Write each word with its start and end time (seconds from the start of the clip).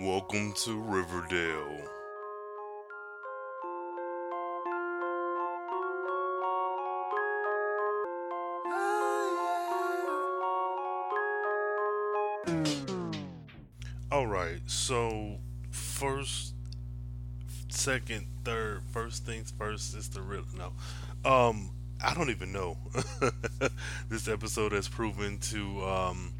Welcome 0.00 0.52
to 0.58 0.80
Riverdale. 0.80 1.82
Alright, 14.12 14.60
so 14.66 15.38
first, 15.72 16.54
second, 17.68 18.28
third, 18.44 18.82
first 18.92 19.26
things 19.26 19.52
first 19.58 19.96
is 19.96 20.08
the 20.10 20.22
real. 20.22 20.44
No. 20.56 20.74
Um, 21.28 21.72
I 22.00 22.14
don't 22.14 22.30
even 22.30 22.52
know. 22.52 22.76
this 24.08 24.28
episode 24.28 24.70
has 24.70 24.86
proven 24.86 25.38
to 25.38 25.84
um, 25.84 26.34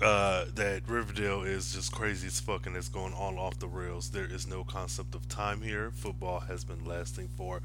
uh, 0.00 0.44
that 0.54 0.82
Riverdale 0.88 1.42
is 1.42 1.72
just 1.72 1.92
crazy 1.92 2.28
as 2.28 2.40
fuck 2.40 2.66
and 2.66 2.76
it's 2.76 2.88
going 2.88 3.12
all 3.12 3.38
off 3.38 3.58
the 3.58 3.66
rails. 3.66 4.10
There 4.10 4.24
is 4.24 4.46
no 4.46 4.64
concept 4.64 5.14
of 5.14 5.28
time 5.28 5.60
here. 5.62 5.90
Football 5.90 6.40
has 6.40 6.64
been 6.64 6.84
lasting 6.84 7.28
for 7.36 7.60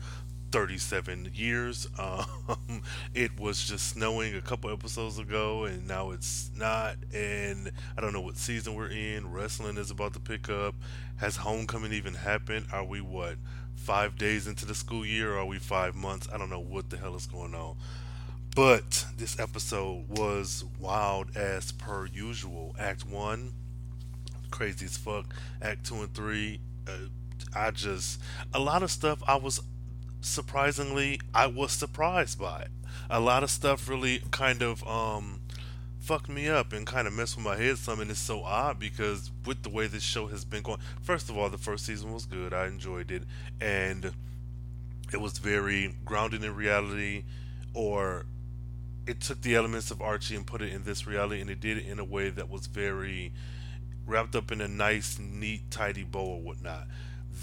37 0.51 1.31
years. 1.33 1.87
Um, 1.99 2.81
it 3.13 3.39
was 3.39 3.63
just 3.63 3.87
snowing 3.87 4.35
a 4.35 4.41
couple 4.41 4.69
episodes 4.71 5.17
ago, 5.17 5.63
and 5.63 5.87
now 5.87 6.11
it's 6.11 6.51
not. 6.55 6.95
And 7.13 7.71
I 7.97 8.01
don't 8.01 8.13
know 8.13 8.21
what 8.21 8.37
season 8.37 8.75
we're 8.75 8.89
in. 8.89 9.31
Wrestling 9.31 9.77
is 9.77 9.89
about 9.89 10.13
to 10.13 10.19
pick 10.19 10.49
up. 10.49 10.75
Has 11.17 11.37
homecoming 11.37 11.93
even 11.93 12.13
happened? 12.13 12.65
Are 12.71 12.83
we 12.83 12.99
what 13.01 13.37
five 13.75 14.17
days 14.17 14.47
into 14.47 14.65
the 14.65 14.75
school 14.75 15.05
year? 15.05 15.33
Or 15.33 15.39
are 15.39 15.45
we 15.45 15.59
five 15.59 15.95
months? 15.95 16.27
I 16.33 16.37
don't 16.37 16.49
know 16.49 16.59
what 16.59 16.89
the 16.89 16.97
hell 16.97 17.15
is 17.15 17.25
going 17.25 17.55
on. 17.55 17.75
But 18.55 19.07
this 19.17 19.39
episode 19.39 20.07
was 20.09 20.63
wild 20.79 21.35
as 21.35 21.71
per 21.71 22.05
usual. 22.05 22.75
Act 22.77 23.03
one, 23.03 23.53
crazy 24.51 24.85
as 24.85 24.95
fuck. 24.95 25.25
Act 25.59 25.87
two 25.87 25.95
and 25.95 26.13
three, 26.13 26.59
uh, 26.87 27.07
I 27.55 27.71
just 27.71 28.21
a 28.53 28.59
lot 28.59 28.83
of 28.83 28.91
stuff. 28.91 29.23
I 29.27 29.37
was 29.37 29.59
surprisingly, 30.21 31.19
I 31.33 31.47
was 31.47 31.71
surprised 31.71 32.39
by. 32.39 32.67
A 33.09 33.19
lot 33.19 33.41
of 33.41 33.49
stuff 33.49 33.89
really 33.89 34.21
kind 34.29 34.61
of 34.61 34.87
um 34.87 35.41
fucked 35.99 36.29
me 36.29 36.47
up 36.47 36.73
and 36.73 36.85
kind 36.85 37.07
of 37.07 37.13
messed 37.13 37.37
with 37.37 37.45
my 37.45 37.55
head 37.55 37.77
some 37.77 38.01
and 38.01 38.11
it's 38.11 38.19
so 38.19 38.43
odd 38.43 38.77
because 38.77 39.31
with 39.45 39.63
the 39.63 39.69
way 39.69 39.87
this 39.87 40.03
show 40.03 40.27
has 40.27 40.43
been 40.43 40.61
going 40.61 40.77
first 41.01 41.29
of 41.29 41.37
all 41.37 41.49
the 41.49 41.57
first 41.57 41.85
season 41.85 42.11
was 42.11 42.25
good 42.25 42.53
i 42.53 42.67
enjoyed 42.67 43.09
it 43.09 43.23
and 43.61 44.11
it 45.13 45.21
was 45.21 45.37
very 45.37 45.95
grounded 46.03 46.43
in 46.43 46.53
reality 46.53 47.23
or 47.73 48.25
it 49.05 49.19
took 49.21 49.41
the 49.41 49.55
elements 49.55 49.91
of 49.91 50.01
Archie 50.01 50.35
and 50.35 50.45
put 50.45 50.61
it 50.61 50.71
in 50.71 50.83
this 50.83 51.05
reality, 51.05 51.41
and 51.41 51.49
it 51.49 51.59
did 51.59 51.77
it 51.77 51.85
in 51.85 51.99
a 51.99 52.03
way 52.03 52.29
that 52.29 52.49
was 52.49 52.67
very 52.67 53.33
wrapped 54.05 54.35
up 54.35 54.51
in 54.51 54.61
a 54.61 54.67
nice, 54.67 55.19
neat, 55.19 55.69
tidy 55.71 56.03
bow 56.03 56.19
or 56.19 56.41
whatnot. 56.41 56.87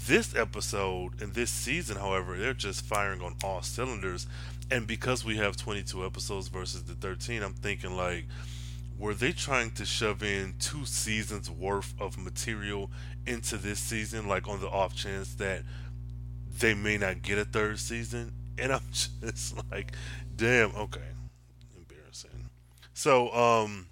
This 0.07 0.35
episode 0.35 1.21
and 1.21 1.33
this 1.33 1.51
season, 1.51 1.97
however, 1.97 2.37
they're 2.37 2.53
just 2.53 2.85
firing 2.85 3.21
on 3.21 3.35
all 3.43 3.61
cylinders. 3.61 4.25
And 4.69 4.87
because 4.87 5.25
we 5.25 5.37
have 5.37 5.57
22 5.57 6.05
episodes 6.05 6.47
versus 6.47 6.83
the 6.83 6.93
13, 6.93 7.43
I'm 7.43 7.53
thinking 7.53 7.95
like, 7.95 8.25
were 8.97 9.13
they 9.13 9.31
trying 9.31 9.71
to 9.71 9.85
shove 9.85 10.23
in 10.23 10.53
two 10.59 10.85
seasons 10.85 11.49
worth 11.49 11.93
of 11.99 12.17
material 12.17 12.89
into 13.25 13.57
this 13.57 13.79
season, 13.79 14.27
like 14.27 14.47
on 14.47 14.61
the 14.61 14.69
off 14.69 14.95
chance 14.95 15.33
that 15.35 15.63
they 16.59 16.73
may 16.73 16.97
not 16.97 17.21
get 17.21 17.37
a 17.37 17.45
third 17.45 17.79
season? 17.79 18.31
And 18.57 18.71
I'm 18.71 18.81
just 18.91 19.55
like, 19.71 19.93
damn, 20.35 20.75
okay. 20.75 21.01
So 23.01 23.33
um, 23.33 23.87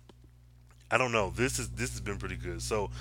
I 0.92 1.00
don't 1.00 1.12
know. 1.12 1.32
This 1.32 1.58
is 1.58 1.70
this 1.70 1.90
has 1.94 2.00
been 2.00 2.18
pretty 2.18 2.36
good. 2.36 2.62
So 2.62 2.92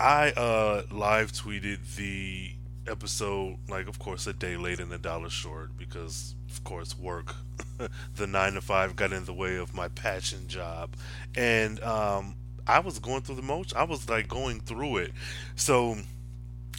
I 0.00 0.32
uh 0.32 0.82
live 0.90 1.30
tweeted 1.30 1.94
the 1.94 2.50
episode 2.88 3.58
like 3.68 3.86
of 3.86 4.00
course 4.00 4.26
a 4.26 4.32
day 4.32 4.56
late 4.56 4.80
and 4.80 4.92
a 4.92 4.98
dollar 4.98 5.30
short 5.30 5.76
because 5.78 6.34
of 6.50 6.64
course 6.64 6.98
work 6.98 7.36
the 8.16 8.26
nine 8.26 8.54
to 8.54 8.60
five 8.60 8.96
got 8.96 9.12
in 9.12 9.24
the 9.26 9.32
way 9.32 9.54
of 9.54 9.72
my 9.74 9.86
passion 9.88 10.48
job 10.48 10.96
and 11.36 11.80
um 11.84 12.34
I 12.66 12.80
was 12.80 12.98
going 12.98 13.22
through 13.22 13.36
the 13.36 13.42
most 13.42 13.74
I 13.74 13.84
was 13.84 14.06
like 14.10 14.28
going 14.28 14.60
through 14.60 14.98
it 14.98 15.12
so 15.54 15.96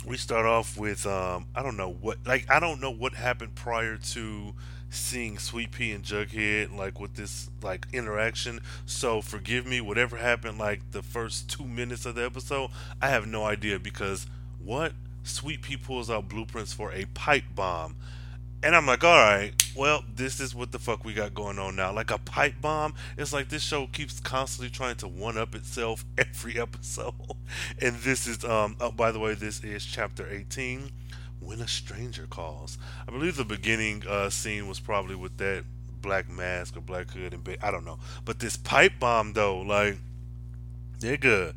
we 0.06 0.18
start 0.18 0.46
off 0.46 0.78
with 0.78 1.08
um 1.08 1.48
I 1.56 1.64
don't 1.64 1.78
know 1.78 1.90
what 1.90 2.18
like 2.26 2.46
I 2.52 2.60
don't 2.60 2.82
know 2.82 2.92
what 2.92 3.14
happened 3.14 3.56
prior 3.56 3.98
to 3.98 4.54
seeing 4.96 5.38
Sweet 5.38 5.72
Pea 5.72 5.92
and 5.92 6.04
Jughead 6.04 6.76
like 6.76 7.00
with 7.00 7.16
this 7.16 7.50
like 7.62 7.88
interaction. 7.94 8.62
So 8.86 9.22
forgive 9.22 9.66
me, 9.66 9.82
whatever 9.82 10.18
happened 10.18 10.58
like 10.58 10.92
the 10.92 11.04
first 11.04 11.50
two 11.50 11.66
minutes 11.66 12.06
of 12.06 12.16
the 12.16 12.26
episode, 12.26 12.72
I 13.02 13.10
have 13.10 13.28
no 13.28 13.44
idea 13.44 13.80
because 13.80 14.28
what 14.64 14.94
Sweet 15.24 15.62
Pea 15.62 15.78
pulls 15.78 16.10
out 16.10 16.30
blueprints 16.30 16.74
for 16.74 16.92
a 16.92 17.06
pipe 17.14 17.46
bomb. 17.54 17.96
And 18.64 18.76
I'm 18.76 18.88
like, 18.88 19.04
all 19.04 19.18
right, 19.18 19.54
well, 19.76 20.04
this 20.16 20.40
is 20.40 20.56
what 20.56 20.72
the 20.72 20.80
fuck 20.80 21.06
we 21.06 21.14
got 21.14 21.36
going 21.36 21.60
on 21.60 21.76
now. 21.76 21.94
Like 21.94 22.10
a 22.10 22.18
pipe 22.18 22.56
bomb. 22.62 22.96
It's 23.16 23.32
like 23.32 23.50
this 23.50 23.62
show 23.62 23.86
keeps 23.88 24.20
constantly 24.20 24.72
trying 24.72 24.96
to 24.98 25.08
one 25.08 25.38
up 25.38 25.54
itself 25.54 26.04
every 26.18 26.60
episode. 26.60 27.14
and 27.82 27.98
this 27.98 28.26
is, 28.26 28.44
um, 28.44 28.76
oh, 28.80 28.92
by 28.92 29.12
the 29.12 29.20
way, 29.20 29.36
this 29.36 29.64
is 29.64 29.86
chapter 29.86 30.28
18 30.28 30.92
when 31.40 31.62
a 31.62 31.68
stranger 31.68 32.28
calls. 32.30 32.78
I 33.08 33.12
believe 33.12 33.36
the 33.36 33.46
beginning 33.46 34.04
uh, 34.08 34.30
scene 34.30 34.68
was 34.68 34.80
probably 34.80 35.16
with 35.16 35.38
that 35.38 35.64
black 36.02 36.30
mask 36.30 36.78
or 36.78 36.82
black 36.82 37.10
hood 37.12 37.34
and 37.34 37.44
ba- 37.44 37.64
I 37.66 37.72
don't 37.72 37.86
know. 37.86 38.00
But 38.24 38.40
this 38.40 38.58
pipe 38.58 38.94
bomb 39.00 39.34
though, 39.34 39.60
like, 39.60 39.98
nigga, 41.00 41.54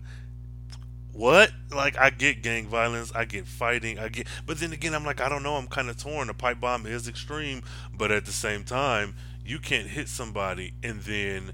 what? 1.12 1.50
Like, 1.74 1.98
I 1.98 2.10
get 2.10 2.42
gang 2.42 2.66
violence, 2.68 3.12
I 3.14 3.24
get 3.24 3.46
fighting, 3.46 3.98
I 3.98 4.08
get, 4.08 4.26
but 4.46 4.58
then 4.58 4.72
again, 4.72 4.94
I'm 4.94 5.04
like, 5.04 5.20
I 5.20 5.28
don't 5.28 5.42
know. 5.42 5.56
I'm 5.56 5.66
kind 5.66 5.90
of 5.90 5.96
torn. 5.96 6.30
A 6.30 6.34
pipe 6.34 6.60
bomb 6.60 6.86
is 6.86 7.08
extreme, 7.08 7.62
but 7.92 8.12
at 8.12 8.24
the 8.24 8.32
same 8.32 8.64
time, 8.64 9.14
you 9.44 9.58
can't 9.58 9.88
hit 9.88 10.08
somebody 10.08 10.74
and 10.82 11.00
then 11.02 11.52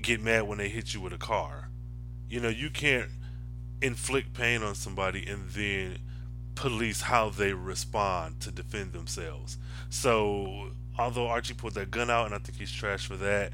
get 0.00 0.20
mad 0.20 0.48
when 0.48 0.58
they 0.58 0.68
hit 0.68 0.94
you 0.94 1.00
with 1.00 1.12
a 1.12 1.18
car. 1.18 1.70
You 2.28 2.40
know, 2.40 2.48
you 2.48 2.70
can't 2.70 3.10
inflict 3.80 4.32
pain 4.32 4.62
on 4.62 4.74
somebody 4.74 5.26
and 5.26 5.48
then 5.50 5.98
police 6.56 7.02
how 7.02 7.30
they 7.30 7.52
respond 7.52 8.40
to 8.40 8.50
defend 8.50 8.92
themselves. 8.92 9.58
So, 9.88 10.70
although 10.98 11.28
Archie 11.28 11.54
pulled 11.54 11.74
that 11.74 11.92
gun 11.92 12.10
out, 12.10 12.26
and 12.26 12.34
I 12.34 12.38
think 12.38 12.58
he's 12.58 12.72
trash 12.72 13.06
for 13.06 13.16
that, 13.16 13.52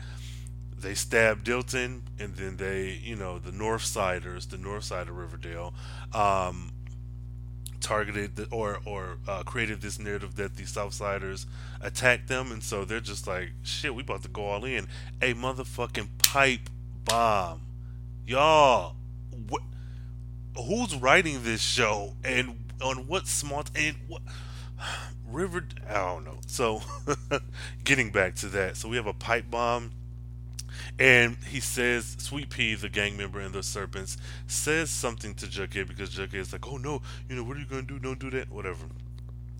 they 0.78 0.94
stabbed 0.94 1.46
Dilton, 1.46 2.00
and 2.18 2.34
then 2.34 2.56
they, 2.56 3.00
you 3.02 3.16
know, 3.16 3.38
the 3.38 3.52
North 3.52 3.84
Siders, 3.84 4.46
the 4.46 4.58
North 4.58 4.84
Side 4.84 5.08
of 5.08 5.16
Riverdale, 5.16 5.74
um, 6.12 6.72
targeted 7.80 8.36
the, 8.36 8.46
or 8.50 8.78
or 8.84 9.18
uh, 9.28 9.42
created 9.42 9.80
this 9.80 9.98
narrative 9.98 10.36
that 10.36 10.56
the 10.56 10.62
Southsiders 10.62 11.46
attacked 11.80 12.28
them, 12.28 12.50
and 12.52 12.62
so 12.62 12.84
they're 12.84 13.00
just 13.00 13.26
like, 13.26 13.50
shit, 13.62 13.94
we 13.94 14.02
about 14.02 14.22
to 14.22 14.28
go 14.28 14.44
all 14.46 14.64
in. 14.64 14.86
A 15.20 15.34
motherfucking 15.34 16.08
pipe 16.18 16.70
bomb, 17.04 17.62
y'all. 18.26 18.96
What? 19.48 19.62
Who's 20.56 20.94
writing 20.94 21.44
this 21.44 21.62
show, 21.62 22.14
and 22.24 22.61
on 22.82 23.06
what 23.06 23.26
smart 23.26 23.70
and 23.74 23.96
what 24.08 24.22
river 25.30 25.64
I 25.88 25.94
don't 25.94 26.24
know. 26.24 26.38
So 26.46 26.82
getting 27.84 28.10
back 28.10 28.34
to 28.36 28.46
that, 28.48 28.76
so 28.76 28.88
we 28.88 28.96
have 28.96 29.06
a 29.06 29.14
pipe 29.14 29.50
bomb 29.50 29.92
and 30.98 31.36
he 31.48 31.60
says, 31.60 32.16
Sweet 32.18 32.50
Pea, 32.50 32.74
the 32.74 32.88
gang 32.88 33.16
member 33.16 33.40
and 33.40 33.54
the 33.54 33.62
serpents, 33.62 34.16
says 34.46 34.90
something 34.90 35.34
to 35.34 35.46
Jughead 35.46 35.88
because 35.88 36.10
Jughead 36.10 36.34
is 36.34 36.52
like, 36.52 36.66
Oh 36.66 36.76
no, 36.76 37.02
you 37.28 37.36
know, 37.36 37.44
what 37.44 37.56
are 37.56 37.60
you 37.60 37.66
gonna 37.66 37.82
do? 37.82 37.98
Don't 37.98 38.18
do 38.18 38.30
that, 38.30 38.50
whatever. 38.50 38.84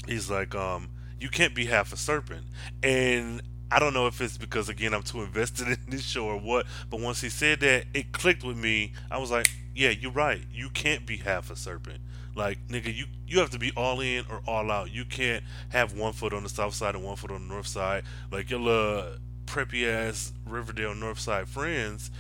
He's 0.07 0.31
like, 0.31 0.55
um, 0.55 0.89
you 1.21 1.29
can't 1.29 1.55
be 1.55 1.67
half 1.67 1.93
a 1.93 1.97
serpent. 1.97 2.45
And 2.83 3.41
I 3.71 3.79
don't 3.79 3.95
know 3.95 4.07
if 4.07 4.21
it's 4.21 4.37
because 4.37 4.69
again 4.69 4.93
I'm 4.93 5.03
too 5.03 5.23
invested 5.23 5.69
in 5.69 5.79
this 5.89 6.03
show 6.03 6.27
or 6.27 6.39
what, 6.39 6.67
but 6.91 7.01
once 7.01 7.21
he 7.21 7.29
said 7.29 7.61
that, 7.61 7.85
it 7.95 8.13
clicked 8.13 8.45
with 8.45 8.57
me. 8.57 8.93
I 9.11 9.19
was 9.19 9.31
like, 9.31 9.49
Yeah, 9.75 9.91
you're 9.91 10.13
right. 10.13 10.43
You 10.53 10.69
can't 10.71 11.07
be 11.07 11.19
half 11.19 11.51
a 11.51 11.57
serpent. 11.57 12.01
Like 12.35 12.67
nigga, 12.69 12.95
you 12.95 13.07
you 13.27 13.41
have 13.41 13.51
to 13.51 13.59
be 13.59 13.73
all 13.77 14.01
in 14.01 14.25
or 14.31 14.41
all 14.47 14.71
out. 14.71 14.93
You 14.93 15.05
can't 15.05 15.45
have 15.71 15.95
one 15.95 16.13
foot 16.13 16.33
on 16.33 16.43
the 16.43 16.49
south 16.49 16.75
side 16.75 16.95
and 16.95 17.05
one 17.05 17.17
foot 17.17 17.31
on 17.31 17.47
the 17.47 17.55
north 17.55 17.67
side. 17.67 18.05
Like 18.31 18.51
your 18.51 18.61
little 18.61 19.17
preppy 19.47 19.87
ass 19.87 20.33
Riverdale 20.47 20.95
North 20.95 21.19
Side 21.19 21.49
friends 21.49 22.11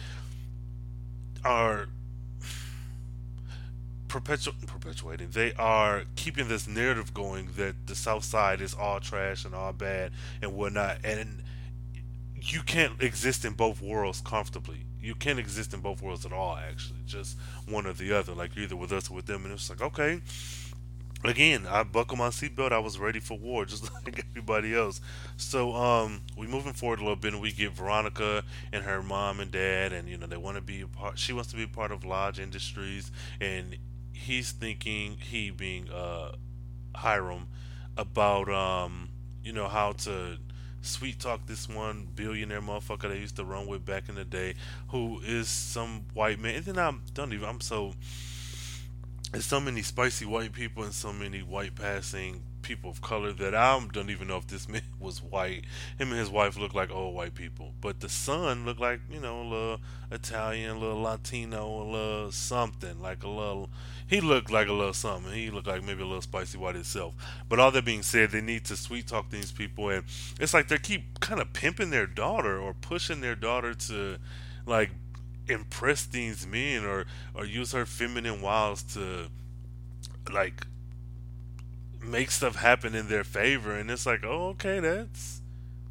are 1.44 1.88
perpetu- 4.08 4.66
perpetuating. 4.66 5.30
They 5.30 5.54
are 5.54 6.04
keeping 6.14 6.48
this 6.48 6.68
narrative 6.68 7.14
going 7.14 7.48
that 7.56 7.86
the 7.86 7.94
South 7.94 8.24
Side 8.24 8.60
is 8.60 8.74
all 8.74 9.00
trash 9.00 9.44
and 9.44 9.54
all 9.54 9.72
bad 9.72 10.12
and 10.42 10.54
whatnot. 10.54 10.98
And 11.04 11.42
you 12.40 12.60
can't 12.60 13.02
exist 13.02 13.44
in 13.44 13.54
both 13.54 13.80
worlds 13.80 14.20
comfortably 14.20 14.84
you 15.02 15.14
can't 15.14 15.38
exist 15.38 15.74
in 15.74 15.80
both 15.80 16.00
worlds 16.00 16.24
at 16.24 16.32
all 16.32 16.56
actually 16.56 17.00
just 17.06 17.36
one 17.66 17.86
or 17.86 17.92
the 17.92 18.12
other 18.12 18.32
like 18.32 18.56
either 18.56 18.76
with 18.76 18.92
us 18.92 19.10
or 19.10 19.14
with 19.14 19.26
them 19.26 19.44
and 19.44 19.52
it's 19.52 19.68
like 19.68 19.82
okay 19.82 20.20
again, 21.24 21.66
I 21.68 21.82
buckled 21.82 22.18
my 22.18 22.28
seatbelt. 22.28 22.72
I 22.72 22.78
was 22.78 22.98
ready 22.98 23.20
for 23.20 23.38
war, 23.38 23.64
just 23.66 23.90
like 24.04 24.24
everybody 24.30 24.74
else. 24.74 25.00
So, 25.36 25.74
um, 25.74 26.22
we 26.36 26.46
moving 26.46 26.72
forward 26.72 26.98
a 26.98 27.02
little 27.02 27.16
bit, 27.16 27.32
and 27.32 27.42
we 27.42 27.52
get 27.52 27.72
Veronica 27.72 28.44
and 28.72 28.84
her 28.84 29.02
mom 29.02 29.40
and 29.40 29.50
dad, 29.50 29.92
and 29.92 30.08
you 30.08 30.16
know 30.16 30.26
they 30.26 30.36
want 30.36 30.56
to 30.56 30.62
be 30.62 30.80
a 30.80 30.86
part. 30.86 31.18
She 31.18 31.32
wants 31.32 31.50
to 31.50 31.56
be 31.56 31.64
a 31.64 31.68
part 31.68 31.92
of 31.92 32.04
Lodge 32.04 32.38
Industries, 32.38 33.10
and 33.40 33.76
he's 34.12 34.52
thinking 34.52 35.16
he 35.18 35.50
being 35.50 35.90
uh 35.90 36.32
Hiram 36.94 37.48
about 37.96 38.48
um 38.48 39.08
you 39.42 39.52
know 39.52 39.68
how 39.68 39.92
to 39.92 40.38
sweet 40.82 41.18
talk 41.20 41.46
this 41.46 41.68
one 41.68 42.08
billionaire 42.14 42.60
motherfucker 42.60 43.08
they 43.08 43.18
used 43.18 43.36
to 43.36 43.44
run 43.44 43.66
with 43.66 43.84
back 43.84 44.08
in 44.08 44.14
the 44.14 44.24
day, 44.24 44.54
who 44.88 45.20
is 45.24 45.48
some 45.48 46.04
white 46.12 46.38
man. 46.38 46.56
And 46.56 46.64
then 46.64 46.78
I 46.78 46.92
don't 47.14 47.32
even. 47.32 47.48
I'm 47.48 47.60
so 47.60 47.94
there's 49.32 49.46
so 49.46 49.60
many 49.60 49.82
spicy 49.82 50.26
white 50.26 50.52
people 50.52 50.82
and 50.82 50.92
so 50.92 51.12
many 51.12 51.40
white 51.40 51.74
passing 51.74 52.42
people 52.62 52.90
of 52.90 53.00
color 53.00 53.32
that 53.32 53.54
I 53.54 53.80
don't 53.92 54.10
even 54.10 54.28
know 54.28 54.36
if 54.36 54.46
this 54.46 54.68
man 54.68 54.82
was 55.00 55.22
white. 55.22 55.64
Him 55.98 56.10
and 56.10 56.18
his 56.18 56.30
wife 56.30 56.56
look 56.56 56.74
like 56.74 56.90
old 56.90 57.14
white 57.14 57.34
people, 57.34 57.74
but 57.80 58.00
the 58.00 58.08
son 58.08 58.64
looked 58.64 58.80
like 58.80 59.00
you 59.10 59.20
know 59.20 59.42
a 59.42 59.48
little 59.48 59.80
Italian, 60.10 60.76
a 60.76 60.78
little 60.78 61.00
Latino, 61.00 61.82
a 61.82 61.84
little 61.84 62.32
something 62.32 63.00
like 63.00 63.22
a 63.22 63.28
little. 63.28 63.70
He 64.06 64.20
looked 64.20 64.50
like 64.50 64.68
a 64.68 64.72
little 64.72 64.92
something. 64.92 65.32
He 65.32 65.50
looked 65.50 65.66
like 65.66 65.82
maybe 65.82 66.02
a 66.02 66.06
little 66.06 66.22
spicy 66.22 66.58
white 66.58 66.74
himself. 66.74 67.14
But 67.48 67.58
all 67.58 67.70
that 67.70 67.84
being 67.84 68.02
said, 68.02 68.30
they 68.30 68.40
need 68.40 68.64
to 68.66 68.76
sweet 68.76 69.08
talk 69.08 69.30
these 69.30 69.52
people, 69.52 69.90
and 69.90 70.04
it's 70.40 70.54
like 70.54 70.68
they 70.68 70.78
keep 70.78 71.20
kind 71.20 71.40
of 71.40 71.52
pimping 71.52 71.90
their 71.90 72.06
daughter 72.06 72.58
or 72.58 72.74
pushing 72.74 73.20
their 73.20 73.34
daughter 73.34 73.74
to 73.74 74.18
like 74.66 74.90
impress 75.48 76.06
these 76.06 76.46
men 76.46 76.84
or 76.84 77.04
or 77.34 77.44
use 77.44 77.72
her 77.72 77.84
feminine 77.84 78.40
wiles 78.40 78.82
to 78.82 79.28
like 80.32 80.66
make 82.02 82.30
stuff 82.30 82.56
happen 82.56 82.94
in 82.94 83.08
their 83.08 83.24
favor 83.24 83.72
and 83.72 83.90
it's 83.90 84.06
like 84.06 84.24
oh 84.24 84.48
okay 84.48 84.80
that's 84.80 85.40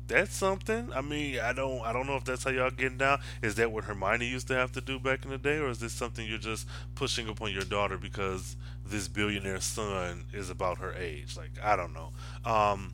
that's 0.08 0.36
something. 0.36 0.92
I 0.94 1.00
mean 1.00 1.40
i 1.40 1.54
don't 1.54 1.82
i 1.82 1.94
don't 1.94 2.06
know 2.06 2.18
if 2.18 2.26
that's 2.26 2.44
how 2.44 2.50
y'all 2.50 2.70
getting 2.70 2.98
down. 2.98 3.20
Is 3.42 3.56
that 3.56 3.72
what 3.72 3.86
hermione 3.86 4.28
used 4.28 4.48
to 4.50 4.56
have 4.56 4.72
to 4.74 4.82
do 4.82 5.00
back 5.00 5.24
in 5.24 5.32
the 5.32 5.38
day 5.38 5.58
or 5.58 5.70
is 5.70 5.80
this 5.80 5.94
something 5.94 6.28
you're 6.28 6.38
just 6.38 6.68
pushing 6.96 7.30
upon 7.30 7.54
your 7.54 7.64
daughter 7.64 7.98
because 7.98 8.58
this 8.86 9.08
billionaire 9.08 9.62
son 9.62 10.26
is 10.34 10.50
about 10.50 10.80
her 10.80 10.94
age? 10.94 11.38
Like 11.38 11.52
i 11.64 11.76
don't 11.76 11.94
know. 11.94 12.12
Um 12.44 12.94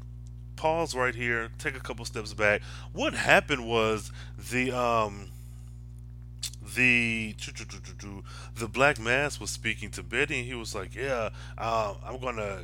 pause 0.58 0.94
right 0.94 1.16
here. 1.16 1.50
Take 1.58 1.76
a 1.76 1.80
couple 1.80 2.04
steps 2.06 2.34
back. 2.34 2.62
What 2.92 3.14
happened 3.14 3.68
was 3.68 4.12
the 4.38 4.72
um 4.72 5.30
the 6.76 7.34
the 8.56 8.68
black 8.68 9.00
mass 9.00 9.40
was 9.40 9.50
speaking 9.50 9.90
to 9.92 10.04
Betty, 10.04 10.40
and 10.40 10.48
he 10.48 10.54
was 10.54 10.76
like, 10.76 10.94
"Yeah, 10.94 11.30
uh, 11.58 11.96
I'm 12.04 12.20
gonna 12.20 12.64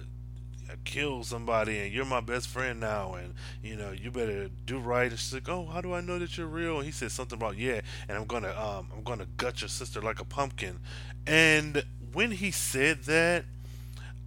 kill 0.83 1.23
somebody, 1.23 1.79
and 1.79 1.93
you're 1.93 2.05
my 2.05 2.21
best 2.21 2.47
friend 2.47 2.79
now, 2.79 3.13
and 3.13 3.33
you 3.61 3.75
know 3.75 3.91
you 3.91 4.11
better 4.11 4.49
do 4.65 4.79
right." 4.79 5.09
And 5.09 5.19
she's 5.19 5.33
like, 5.33 5.49
"Oh, 5.49 5.65
how 5.65 5.81
do 5.81 5.93
I 5.93 6.01
know 6.01 6.19
that 6.19 6.37
you're 6.37 6.47
real?" 6.47 6.77
And 6.77 6.85
he 6.85 6.91
said 6.91 7.11
something 7.11 7.37
about, 7.37 7.57
"Yeah, 7.57 7.81
and 8.07 8.17
I'm 8.17 8.25
gonna 8.25 8.49
um, 8.49 8.89
I'm 8.95 9.03
gonna 9.03 9.27
gut 9.37 9.61
your 9.61 9.69
sister 9.69 10.01
like 10.01 10.19
a 10.19 10.25
pumpkin." 10.25 10.79
And 11.25 11.83
when 12.11 12.31
he 12.31 12.51
said 12.51 13.03
that, 13.03 13.45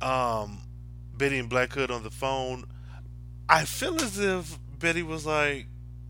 um, 0.00 0.62
Betty 1.16 1.38
and 1.38 1.48
Black 1.48 1.72
Hood 1.72 1.90
on 1.90 2.02
the 2.02 2.10
phone, 2.10 2.64
I 3.48 3.64
feel 3.64 3.96
as 3.96 4.18
if 4.18 4.58
Betty 4.78 5.02
was 5.02 5.24
like, 5.26 5.66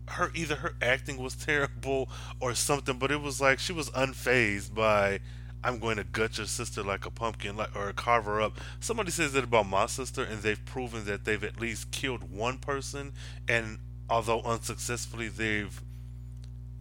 her 0.09 0.31
either 0.33 0.55
her 0.55 0.75
acting 0.81 1.17
was 1.17 1.35
terrible 1.45 2.09
or 2.39 2.55
something, 2.55 2.97
but 2.97 3.11
it 3.11 3.21
was 3.21 3.41
like 3.41 3.59
she 3.59 3.73
was 3.73 3.89
unfazed 3.91 4.73
by 4.73 5.19
I'm 5.63 5.79
going 5.79 5.97
to 5.97 6.03
gut 6.03 6.37
your 6.37 6.47
sister 6.47 6.83
like 6.83 7.05
a 7.05 7.11
pumpkin, 7.11 7.57
like 7.57 7.75
or 7.75 7.91
carve 7.93 8.25
her 8.25 8.41
up. 8.41 8.59
Somebody 8.79 9.11
says 9.11 9.33
that 9.33 9.43
about 9.43 9.67
my 9.67 9.87
sister, 9.87 10.23
and 10.23 10.41
they've 10.41 10.63
proven 10.65 11.05
that 11.05 11.25
they've 11.25 11.43
at 11.43 11.59
least 11.59 11.91
killed 11.91 12.31
one 12.31 12.57
person, 12.57 13.13
and 13.47 13.79
although 14.09 14.41
unsuccessfully, 14.41 15.27
they've 15.27 15.81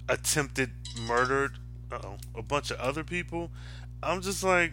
attempted 0.08 0.70
murdered 1.00 1.58
a 2.34 2.42
bunch 2.42 2.70
of 2.70 2.78
other 2.78 3.04
people. 3.04 3.50
I'm 4.02 4.20
just 4.20 4.44
like, 4.44 4.72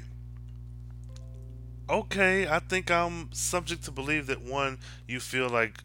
okay, 1.89 2.47
I 2.47 2.59
think 2.59 2.91
I'm 2.91 3.31
subject 3.31 3.83
to 3.85 3.91
believe 3.91 4.27
that 4.27 4.41
one, 4.41 4.79
you 5.07 5.19
feel 5.19 5.49
like 5.49 5.83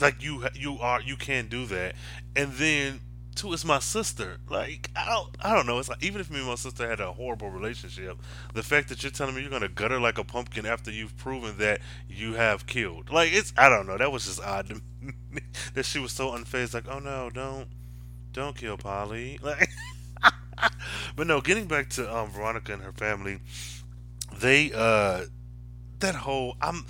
like 0.00 0.22
you 0.22 0.46
you 0.54 0.78
are 0.78 1.00
you 1.02 1.14
can 1.16 1.46
do 1.48 1.66
that 1.66 1.94
and 2.34 2.52
then 2.54 3.00
two 3.40 3.52
is 3.54 3.64
my 3.64 3.78
sister. 3.78 4.36
Like 4.50 4.90
i 4.94 5.06
don't 5.06 5.34
i 5.40 5.54
don't 5.54 5.66
know. 5.66 5.78
It's 5.78 5.88
like 5.88 6.02
even 6.04 6.20
if 6.20 6.30
me 6.30 6.38
and 6.38 6.46
my 6.46 6.56
sister 6.56 6.86
had 6.86 7.00
a 7.00 7.12
horrible 7.12 7.48
relationship 7.48 8.18
the 8.52 8.62
fact 8.62 8.88
that 8.90 9.02
you're 9.02 9.10
telling 9.10 9.34
me 9.34 9.40
you're 9.40 9.50
gonna 9.50 9.68
gut 9.68 9.90
her 9.90 9.98
like 9.98 10.18
a 10.18 10.24
pumpkin 10.24 10.66
after 10.66 10.90
you've 10.90 11.16
proven 11.16 11.56
that 11.58 11.80
you 12.06 12.34
have 12.34 12.66
killed. 12.66 13.10
Like 13.10 13.32
it's 13.32 13.52
i 13.56 13.68
don't 13.70 13.86
know. 13.86 13.96
That 13.96 14.12
was 14.12 14.26
just 14.26 14.42
odd 14.42 14.68
to 14.68 14.74
me. 14.74 15.12
That 15.74 15.84
she 15.86 15.98
was 15.98 16.12
so 16.12 16.30
unfazed 16.32 16.74
like 16.74 16.86
oh 16.88 16.98
no 16.98 17.30
don't 17.30 17.68
don't 18.32 18.56
kill 18.56 18.76
polly. 18.76 19.38
Like 19.42 19.70
but 21.16 21.26
no 21.26 21.40
getting 21.40 21.66
back 21.66 21.88
to 21.88 22.14
um 22.14 22.30
veronica 22.30 22.74
and 22.74 22.82
her 22.82 22.92
family 22.92 23.40
they 24.38 24.70
uh 24.74 25.22
that 26.00 26.14
whole 26.14 26.56
i'm 26.60 26.84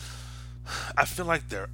i 0.96 1.04
feel 1.04 1.26
like 1.26 1.48
they're 1.48 1.70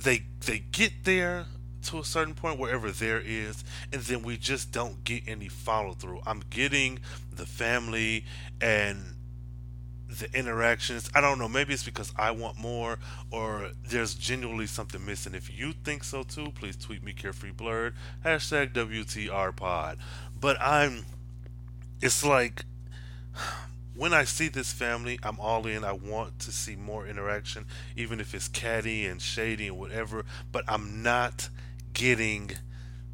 they 0.00 0.22
they 0.46 0.60
get 0.60 0.92
there 1.04 1.46
to 1.86 1.98
a 1.98 2.04
certain 2.04 2.34
point 2.34 2.58
wherever 2.58 2.90
there 2.90 3.20
is 3.24 3.64
and 3.92 4.02
then 4.02 4.22
we 4.22 4.36
just 4.36 4.72
don't 4.72 5.04
get 5.04 5.22
any 5.26 5.48
follow 5.48 5.92
through 5.92 6.20
i'm 6.26 6.42
getting 6.50 6.98
the 7.34 7.46
family 7.46 8.24
and 8.60 9.14
the 10.08 10.28
interactions 10.38 11.10
i 11.14 11.20
don't 11.20 11.38
know 11.38 11.48
maybe 11.48 11.74
it's 11.74 11.84
because 11.84 12.12
i 12.16 12.30
want 12.30 12.58
more 12.58 12.98
or 13.30 13.70
there's 13.88 14.14
genuinely 14.14 14.66
something 14.66 15.04
missing 15.04 15.34
if 15.34 15.56
you 15.58 15.72
think 15.84 16.04
so 16.04 16.22
too 16.22 16.50
please 16.54 16.76
tweet 16.76 17.02
me 17.02 17.12
carefree 17.12 17.50
blurred 17.50 17.94
hashtag 18.24 18.72
wtr 18.72 19.54
pod 19.54 19.98
but 20.40 20.56
i'm 20.60 21.04
it's 22.00 22.24
like 22.24 22.64
when 23.96 24.12
I 24.12 24.24
see 24.24 24.48
this 24.48 24.72
family, 24.72 25.18
I'm 25.22 25.40
all 25.40 25.66
in. 25.66 25.82
I 25.82 25.92
want 25.92 26.38
to 26.40 26.52
see 26.52 26.76
more 26.76 27.06
interaction, 27.06 27.64
even 27.96 28.20
if 28.20 28.34
it's 28.34 28.48
catty 28.48 29.06
and 29.06 29.20
shady 29.20 29.68
and 29.68 29.78
whatever. 29.78 30.24
But 30.52 30.64
I'm 30.68 31.02
not 31.02 31.48
getting 31.96 32.50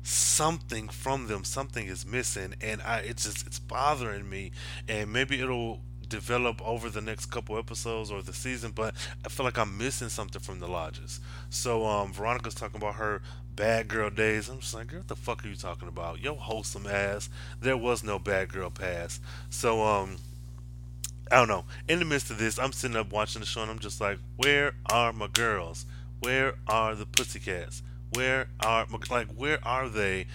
something 0.02 0.88
from 0.88 1.28
them. 1.28 1.44
Something 1.44 1.86
is 1.86 2.04
missing, 2.04 2.54
and 2.60 2.82
I 2.82 2.98
it's 2.98 3.24
just 3.24 3.46
it's 3.46 3.58
bothering 3.58 4.28
me. 4.28 4.50
And 4.88 5.12
maybe 5.12 5.40
it'll 5.40 5.80
develop 6.08 6.60
over 6.66 6.90
the 6.90 7.00
next 7.00 7.26
couple 7.26 7.56
episodes 7.56 8.10
or 8.10 8.22
the 8.22 8.32
season. 8.34 8.72
But 8.72 8.94
I 9.24 9.28
feel 9.28 9.46
like 9.46 9.56
I'm 9.58 9.78
missing 9.78 10.08
something 10.08 10.42
from 10.42 10.58
the 10.58 10.68
lodges. 10.68 11.20
So 11.48 11.86
um, 11.86 12.12
Veronica's 12.12 12.54
talking 12.54 12.76
about 12.76 12.96
her 12.96 13.22
bad 13.54 13.88
girl 13.88 14.10
days. 14.10 14.48
I'm 14.48 14.58
just 14.58 14.74
like, 14.74 14.88
girl, 14.88 14.98
what 15.00 15.08
the 15.08 15.16
fuck 15.16 15.44
are 15.44 15.48
you 15.48 15.54
talking 15.56 15.88
about? 15.88 16.20
Yo, 16.20 16.34
wholesome 16.34 16.86
ass. 16.86 17.30
There 17.60 17.76
was 17.76 18.02
no 18.02 18.18
bad 18.18 18.52
girl 18.52 18.70
past. 18.70 19.22
So 19.48 19.82
um 19.82 20.18
I 21.30 21.36
don't 21.36 21.48
know. 21.48 21.64
In 21.88 21.98
the 21.98 22.04
midst 22.04 22.30
of 22.30 22.38
this, 22.38 22.58
I'm 22.58 22.72
sitting 22.72 22.96
up 22.96 23.10
watching 23.10 23.40
the 23.40 23.46
show 23.46 23.62
and 23.62 23.70
I'm 23.70 23.78
just 23.78 24.00
like, 24.00 24.18
where 24.36 24.74
are 24.90 25.12
my 25.12 25.28
girls? 25.28 25.86
Where 26.20 26.54
are 26.66 26.94
the 26.94 27.06
pussycats? 27.06 27.82
Where 28.14 28.48
are 28.60 28.86
like 29.10 29.28
where 29.34 29.58
are 29.62 29.88
they? 29.88 30.26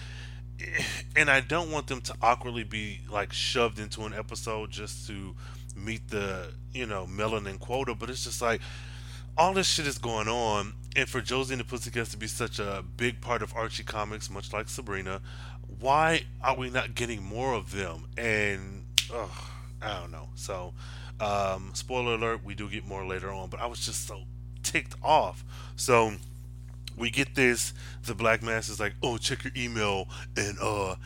And 1.14 1.30
I 1.30 1.40
don't 1.40 1.70
want 1.70 1.86
them 1.86 2.00
to 2.02 2.14
awkwardly 2.20 2.64
be 2.64 3.00
like 3.10 3.32
shoved 3.32 3.78
into 3.78 4.02
an 4.02 4.12
episode 4.12 4.70
just 4.70 5.06
to 5.06 5.34
meet 5.76 6.08
the, 6.08 6.52
you 6.72 6.86
know, 6.86 7.06
melanin 7.06 7.60
quota, 7.60 7.94
but 7.94 8.10
it's 8.10 8.24
just 8.24 8.42
like 8.42 8.60
all 9.36 9.54
this 9.54 9.68
shit 9.68 9.86
is 9.86 9.98
going 9.98 10.26
on 10.26 10.74
and 10.96 11.08
for 11.08 11.20
Josie 11.20 11.54
and 11.54 11.60
the 11.60 11.64
Pussycats 11.64 12.10
to 12.10 12.16
be 12.16 12.26
such 12.26 12.58
a 12.58 12.84
big 12.96 13.20
part 13.20 13.40
of 13.40 13.54
Archie 13.54 13.84
comics, 13.84 14.28
much 14.28 14.52
like 14.52 14.68
Sabrina, 14.68 15.20
why 15.78 16.22
are 16.42 16.56
we 16.56 16.70
not 16.70 16.96
getting 16.96 17.22
more 17.22 17.54
of 17.54 17.70
them? 17.70 18.08
And 18.16 18.84
ugh, 19.14 19.30
I 19.80 20.00
don't 20.00 20.10
know. 20.10 20.30
So, 20.34 20.74
um, 21.20 21.70
spoiler 21.74 22.14
alert, 22.14 22.44
we 22.44 22.54
do 22.56 22.68
get 22.68 22.84
more 22.84 23.06
later 23.06 23.30
on, 23.30 23.48
but 23.48 23.60
I 23.60 23.66
was 23.66 23.78
just 23.84 24.08
so 24.08 24.22
ticked 24.64 24.96
off. 25.02 25.44
So, 25.76 26.14
we 26.98 27.10
get 27.10 27.34
this. 27.34 27.72
The 28.04 28.14
Black 28.14 28.42
Mass 28.42 28.68
is 28.68 28.80
like, 28.80 28.94
oh, 29.02 29.16
check 29.16 29.44
your 29.44 29.52
email 29.56 30.08
and 30.36 30.56
uh, 30.60 30.96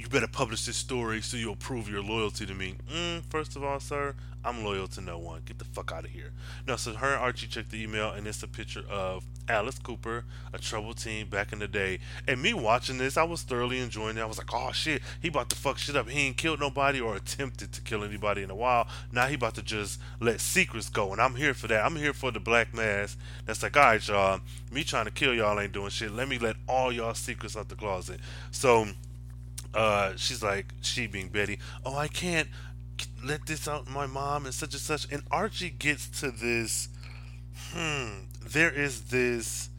you 0.00 0.08
better 0.08 0.26
publish 0.26 0.64
this 0.64 0.76
story 0.76 1.20
so 1.20 1.36
you'll 1.36 1.56
prove 1.56 1.88
your 1.88 2.02
loyalty 2.02 2.46
to 2.46 2.54
me. 2.54 2.74
Mm, 2.90 3.22
first 3.28 3.54
of 3.54 3.62
all, 3.62 3.78
sir, 3.80 4.14
I'm 4.42 4.64
loyal 4.64 4.86
to 4.88 5.02
no 5.02 5.18
one. 5.18 5.42
Get 5.44 5.58
the 5.58 5.66
fuck 5.66 5.92
out 5.92 6.06
of 6.06 6.10
here. 6.10 6.32
No, 6.66 6.76
so 6.76 6.94
her 6.94 7.12
and 7.12 7.20
Archie 7.20 7.46
checked 7.46 7.70
the 7.70 7.82
email, 7.82 8.10
and 8.10 8.26
it's 8.26 8.42
a 8.42 8.48
picture 8.48 8.82
of 8.88 9.24
Alice 9.46 9.78
Cooper, 9.78 10.24
a 10.54 10.58
troubled 10.58 10.96
teen 10.96 11.28
back 11.28 11.52
in 11.52 11.58
the 11.58 11.68
day. 11.68 11.98
And 12.26 12.40
me 12.40 12.54
watching 12.54 12.96
this, 12.96 13.18
I 13.18 13.24
was 13.24 13.42
thoroughly 13.42 13.78
enjoying 13.78 14.16
it. 14.16 14.22
I 14.22 14.24
was 14.24 14.38
like, 14.38 14.54
oh 14.54 14.72
shit, 14.72 15.02
he 15.20 15.28
about 15.28 15.50
to 15.50 15.56
fuck 15.56 15.76
shit 15.76 15.96
up. 15.96 16.08
He 16.08 16.28
ain't 16.28 16.38
killed 16.38 16.60
nobody 16.60 16.98
or 16.98 17.16
attempted 17.16 17.72
to 17.72 17.82
kill 17.82 18.02
anybody 18.02 18.42
in 18.42 18.50
a 18.50 18.54
while. 18.54 18.88
Now 19.12 19.26
he 19.26 19.34
about 19.34 19.56
to 19.56 19.62
just 19.62 20.00
let 20.18 20.40
secrets 20.40 20.88
go, 20.88 21.12
and 21.12 21.20
I'm 21.20 21.34
here 21.34 21.52
for 21.52 21.66
that. 21.68 21.84
I'm 21.84 21.96
here 21.96 22.14
for 22.14 22.30
the 22.30 22.40
Black 22.40 22.72
Mass. 22.72 23.18
That's 23.44 23.62
like, 23.62 23.76
all 23.76 23.82
right, 23.82 24.08
y'all. 24.08 24.40
Me 24.72 24.82
trying 24.82 25.04
to 25.04 25.10
kill 25.10 25.34
y'all 25.34 25.60
ain't 25.60 25.72
doing 25.72 25.90
shit. 25.90 26.10
Let 26.10 26.28
me 26.28 26.38
let 26.38 26.56
all 26.66 26.90
y'all 26.90 27.12
secrets 27.12 27.54
out 27.54 27.68
the 27.68 27.74
closet. 27.74 28.20
So 28.50 28.86
uh, 29.74 30.12
she's 30.16 30.42
like, 30.42 30.66
she 30.80 31.06
being 31.06 31.28
Betty, 31.28 31.58
oh, 31.84 31.96
I 31.96 32.08
can't 32.08 32.48
let 33.24 33.46
this 33.46 33.68
out 33.68 33.88
my 33.88 34.06
mom 34.06 34.44
and 34.44 34.54
such 34.54 34.74
and 34.74 34.80
such. 34.80 35.10
And 35.10 35.22
Archie 35.30 35.70
gets 35.70 36.08
to 36.20 36.30
this. 36.30 36.88
Hmm. 37.72 38.24
There 38.46 38.70
is 38.70 39.02
this 39.02 39.70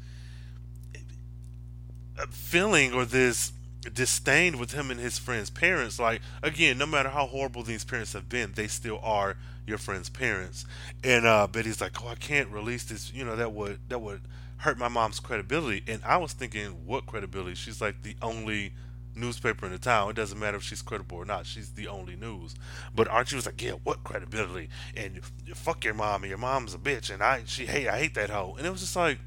feeling 2.29 2.93
or 2.93 3.05
this 3.05 3.51
disdain 3.93 4.59
with 4.59 4.73
him 4.73 4.91
and 4.91 4.99
his 4.99 5.17
friends' 5.17 5.49
parents. 5.49 5.99
Like 5.99 6.21
again, 6.43 6.77
no 6.77 6.85
matter 6.85 7.09
how 7.09 7.25
horrible 7.27 7.63
these 7.63 7.83
parents 7.83 8.13
have 8.13 8.29
been, 8.29 8.53
they 8.53 8.67
still 8.67 8.99
are 9.01 9.37
your 9.65 9.77
friend's 9.77 10.09
parents. 10.09 10.65
And 11.03 11.25
uh, 11.25 11.47
Betty's 11.47 11.81
like, 11.81 12.03
"Oh, 12.03 12.09
I 12.09 12.15
can't 12.15 12.49
release 12.49 12.83
this. 12.85 13.11
You 13.13 13.25
know 13.25 13.35
that 13.35 13.51
would 13.51 13.79
that 13.89 13.99
would 13.99 14.21
hurt 14.57 14.77
my 14.77 14.87
mom's 14.87 15.19
credibility." 15.19 15.83
And 15.87 16.01
I 16.05 16.17
was 16.17 16.33
thinking, 16.33 16.85
what 16.85 17.05
credibility? 17.05 17.55
She's 17.55 17.81
like 17.81 18.03
the 18.03 18.15
only 18.21 18.73
newspaper 19.15 19.65
in 19.65 19.71
the 19.71 19.77
town. 19.77 20.09
It 20.09 20.15
doesn't 20.15 20.39
matter 20.39 20.57
if 20.57 20.63
she's 20.63 20.81
credible 20.81 21.17
or 21.17 21.25
not. 21.25 21.45
She's 21.45 21.71
the 21.71 21.87
only 21.87 22.15
news. 22.15 22.55
But 22.95 23.07
Archie 23.07 23.35
was 23.35 23.45
like, 23.45 23.61
"Yeah, 23.61 23.73
what 23.83 24.03
credibility? 24.03 24.69
And 24.95 25.21
fuck 25.53 25.83
your 25.83 25.93
mom. 25.93 26.23
And 26.23 26.29
your 26.29 26.37
mom's 26.37 26.73
a 26.73 26.77
bitch. 26.77 27.11
And 27.11 27.21
I, 27.21 27.43
she 27.45 27.65
hate, 27.65 27.87
I 27.87 27.99
hate 27.99 28.13
that 28.15 28.29
hoe." 28.29 28.55
And 28.57 28.65
it 28.65 28.71
was 28.71 28.81
just 28.81 28.95
like, 28.95 29.19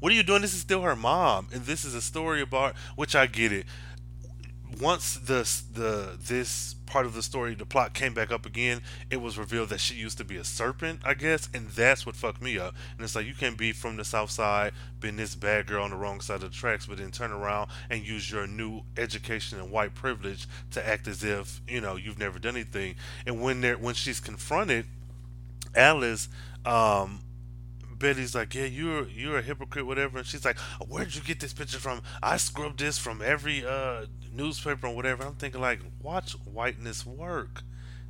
what 0.00 0.10
are 0.10 0.14
you 0.14 0.22
doing? 0.22 0.40
This 0.40 0.54
is 0.54 0.60
still 0.60 0.80
her 0.80 0.96
mom, 0.96 1.48
and 1.52 1.66
this 1.66 1.84
is 1.84 1.94
a 1.94 2.00
story 2.00 2.40
about 2.40 2.74
which 2.96 3.14
I 3.14 3.26
get 3.26 3.52
it. 3.52 3.66
Once 4.80 5.14
the 5.14 5.46
the 5.74 6.16
this 6.18 6.74
part 6.86 7.04
of 7.06 7.14
the 7.14 7.22
story, 7.22 7.54
the 7.54 7.66
plot 7.66 7.92
came 7.92 8.14
back 8.14 8.32
up 8.32 8.46
again, 8.46 8.80
it 9.10 9.18
was 9.18 9.38
revealed 9.38 9.68
that 9.68 9.80
she 9.80 9.94
used 9.94 10.18
to 10.18 10.24
be 10.24 10.36
a 10.36 10.44
serpent, 10.44 11.00
I 11.04 11.14
guess, 11.14 11.48
and 11.52 11.68
that's 11.68 12.06
what 12.06 12.16
fucked 12.16 12.40
me 12.40 12.58
up. 12.58 12.74
And 12.96 13.04
it's 13.04 13.14
like 13.14 13.26
you 13.26 13.34
can't 13.34 13.58
be 13.58 13.72
from 13.72 13.96
the 13.96 14.04
south 14.04 14.30
side, 14.30 14.72
been 14.98 15.16
this 15.16 15.34
bad 15.34 15.66
girl 15.66 15.84
on 15.84 15.90
the 15.90 15.96
wrong 15.96 16.20
side 16.20 16.42
of 16.42 16.50
the 16.50 16.56
tracks, 16.56 16.86
but 16.86 16.98
then 16.98 17.10
turn 17.10 17.30
around 17.30 17.70
and 17.90 18.06
use 18.06 18.30
your 18.30 18.46
new 18.46 18.82
education 18.96 19.58
and 19.60 19.70
white 19.70 19.94
privilege 19.94 20.48
to 20.72 20.86
act 20.86 21.06
as 21.06 21.22
if 21.22 21.60
you 21.68 21.80
know 21.80 21.96
you've 21.96 22.18
never 22.18 22.38
done 22.38 22.56
anything. 22.56 22.94
And 23.26 23.42
when 23.42 23.60
they 23.60 23.74
when 23.74 23.94
she's 23.94 24.20
confronted, 24.20 24.86
Alice. 25.74 26.28
Um, 26.64 27.20
Betty's 28.00 28.34
like, 28.34 28.54
"Yeah, 28.54 28.64
you're 28.64 29.06
you're 29.06 29.38
a 29.38 29.42
hypocrite, 29.42 29.86
whatever." 29.86 30.18
And 30.18 30.26
she's 30.26 30.44
like, 30.44 30.58
"Where'd 30.88 31.14
you 31.14 31.20
get 31.20 31.38
this 31.38 31.52
picture 31.52 31.78
from? 31.78 32.02
I 32.22 32.38
scrubbed 32.38 32.80
this 32.80 32.98
from 32.98 33.22
every 33.22 33.64
uh, 33.64 34.06
newspaper 34.32 34.88
or 34.88 34.96
whatever." 34.96 35.22
I'm 35.22 35.34
thinking 35.34 35.60
like, 35.60 35.80
watch 36.02 36.32
whiteness 36.44 37.06
work. 37.06 37.62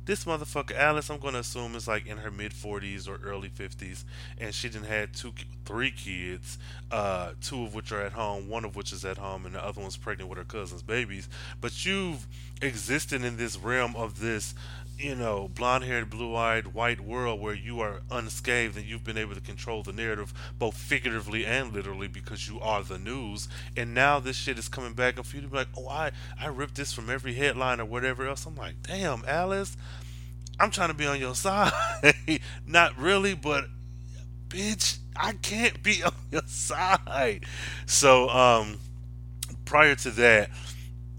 This 0.03 0.25
motherfucker 0.25 0.75
Alice, 0.75 1.11
I'm 1.11 1.19
gonna 1.19 1.39
assume 1.39 1.75
is 1.75 1.87
like 1.87 2.07
in 2.07 2.17
her 2.17 2.31
mid 2.31 2.53
40s 2.53 3.07
or 3.07 3.17
early 3.23 3.49
50s, 3.49 4.03
and 4.39 4.53
she 4.53 4.67
didn't 4.67 4.87
had 4.87 5.13
two, 5.13 5.31
three 5.63 5.91
kids, 5.91 6.57
uh, 6.89 7.33
two 7.39 7.63
of 7.63 7.75
which 7.75 7.91
are 7.91 8.01
at 8.01 8.13
home, 8.13 8.49
one 8.49 8.65
of 8.65 8.75
which 8.75 8.91
is 8.91 9.05
at 9.05 9.19
home, 9.19 9.45
and 9.45 9.53
the 9.53 9.63
other 9.63 9.79
one's 9.79 9.97
pregnant 9.97 10.27
with 10.27 10.39
her 10.39 10.43
cousin's 10.43 10.81
babies. 10.81 11.29
But 11.59 11.85
you've 11.85 12.25
existed 12.63 13.23
in 13.23 13.37
this 13.37 13.57
realm 13.57 13.95
of 13.95 14.19
this 14.19 14.55
you 15.01 15.15
know, 15.15 15.49
blonde 15.53 15.83
haired, 15.83 16.09
blue 16.09 16.35
eyed, 16.35 16.67
white 16.67 17.01
world 17.01 17.41
where 17.41 17.53
you 17.53 17.79
are 17.79 18.01
unscathed 18.11 18.77
and 18.77 18.85
you've 18.85 19.03
been 19.03 19.17
able 19.17 19.33
to 19.33 19.41
control 19.41 19.83
the 19.83 19.91
narrative 19.91 20.33
both 20.57 20.77
figuratively 20.77 21.45
and 21.45 21.73
literally 21.73 22.07
because 22.07 22.47
you 22.47 22.59
are 22.59 22.83
the 22.83 22.99
news. 22.99 23.47
And 23.75 23.93
now 23.93 24.19
this 24.19 24.35
shit 24.35 24.59
is 24.59 24.69
coming 24.69 24.93
back 24.93 25.17
and 25.17 25.25
for 25.25 25.35
you 25.35 25.41
to 25.41 25.47
be 25.47 25.57
like, 25.57 25.69
oh, 25.77 25.87
I, 25.87 26.11
I 26.39 26.47
ripped 26.47 26.75
this 26.75 26.93
from 26.93 27.09
every 27.09 27.33
headline 27.33 27.79
or 27.79 27.85
whatever 27.85 28.27
else. 28.27 28.45
I'm 28.45 28.55
like, 28.55 28.75
damn, 28.83 29.23
Alice, 29.27 29.75
I'm 30.59 30.71
trying 30.71 30.89
to 30.89 30.95
be 30.95 31.07
on 31.07 31.19
your 31.19 31.35
side. 31.35 31.71
Not 32.67 32.97
really, 32.97 33.33
but 33.33 33.65
bitch, 34.49 34.99
I 35.15 35.33
can't 35.33 35.81
be 35.81 36.03
on 36.05 36.13
your 36.31 36.43
side. 36.45 37.45
So, 37.85 38.29
um, 38.29 38.79
prior 39.65 39.95
to 39.95 40.11
that, 40.11 40.49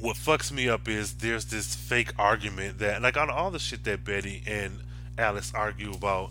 what 0.02 0.16
fucks 0.16 0.50
me 0.50 0.68
up 0.68 0.88
is 0.88 1.14
there's 1.14 1.44
this 1.44 1.76
fake 1.76 2.12
argument 2.18 2.80
that 2.80 3.00
like 3.00 3.16
on 3.16 3.30
all 3.30 3.52
the 3.52 3.58
shit 3.60 3.84
that 3.84 4.04
Betty 4.04 4.42
and 4.48 4.80
Alice 5.16 5.52
argue 5.54 5.92
about, 5.92 6.30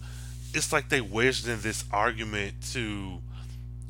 it's 0.53 0.73
like 0.73 0.89
they 0.89 0.99
wedged 0.99 1.47
in 1.47 1.61
this 1.61 1.85
argument 1.89 2.55
to 2.73 3.19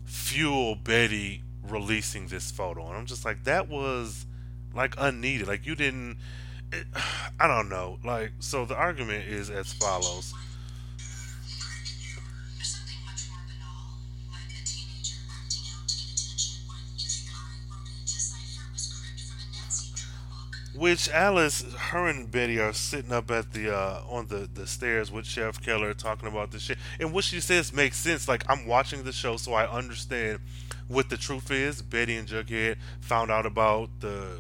fuel 0.06 0.76
Betty 0.76 1.42
releasing 1.68 2.28
this 2.28 2.52
photo, 2.52 2.88
and 2.88 2.96
I'm 2.96 3.08
just 3.08 3.26
like 3.26 3.44
that 3.46 3.70
was 3.70 4.28
like 4.76 4.94
unneeded. 5.00 5.48
Like 5.48 5.66
you 5.66 5.74
didn't. 5.74 6.18
It, 6.72 6.86
I 7.40 7.48
don't 7.48 7.68
know. 7.68 7.98
Like 8.06 8.34
so, 8.38 8.66
the 8.66 8.76
argument 8.76 9.28
is 9.28 9.50
as 9.50 9.74
follows. 9.74 10.32
Which 20.82 21.10
Alice, 21.10 21.62
her 21.76 22.08
and 22.08 22.32
Betty 22.32 22.60
are 22.60 22.74
sitting 22.74 23.12
up 23.12 23.30
at 23.30 23.54
the 23.54 23.72
uh, 23.72 24.02
on 24.10 24.26
the, 24.30 24.50
the 24.52 24.66
stairs 24.66 25.12
with 25.12 25.28
Sheriff 25.28 25.62
Keller 25.62 25.94
talking 25.94 26.28
about 26.28 26.50
this 26.50 26.64
shit, 26.64 26.80
and 27.00 27.14
what 27.14 27.24
she 27.24 27.40
says 27.40 27.72
makes 27.72 27.98
sense. 27.98 28.28
Like 28.28 28.44
I'm 28.50 28.66
watching 28.66 29.04
the 29.04 29.12
show, 29.12 29.38
so 29.38 29.54
I 29.54 29.70
understand 29.72 30.40
what 30.88 31.12
the 31.12 31.18
truth 31.18 31.52
is. 31.52 31.84
Betty 31.84 32.16
and 32.16 32.28
Jughead 32.28 32.78
found 33.00 33.30
out 33.30 33.46
about 33.46 33.92
the 34.00 34.40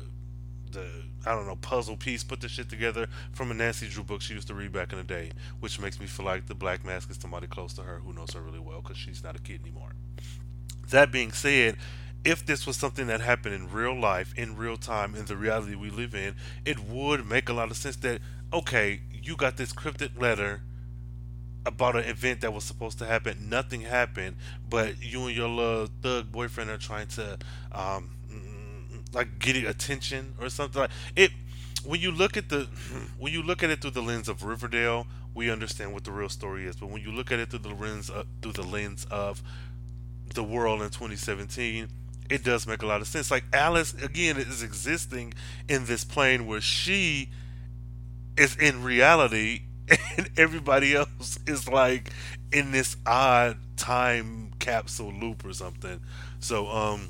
the 0.72 0.88
I 1.28 1.36
don't 1.36 1.46
know 1.46 1.58
puzzle 1.58 1.96
piece, 1.96 2.24
put 2.24 2.42
the 2.42 2.50
shit 2.50 2.70
together 2.70 3.06
from 3.34 3.52
a 3.52 3.54
Nancy 3.54 3.88
Drew 3.88 4.04
book 4.04 4.24
she 4.24 4.34
used 4.34 4.48
to 4.48 4.56
read 4.56 4.72
back 4.72 4.92
in 4.92 4.98
the 4.98 5.04
day, 5.04 5.34
which 5.60 5.80
makes 5.80 6.00
me 6.00 6.08
feel 6.08 6.26
like 6.26 6.48
the 6.48 6.56
Black 6.56 6.84
Mask 6.84 7.12
is 7.12 7.18
somebody 7.18 7.46
close 7.46 7.74
to 7.74 7.84
her 7.84 8.00
who 8.04 8.14
knows 8.14 8.32
her 8.32 8.42
really 8.42 8.58
well 8.58 8.82
because 8.82 8.98
she's 8.98 9.24
not 9.24 9.36
a 9.36 9.40
kid 9.40 9.62
anymore. 9.62 9.92
That 10.90 11.12
being 11.12 11.34
said, 11.34 11.78
if 12.24 12.46
this 12.46 12.68
was 12.68 12.78
something 12.78 13.08
that 13.08 13.22
happened 13.22 13.56
in 13.56 13.72
real 13.72 14.00
life, 14.00 14.34
in 14.38 14.56
real 14.56 14.78
time, 14.78 15.16
in 15.16 15.26
the 15.26 15.36
reality 15.36 15.76
we 15.76 15.90
live 15.90 16.14
in, 16.14 16.36
it 16.66 16.80
would 16.80 17.26
make 17.26 17.50
a 17.50 17.54
lot 17.54 17.72
of 17.72 17.78
sense 17.78 17.96
that, 17.98 18.22
okay, 18.54 19.02
you 19.12 19.36
got 19.36 19.58
this 19.58 19.74
cryptic 19.74 20.12
letter 20.20 20.62
about 21.66 21.96
an 21.96 22.04
event 22.04 22.42
that 22.42 22.54
was 22.54 22.64
supposed 22.64 23.00
to 23.00 23.06
happen. 23.06 23.50
Nothing 23.50 23.82
happened, 23.82 24.36
but 24.70 25.02
you 25.02 25.26
and 25.28 25.36
your 25.36 25.50
little 25.50 25.88
thug 26.02 26.32
boyfriend 26.32 26.70
are 26.70 26.78
trying 26.78 27.08
to, 27.08 27.40
um, 27.72 28.12
like, 29.14 29.40
get 29.40 29.56
attention 29.56 30.36
or 30.40 30.50
something 30.50 30.82
like 30.82 30.92
it. 31.16 31.32
When 31.84 32.00
you 32.00 32.12
look 32.12 32.38
at 32.38 32.50
the, 32.50 32.68
when 33.18 33.34
you 33.34 33.42
look 33.42 33.64
at 33.64 33.72
it 33.72 33.82
through 33.82 33.92
the 33.92 34.02
lens 34.02 34.30
of 34.30 34.44
Riverdale, 34.44 35.08
we 35.34 35.50
understand 35.50 35.94
what 35.94 36.04
the 36.04 36.12
real 36.12 36.30
story 36.30 36.68
is. 36.68 36.76
But 36.76 36.90
when 36.90 37.02
you 37.02 37.12
look 37.12 37.32
at 37.32 37.40
it 37.40 37.50
through 37.50 37.60
the 37.60 37.70
lens 37.70 38.12
of, 38.12 38.28
through 38.44 38.54
the 38.54 38.64
lens 38.64 39.08
of 39.10 39.42
the 40.36 40.44
world 40.44 40.82
in 40.82 40.90
2017 40.90 41.88
it 42.32 42.44
does 42.44 42.66
make 42.66 42.82
a 42.82 42.86
lot 42.86 43.02
of 43.02 43.08
sense. 43.08 43.30
Like 43.30 43.44
Alice 43.54 43.94
again 43.94 44.38
is 44.38 44.64
existing 44.64 45.34
in 45.68 45.86
this 45.86 46.04
plane 46.04 46.48
where 46.48 46.62
she 46.62 47.30
is 48.38 48.56
in 48.56 48.84
reality 48.84 49.64
and 50.18 50.30
everybody 50.38 50.96
else 50.96 51.38
is 51.46 51.68
like 51.68 52.12
in 52.52 52.72
this 52.72 52.96
odd 53.06 53.58
time 53.76 54.52
capsule 54.60 55.12
loop 55.12 55.44
or 55.44 55.54
something. 55.54 56.00
So 56.40 56.68
um 56.70 57.10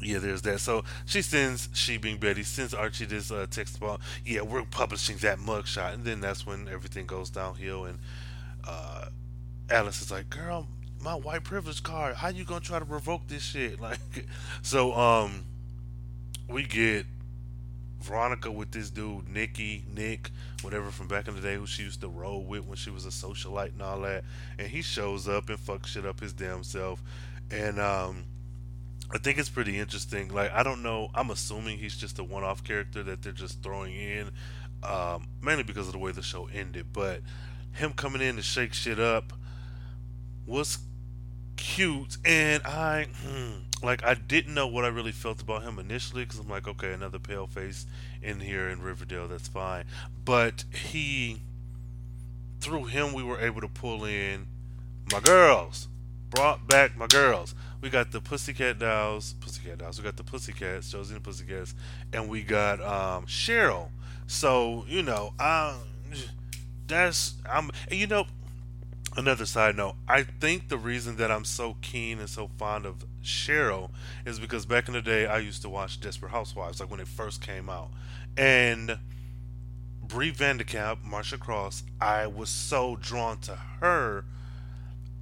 yeah, 0.00 0.18
there's 0.18 0.42
that. 0.42 0.60
So 0.60 0.84
she 1.06 1.22
sends, 1.22 1.68
she 1.72 1.96
being 1.96 2.18
Betty, 2.18 2.44
sends 2.44 2.72
Archie 2.72 3.04
this 3.04 3.32
uh, 3.32 3.46
text 3.50 3.78
about, 3.78 4.00
yeah, 4.24 4.42
we're 4.42 4.62
publishing 4.62 5.16
that 5.18 5.38
mugshot. 5.38 5.94
And 5.94 6.04
then 6.04 6.20
that's 6.20 6.46
when 6.46 6.68
everything 6.68 7.06
goes 7.06 7.30
downhill. 7.30 7.84
And 7.84 7.98
uh, 8.64 9.06
Alice 9.68 10.00
is 10.00 10.12
like, 10.12 10.30
girl, 10.30 10.68
my 11.02 11.14
white 11.14 11.44
privilege 11.44 11.82
card. 11.82 12.16
How 12.16 12.28
you 12.28 12.44
gonna 12.44 12.60
try 12.60 12.78
to 12.78 12.84
revoke 12.84 13.26
this 13.28 13.42
shit? 13.42 13.78
Like, 13.88 14.26
so 14.62 14.92
um, 14.94 15.44
we 16.48 16.64
get 16.64 17.06
Veronica 18.00 18.50
with 18.50 18.70
this 18.70 18.90
dude 18.90 19.28
Nicky, 19.28 19.84
Nick, 19.94 20.30
whatever 20.62 20.90
from 20.90 21.08
back 21.08 21.28
in 21.28 21.34
the 21.34 21.40
day, 21.40 21.54
who 21.54 21.66
she 21.66 21.82
used 21.84 22.00
to 22.00 22.08
roll 22.08 22.42
with 22.42 22.64
when 22.64 22.76
she 22.76 22.90
was 22.90 23.06
a 23.06 23.10
socialite 23.10 23.72
and 23.72 23.82
all 23.82 24.00
that. 24.00 24.24
And 24.58 24.68
he 24.68 24.82
shows 24.82 25.28
up 25.28 25.48
and 25.48 25.58
fucks 25.58 25.86
shit 25.86 26.04
up 26.04 26.20
his 26.20 26.32
damn 26.32 26.64
self. 26.64 27.02
And 27.50 27.80
um, 27.80 28.24
I 29.10 29.18
think 29.18 29.38
it's 29.38 29.48
pretty 29.48 29.78
interesting. 29.78 30.28
Like, 30.28 30.52
I 30.52 30.62
don't 30.62 30.82
know. 30.82 31.10
I'm 31.14 31.30
assuming 31.30 31.78
he's 31.78 31.96
just 31.96 32.18
a 32.18 32.24
one-off 32.24 32.64
character 32.64 33.02
that 33.04 33.22
they're 33.22 33.32
just 33.32 33.62
throwing 33.62 33.94
in, 33.94 34.30
um, 34.82 35.28
mainly 35.42 35.62
because 35.62 35.86
of 35.86 35.92
the 35.92 35.98
way 35.98 36.12
the 36.12 36.22
show 36.22 36.48
ended. 36.52 36.86
But 36.92 37.20
him 37.72 37.92
coming 37.92 38.22
in 38.22 38.36
to 38.36 38.42
shake 38.42 38.74
shit 38.74 38.98
up 38.98 39.32
was 40.48 40.78
cute, 41.56 42.16
and 42.24 42.62
I 42.64 43.06
hmm, 43.22 43.60
like 43.82 44.04
I 44.04 44.14
didn't 44.14 44.54
know 44.54 44.66
what 44.66 44.84
I 44.84 44.88
really 44.88 45.12
felt 45.12 45.42
about 45.42 45.62
him 45.62 45.78
initially 45.78 46.24
because 46.24 46.40
I'm 46.40 46.48
like, 46.48 46.66
okay, 46.66 46.92
another 46.92 47.18
pale 47.18 47.46
face 47.46 47.86
in 48.22 48.40
here 48.40 48.68
in 48.68 48.80
Riverdale, 48.80 49.28
that's 49.28 49.48
fine. 49.48 49.84
But 50.24 50.64
he, 50.72 51.42
through 52.60 52.84
him, 52.84 53.12
we 53.12 53.22
were 53.22 53.40
able 53.40 53.60
to 53.60 53.68
pull 53.68 54.04
in 54.04 54.46
my 55.12 55.20
girls, 55.20 55.88
brought 56.30 56.66
back 56.66 56.96
my 56.96 57.06
girls. 57.06 57.54
We 57.80 57.90
got 57.90 58.10
the 58.10 58.20
Pussycat 58.20 58.78
Dolls, 58.78 59.34
Pussycat 59.40 59.78
Dolls. 59.78 59.98
We 59.98 60.04
got 60.04 60.16
the 60.16 60.24
Pussycats, 60.24 60.90
Josie 60.90 61.14
and 61.14 61.22
Pussycats, 61.22 61.74
and 62.12 62.28
we 62.28 62.42
got 62.42 62.80
um, 62.80 63.26
Cheryl. 63.26 63.90
So 64.26 64.84
you 64.88 65.02
know, 65.02 65.34
I 65.38 65.76
that's 66.86 67.34
I'm 67.48 67.70
and 67.88 67.98
you 68.00 68.06
know 68.06 68.26
another 69.18 69.44
side 69.44 69.76
note 69.76 69.94
i 70.06 70.22
think 70.22 70.68
the 70.68 70.78
reason 70.78 71.16
that 71.16 71.30
i'm 71.30 71.44
so 71.44 71.76
keen 71.82 72.20
and 72.20 72.28
so 72.28 72.48
fond 72.56 72.86
of 72.86 73.04
cheryl 73.22 73.90
is 74.24 74.38
because 74.38 74.64
back 74.64 74.86
in 74.86 74.94
the 74.94 75.02
day 75.02 75.26
i 75.26 75.38
used 75.38 75.60
to 75.60 75.68
watch 75.68 76.00
desperate 76.00 76.30
housewives 76.30 76.78
like 76.78 76.90
when 76.90 77.00
it 77.00 77.08
first 77.08 77.42
came 77.42 77.68
out 77.68 77.90
and 78.36 78.98
Brie 80.08 80.32
Vanderkamp, 80.32 81.04
Marcia 81.04 81.36
Cross, 81.36 81.82
I 82.00 82.26
was 82.26 82.48
so 82.48 82.96
drawn 82.96 83.38
to 83.40 83.56
her. 83.80 84.24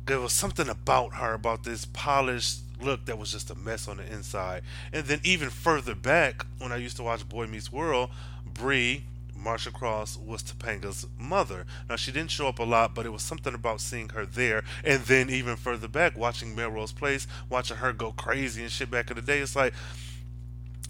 There 0.06 0.20
was 0.20 0.32
something 0.32 0.68
about 0.68 1.14
her, 1.14 1.34
about 1.34 1.64
this 1.64 1.84
polished 1.86 2.60
look 2.80 3.06
that 3.06 3.18
was 3.18 3.32
just 3.32 3.50
a 3.50 3.56
mess 3.56 3.88
on 3.88 3.96
the 3.96 4.06
inside. 4.06 4.62
And 4.92 5.06
then 5.06 5.20
even 5.24 5.50
further 5.50 5.96
back, 5.96 6.46
when 6.58 6.70
I 6.70 6.76
used 6.76 6.96
to 6.98 7.02
watch 7.02 7.28
Boy 7.28 7.46
Meets 7.46 7.72
World, 7.72 8.10
Bree, 8.46 9.04
Marcia 9.46 9.70
Cross 9.70 10.18
was 10.18 10.42
Topanga's 10.42 11.06
mother. 11.16 11.66
Now 11.88 11.94
she 11.94 12.10
didn't 12.10 12.32
show 12.32 12.48
up 12.48 12.58
a 12.58 12.64
lot, 12.64 12.96
but 12.96 13.06
it 13.06 13.12
was 13.12 13.22
something 13.22 13.54
about 13.54 13.80
seeing 13.80 14.08
her 14.08 14.26
there. 14.26 14.64
And 14.82 15.04
then 15.04 15.30
even 15.30 15.54
further 15.54 15.86
back, 15.86 16.18
watching 16.18 16.56
Melrose 16.56 16.90
Place, 16.90 17.28
watching 17.48 17.76
her 17.76 17.92
go 17.92 18.10
crazy 18.10 18.62
and 18.62 18.72
shit 18.72 18.90
back 18.90 19.08
in 19.08 19.14
the 19.14 19.22
day, 19.22 19.38
it's 19.38 19.54
like 19.54 19.72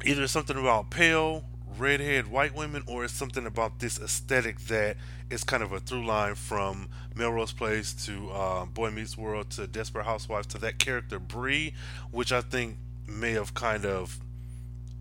either 0.06 0.26
something 0.26 0.56
about 0.56 0.88
pale, 0.88 1.44
redhead 1.76 2.28
white 2.28 2.54
women, 2.54 2.82
or 2.86 3.04
it's 3.04 3.12
something 3.12 3.44
about 3.44 3.80
this 3.80 4.00
aesthetic 4.00 4.58
that 4.60 4.96
is 5.28 5.44
kind 5.44 5.62
of 5.62 5.72
a 5.72 5.78
through 5.78 6.06
line 6.06 6.34
from 6.34 6.88
Melrose 7.14 7.52
Place 7.52 7.92
to 8.06 8.30
uh, 8.30 8.64
Boy 8.64 8.90
Meets 8.90 9.18
World 9.18 9.50
to 9.50 9.66
Desperate 9.66 10.06
Housewives 10.06 10.46
to 10.46 10.58
that 10.60 10.78
character 10.78 11.18
Bree, 11.18 11.74
which 12.10 12.32
I 12.32 12.40
think 12.40 12.78
may 13.06 13.32
have 13.32 13.52
kind 13.52 13.84
of 13.84 14.18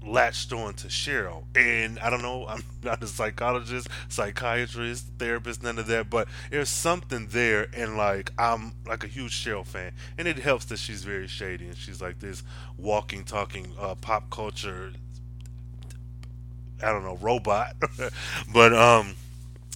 latched 0.05 0.53
on 0.53 0.73
to 0.75 0.87
Cheryl. 0.87 1.43
And 1.55 1.99
I 1.99 2.09
don't 2.09 2.21
know, 2.21 2.45
I'm 2.47 2.63
not 2.83 3.03
a 3.03 3.07
psychologist, 3.07 3.87
psychiatrist, 4.07 5.07
therapist, 5.17 5.63
none 5.63 5.79
of 5.79 5.87
that, 5.87 6.09
but 6.09 6.27
there's 6.51 6.69
something 6.69 7.27
there. 7.27 7.67
And 7.73 7.97
like, 7.97 8.31
I'm 8.37 8.73
like 8.85 9.03
a 9.03 9.07
huge 9.07 9.33
Cheryl 9.33 9.65
fan. 9.65 9.93
And 10.17 10.27
it 10.27 10.39
helps 10.39 10.65
that 10.65 10.77
she's 10.77 11.03
very 11.03 11.27
shady 11.27 11.65
and 11.65 11.77
she's 11.77 12.01
like 12.01 12.19
this 12.19 12.43
walking, 12.77 13.23
talking 13.23 13.73
uh, 13.79 13.95
pop 13.95 14.29
culture, 14.29 14.93
I 16.81 16.91
don't 16.91 17.03
know, 17.03 17.17
robot. 17.17 17.75
but, 18.53 18.73
um, 18.73 19.15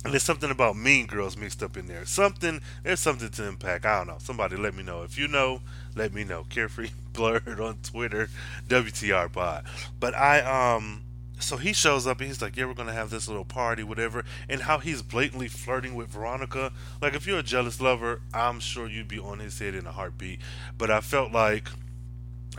and 0.04 0.14
there's 0.14 0.24
something 0.24 0.50
about 0.50 0.78
Mean 0.78 1.08
Girls 1.08 1.36
mixed 1.36 1.62
up 1.62 1.76
in 1.76 1.88
there. 1.88 2.06
Something, 2.06 2.62
there's 2.84 3.02
something 3.02 3.30
to 3.30 3.48
impact. 3.48 3.86
I 3.86 3.98
don't 3.98 4.08
know. 4.08 4.18
Somebody 4.20 4.56
let 4.56 4.74
me 4.74 4.82
know. 4.82 5.04
If 5.04 5.18
you 5.18 5.28
know, 5.28 5.62
let 5.96 6.14
me 6.14 6.24
know. 6.24 6.46
Carefree 6.50 6.92
Blurred 7.14 7.60
on 7.60 7.80
Twitter, 7.84 8.30
WTR 8.68 9.32
Pod. 9.32 9.66
But 10.00 10.16
I, 10.16 10.40
um, 10.40 11.04
so 11.40 11.58
he 11.58 11.74
shows 11.74 12.08
up 12.08 12.20
and 12.20 12.28
he's 12.28 12.42
like, 12.42 12.56
yeah, 12.56 12.66
we're 12.66 12.76
to 12.76 12.94
have 12.94 13.10
this 13.10 13.28
little 13.28 13.44
party, 13.44 13.84
whatever. 13.84 14.24
And 14.48 14.62
how 14.62 14.78
he's 14.78 15.02
blatantly 15.02 15.50
flirting 15.50 15.96
with 15.96 16.08
Veronica. 16.08 16.72
Like, 17.02 17.14
if 17.14 17.28
you're 17.28 17.40
a 17.40 17.44
jealous 17.44 17.82
lover, 17.82 18.22
I'm 18.34 18.62
sure 18.62 18.88
you'd 18.88 19.10
be 19.10 19.20
on 19.20 19.40
his 19.40 19.60
head 19.60 19.76
in 19.76 19.86
a 19.86 19.92
heartbeat. 19.92 20.40
But 20.78 20.90
I 20.90 21.02
felt 21.02 21.34
like 21.34 21.68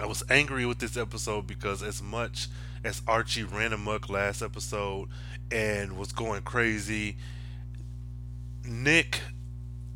I 0.00 0.06
was 0.06 0.22
angry 0.30 0.66
with 0.66 0.78
this 0.78 0.96
episode 0.96 1.46
because 1.46 1.82
as 1.82 2.02
much 2.02 2.48
as 2.84 3.02
Archie 3.06 3.44
ran 3.44 3.72
amok 3.72 4.08
last 4.08 4.42
episode 4.42 5.08
and 5.50 5.96
was 5.96 6.12
going 6.12 6.42
crazy. 6.42 7.16
Nick 8.64 9.20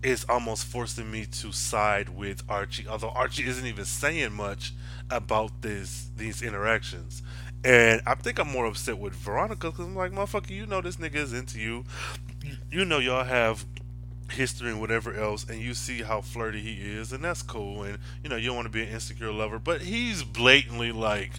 is 0.02 0.24
almost 0.28 0.66
forcing 0.66 1.10
me 1.10 1.24
to 1.24 1.52
side 1.52 2.10
with 2.10 2.42
Archie, 2.48 2.86
although 2.86 3.10
Archie 3.10 3.46
isn't 3.46 3.66
even 3.66 3.84
saying 3.84 4.32
much 4.32 4.72
about 5.10 5.62
this 5.62 6.10
these 6.16 6.42
interactions. 6.42 7.22
And 7.64 8.02
I 8.06 8.14
think 8.14 8.38
I'm 8.38 8.50
more 8.50 8.66
upset 8.66 8.98
with 8.98 9.14
Veronica 9.14 9.70
because 9.70 9.86
I'm 9.86 9.96
like, 9.96 10.12
motherfucker, 10.12 10.50
you 10.50 10.66
know 10.66 10.82
this 10.82 10.96
nigga 10.96 11.16
is 11.16 11.32
into 11.32 11.58
you. 11.58 11.84
You 12.70 12.84
know 12.84 12.98
y'all 12.98 13.24
have 13.24 13.64
history 14.30 14.70
and 14.70 14.80
whatever 14.80 15.14
else, 15.14 15.48
and 15.48 15.60
you 15.60 15.74
see 15.74 16.02
how 16.02 16.20
flirty 16.20 16.60
he 16.60 16.72
is, 16.90 17.12
and 17.12 17.22
that's 17.22 17.42
cool. 17.42 17.82
And 17.82 17.98
you 18.22 18.30
know 18.30 18.36
you 18.36 18.48
don't 18.48 18.56
want 18.56 18.66
to 18.66 18.72
be 18.72 18.82
an 18.82 18.88
insecure 18.88 19.32
lover, 19.32 19.58
but 19.58 19.82
he's 19.82 20.24
blatantly 20.24 20.92
like 20.92 21.32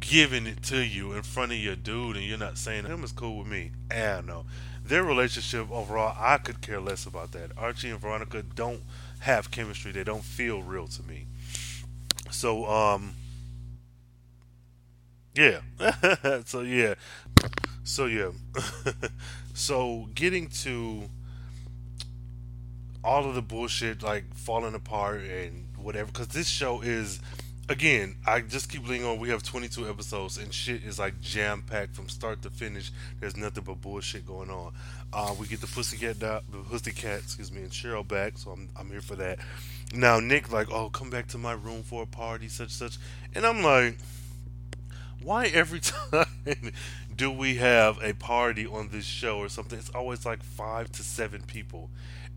giving 0.00 0.46
it 0.46 0.62
to 0.62 0.78
you 0.84 1.12
in 1.12 1.22
front 1.22 1.52
of 1.52 1.58
your 1.58 1.76
dude 1.76 2.16
and 2.16 2.24
you're 2.24 2.38
not 2.38 2.58
saying 2.58 2.86
him 2.86 3.04
is 3.04 3.12
cool 3.12 3.38
with 3.38 3.46
me. 3.46 3.70
I 3.90 4.14
don't 4.14 4.26
know. 4.26 4.46
Their 4.84 5.04
relationship 5.04 5.70
overall, 5.70 6.16
I 6.18 6.38
could 6.38 6.60
care 6.62 6.80
less 6.80 7.06
about 7.06 7.32
that. 7.32 7.50
Archie 7.56 7.90
and 7.90 8.00
Veronica 8.00 8.42
don't 8.42 8.82
have 9.20 9.50
chemistry. 9.50 9.92
They 9.92 10.04
don't 10.04 10.24
feel 10.24 10.62
real 10.62 10.88
to 10.88 11.02
me. 11.02 11.26
So, 12.30 12.66
um, 12.66 13.14
yeah. 15.34 15.60
so, 16.44 16.62
yeah. 16.62 16.94
So, 17.84 18.06
yeah. 18.06 18.30
so, 19.54 20.08
getting 20.14 20.48
to 20.48 21.10
all 23.02 23.28
of 23.28 23.34
the 23.34 23.42
bullshit, 23.42 24.02
like 24.02 24.34
falling 24.34 24.74
apart 24.74 25.22
and 25.22 25.66
whatever, 25.76 26.06
because 26.06 26.28
this 26.28 26.48
show 26.48 26.80
is 26.80 27.20
again, 27.70 28.16
I 28.26 28.40
just 28.40 28.68
keep 28.68 28.86
leaning 28.86 29.06
on. 29.06 29.18
We 29.20 29.30
have 29.30 29.42
22 29.42 29.88
episodes, 29.88 30.36
and 30.36 30.52
shit 30.52 30.82
is 30.82 30.98
like 30.98 31.20
jam 31.20 31.62
packed 31.62 31.94
from 31.94 32.08
start 32.08 32.42
to 32.42 32.50
finish. 32.50 32.90
There's 33.20 33.36
nothing 33.36 33.62
but 33.64 33.80
bullshit 33.80 34.26
going 34.26 34.50
on. 34.50 34.72
Uh, 35.12 35.34
we 35.38 35.46
get 35.46 35.60
the 35.60 35.66
pussycat, 35.68 36.18
the 36.18 36.42
pussycat, 36.68 37.20
excuse 37.20 37.50
me, 37.50 37.62
and 37.62 37.70
Cheryl 37.70 38.06
back, 38.06 38.36
so 38.36 38.50
I'm 38.50 38.68
I'm 38.76 38.90
here 38.90 39.00
for 39.00 39.16
that. 39.16 39.38
Now 39.94 40.20
Nick 40.20 40.52
like, 40.52 40.70
oh, 40.70 40.90
come 40.90 41.10
back 41.10 41.28
to 41.28 41.38
my 41.38 41.52
room 41.52 41.82
for 41.82 42.02
a 42.02 42.06
party, 42.06 42.48
such 42.48 42.70
such, 42.70 42.98
and 43.34 43.46
I'm 43.46 43.62
like, 43.62 43.98
why 45.22 45.46
every 45.46 45.80
time 45.80 46.26
do 47.14 47.30
we 47.30 47.56
have 47.56 47.98
a 48.02 48.14
party 48.14 48.66
on 48.66 48.88
this 48.90 49.04
show 49.04 49.38
or 49.38 49.48
something? 49.48 49.78
It's 49.78 49.90
always 49.90 50.26
like 50.26 50.42
five 50.42 50.90
to 50.92 51.02
seven 51.02 51.42
people, 51.42 51.90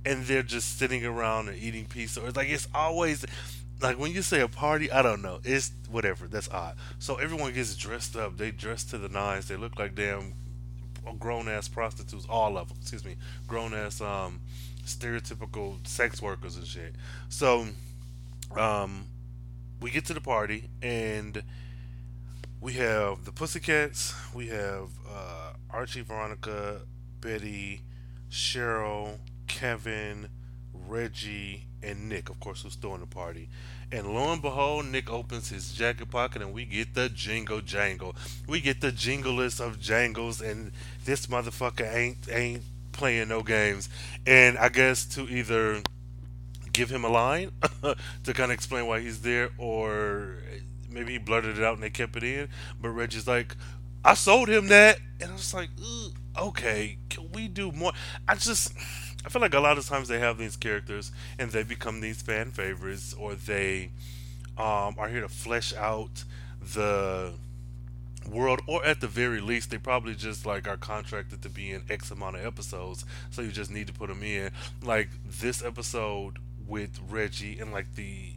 and 0.06 0.26
they're 0.26 0.44
just 0.44 0.78
sitting 0.78 1.06
around 1.06 1.50
and 1.50 1.58
eating 1.58 1.86
pizza, 1.86 2.22
or 2.22 2.32
like 2.32 2.50
it's 2.50 2.68
always 2.74 3.26
like 3.82 4.00
when 4.00 4.12
you 4.12 4.22
say 4.22 4.40
a 4.42 4.48
party, 4.48 4.92
I 4.92 5.02
don't 5.02 5.22
know. 5.22 5.40
It's 5.44 5.72
whatever. 5.90 6.28
That's 6.28 6.50
odd. 6.50 6.76
So 7.00 7.16
everyone 7.16 7.54
gets 7.54 7.76
dressed 7.76 8.16
up. 8.16 8.38
They 8.38 8.52
dress 8.52 8.84
to 8.86 8.98
the 8.98 9.10
nines. 9.10 9.48
They 9.48 9.58
look 9.58 9.78
like 9.78 9.96
damn 9.96 10.34
grown 11.20 11.50
ass 11.50 11.68
prostitutes. 11.68 12.26
All 12.30 12.58
of 12.58 12.70
them. 12.70 12.78
Excuse 12.82 13.04
me. 13.04 13.18
Grown 13.48 13.74
ass 13.74 14.02
um 14.02 14.40
stereotypical 14.86 15.86
sex 15.88 16.22
workers 16.22 16.56
and 16.56 16.66
shit. 16.66 16.96
So 17.30 17.68
um 18.58 19.06
we 19.82 19.92
get 19.92 20.06
to 20.06 20.14
the 20.14 20.22
party 20.22 20.70
and 20.82 21.44
we 22.62 22.74
have 22.74 23.26
the 23.26 23.34
Pussycats. 23.34 24.16
We 24.34 24.48
have 24.48 24.90
uh, 25.06 25.52
Archie, 25.70 26.00
Veronica, 26.00 26.80
Betty, 27.20 27.82
Cheryl, 28.32 29.18
Kevin, 29.54 30.30
Reggie, 30.74 31.68
and 31.84 32.10
Nick, 32.10 32.30
of 32.30 32.40
course, 32.40 32.64
who's 32.64 32.74
throwing 32.74 33.02
the 33.02 33.06
party. 33.06 33.50
And 33.92 34.12
lo 34.12 34.34
and 34.34 34.42
behold, 34.42 34.88
Nick 34.88 35.12
opens 35.12 35.50
his 35.50 35.74
jacket 35.74 36.10
pocket 36.10 36.42
and 36.42 36.54
we 36.54 36.66
get 36.66 36.96
the 36.96 37.08
jingle 37.08 37.62
jangle. 37.62 38.16
We 38.48 38.62
get 38.62 38.82
the 38.82 38.92
jinglest 38.92 39.62
of 39.62 39.80
jangles, 39.80 40.42
and 40.42 40.72
this 41.06 41.28
motherfucker 41.28 41.88
ain't 41.94 42.28
ain't 42.32 42.64
playing 42.94 43.28
no 43.28 43.44
games. 43.44 43.90
And 44.26 44.58
I 44.58 44.70
guess 44.70 45.06
to 45.14 45.30
either 45.30 45.84
give 46.74 46.90
him 46.90 47.06
a 47.06 47.10
line 47.10 47.52
to 48.24 48.34
kind 48.34 48.52
of 48.52 48.56
explain 48.56 48.88
why 48.88 49.02
he's 49.02 49.22
there, 49.22 49.52
or 49.60 50.38
maybe 50.90 51.14
he 51.14 51.18
blurted 51.20 51.60
it 51.60 51.64
out 51.64 51.76
and 51.76 51.84
they 51.84 51.92
kept 51.92 52.16
it 52.16 52.24
in. 52.24 52.50
But 52.82 52.90
Reggie's 52.90 53.28
like, 53.28 53.56
I 54.04 54.16
sold 54.16 54.50
him 54.50 54.68
that, 54.70 54.98
and 55.22 55.30
I 55.30 55.34
was 55.34 55.54
like, 55.54 55.70
okay, 56.38 56.98
can 57.10 57.32
we 57.32 57.48
do 57.48 57.72
more? 57.72 57.94
I 58.28 58.34
just 58.34 58.74
I 59.26 59.30
feel 59.30 59.42
like 59.42 59.54
a 59.54 59.60
lot 59.60 59.78
of 59.78 59.88
times 59.88 60.08
they 60.08 60.20
have 60.20 60.38
these 60.38 60.56
characters 60.56 61.12
and 61.40 61.52
they 61.52 61.64
become 61.64 62.02
these 62.02 62.22
fan 62.22 62.52
favorites, 62.52 63.14
or 63.14 63.36
they 63.36 63.90
um, 64.58 64.96
are 64.98 65.08
here 65.08 65.22
to 65.22 65.30
flesh 65.30 65.74
out 65.74 66.24
the 66.74 67.34
world, 68.30 68.62
or 68.68 68.86
at 68.86 69.02
the 69.02 69.08
very 69.08 69.42
least, 69.42 69.72
they 69.72 69.78
probably 69.78 70.16
just 70.16 70.46
like 70.46 70.68
are 70.68 70.78
contracted 70.78 71.42
to 71.42 71.50
be 71.50 71.72
in 71.72 71.84
X 71.90 72.12
amount 72.12 72.36
of 72.36 72.46
episodes, 72.46 73.06
so 73.32 73.42
you 73.42 73.52
just 73.52 73.72
need 73.72 73.88
to 73.88 73.94
put 73.94 74.10
them 74.10 74.24
in. 74.24 74.52
Like 74.82 75.10
this 75.26 75.64
episode 75.64 76.38
with 76.68 77.00
Reggie 77.10 77.60
and 77.60 77.72
like 77.72 77.96
the 77.96 78.34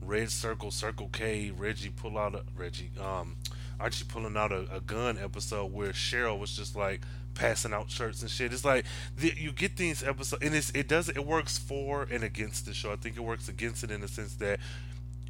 Red 0.00 0.30
Circle 0.30 0.70
Circle 0.70 1.10
K, 1.12 1.50
Reggie 1.50 1.90
pull 1.90 2.18
out 2.18 2.34
a 2.34 2.42
Reggie, 2.56 2.90
um, 3.00 3.36
Archie 3.82 4.04
pulling 4.06 4.36
out 4.36 4.52
a, 4.52 4.66
a 4.72 4.80
gun 4.80 5.18
episode 5.18 5.72
where 5.72 5.90
Cheryl 5.90 6.38
was 6.38 6.56
just 6.56 6.76
like 6.76 7.00
passing 7.34 7.72
out 7.72 7.90
shirts 7.90 8.22
and 8.22 8.30
shit. 8.30 8.52
It's 8.52 8.64
like 8.64 8.84
the, 9.16 9.32
you 9.36 9.52
get 9.52 9.76
these 9.76 10.02
episodes, 10.02 10.42
and 10.42 10.54
it 10.54 10.88
does 10.88 11.08
it 11.08 11.26
works 11.26 11.58
for 11.58 12.06
and 12.10 12.22
against 12.22 12.66
the 12.66 12.74
show. 12.74 12.92
I 12.92 12.96
think 12.96 13.16
it 13.16 13.20
works 13.20 13.48
against 13.48 13.82
it 13.84 13.90
in 13.90 14.00
the 14.00 14.08
sense 14.08 14.34
that 14.36 14.60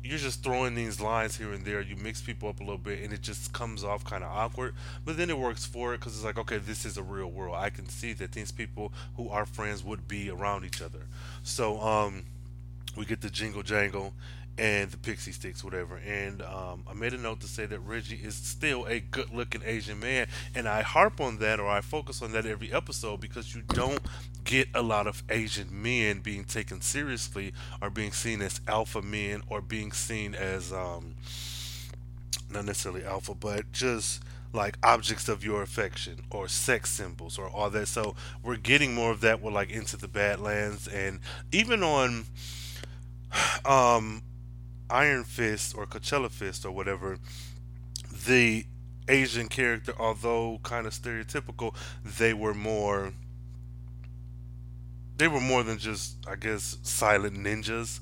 you're 0.05 0.19
just 0.19 0.43
throwing 0.43 0.75
these 0.75 1.01
lines 1.01 1.37
here 1.37 1.53
and 1.53 1.65
there. 1.65 1.81
You 1.81 1.97
mix 1.97 2.21
people 2.21 2.49
up 2.49 2.61
a 2.61 2.63
little 2.63 2.77
bit, 2.79 3.03
and 3.03 3.13
it 3.13 3.23
just 3.23 3.53
comes 3.53 3.85
off 3.85 4.05
kind 4.05 4.25
of 4.25 4.31
awkward. 4.31 4.75
But 5.05 5.17
then 5.17 5.31
it 5.31 5.39
works 5.39 5.65
for 5.65 5.95
it 5.95 6.01
because 6.01 6.15
it's 6.15 6.25
like, 6.25 6.39
okay, 6.39 6.59
this 6.59 6.85
is 6.85 6.97
a 6.97 7.03
real 7.03 7.31
world. 7.31 7.55
I 7.57 7.71
can 7.71 7.89
see 7.89 8.13
that 8.15 8.33
these 8.33 8.51
people 8.51 8.93
who 9.17 9.29
are 9.29 9.47
friends 9.47 9.85
would 9.85 10.09
be 10.09 10.29
around 10.29 10.65
each 10.65 10.83
other. 10.83 11.07
So 11.43 11.81
um, 11.81 12.25
we 12.97 13.05
get 13.05 13.21
the 13.21 13.31
jingle 13.31 13.63
jangle 13.63 14.13
and 14.59 14.91
the 14.91 14.97
pixie 14.97 15.33
sticks, 15.33 15.65
whatever. 15.65 15.97
And 15.97 16.43
um, 16.43 16.85
I 16.89 16.95
made 16.95 17.15
a 17.15 17.19
note 17.19 17.41
to 17.41 17.47
say 17.47 17.67
that 17.67 17.81
Reggie 17.81 18.21
is 18.23 18.35
still 18.35 18.85
a 18.87 19.01
good 19.01 19.33
looking 19.33 19.63
Asian 19.65 19.99
man. 19.99 20.27
And 20.55 20.69
I 20.69 20.83
harp 20.83 21.21
on 21.21 21.39
that 21.39 21.59
or 21.59 21.69
I 21.69 21.81
focus 21.81 22.23
on 22.23 22.33
that 22.33 22.47
every 22.47 22.73
episode 22.73 23.21
because 23.21 23.55
you 23.55 23.63
don't 23.63 24.01
get 24.45 24.69
a 24.75 24.83
lot 24.83 25.07
of 25.07 25.23
Asian 25.31 25.69
men 25.71 26.21
being 26.21 26.45
taken 26.45 26.81
seriously 26.81 27.53
or 27.81 27.91
being 27.91 28.13
seen 28.13 28.43
as 28.43 28.61
alpha 28.69 29.03
men 29.03 29.43
or 29.49 29.61
being 29.61 29.93
seen 29.93 30.35
as. 30.35 30.73
Um, 30.73 31.15
not 32.53 32.65
necessarily 32.65 33.05
alpha, 33.05 33.35
but 33.35 33.73
just 33.73 34.23
like 34.53 34.77
objects 34.83 35.29
of 35.29 35.43
your 35.43 35.63
affection 35.63 36.21
or 36.31 36.47
sex 36.47 36.91
symbols 36.91 37.39
or 37.39 37.49
all 37.49 37.71
that. 37.71 37.89
So 37.89 38.15
we're 38.43 38.57
getting 38.57 38.95
more 38.95 39.11
of 39.11 39.21
that 39.23 39.41
with 39.41 39.55
like 39.55 39.71
Into 39.71 39.97
the 39.97 40.09
Badlands 40.09 40.87
and 40.87 41.21
even 41.51 41.83
on 41.83 42.27
um 43.65 44.23
Iron 44.93 45.25
Fist 45.25 45.77
or 45.77 45.87
Coachella 45.87 46.31
Fist 46.31 46.65
or 46.65 46.71
whatever, 46.71 47.19
the 48.27 48.67
Asian 49.09 49.49
character, 49.49 49.95
although 49.99 50.61
kind 50.63 50.87
of 50.87 50.93
stereotypical, 50.93 51.75
they 52.05 52.35
were 52.35 52.55
more 52.55 53.13
they 55.17 55.29
were 55.29 55.41
more 55.41 55.63
than 55.63 55.79
just 55.79 56.17
I 56.29 56.37
guess 56.37 56.77
silent 56.83 57.37
ninjas. 57.37 58.01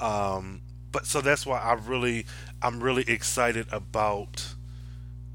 Um 0.00 0.62
but 0.92 1.06
so 1.06 1.20
that's 1.20 1.44
why 1.44 1.58
I 1.58 1.74
really 1.74 2.26
I'm 2.62 2.82
really 2.82 3.04
excited 3.06 3.66
about 3.72 4.54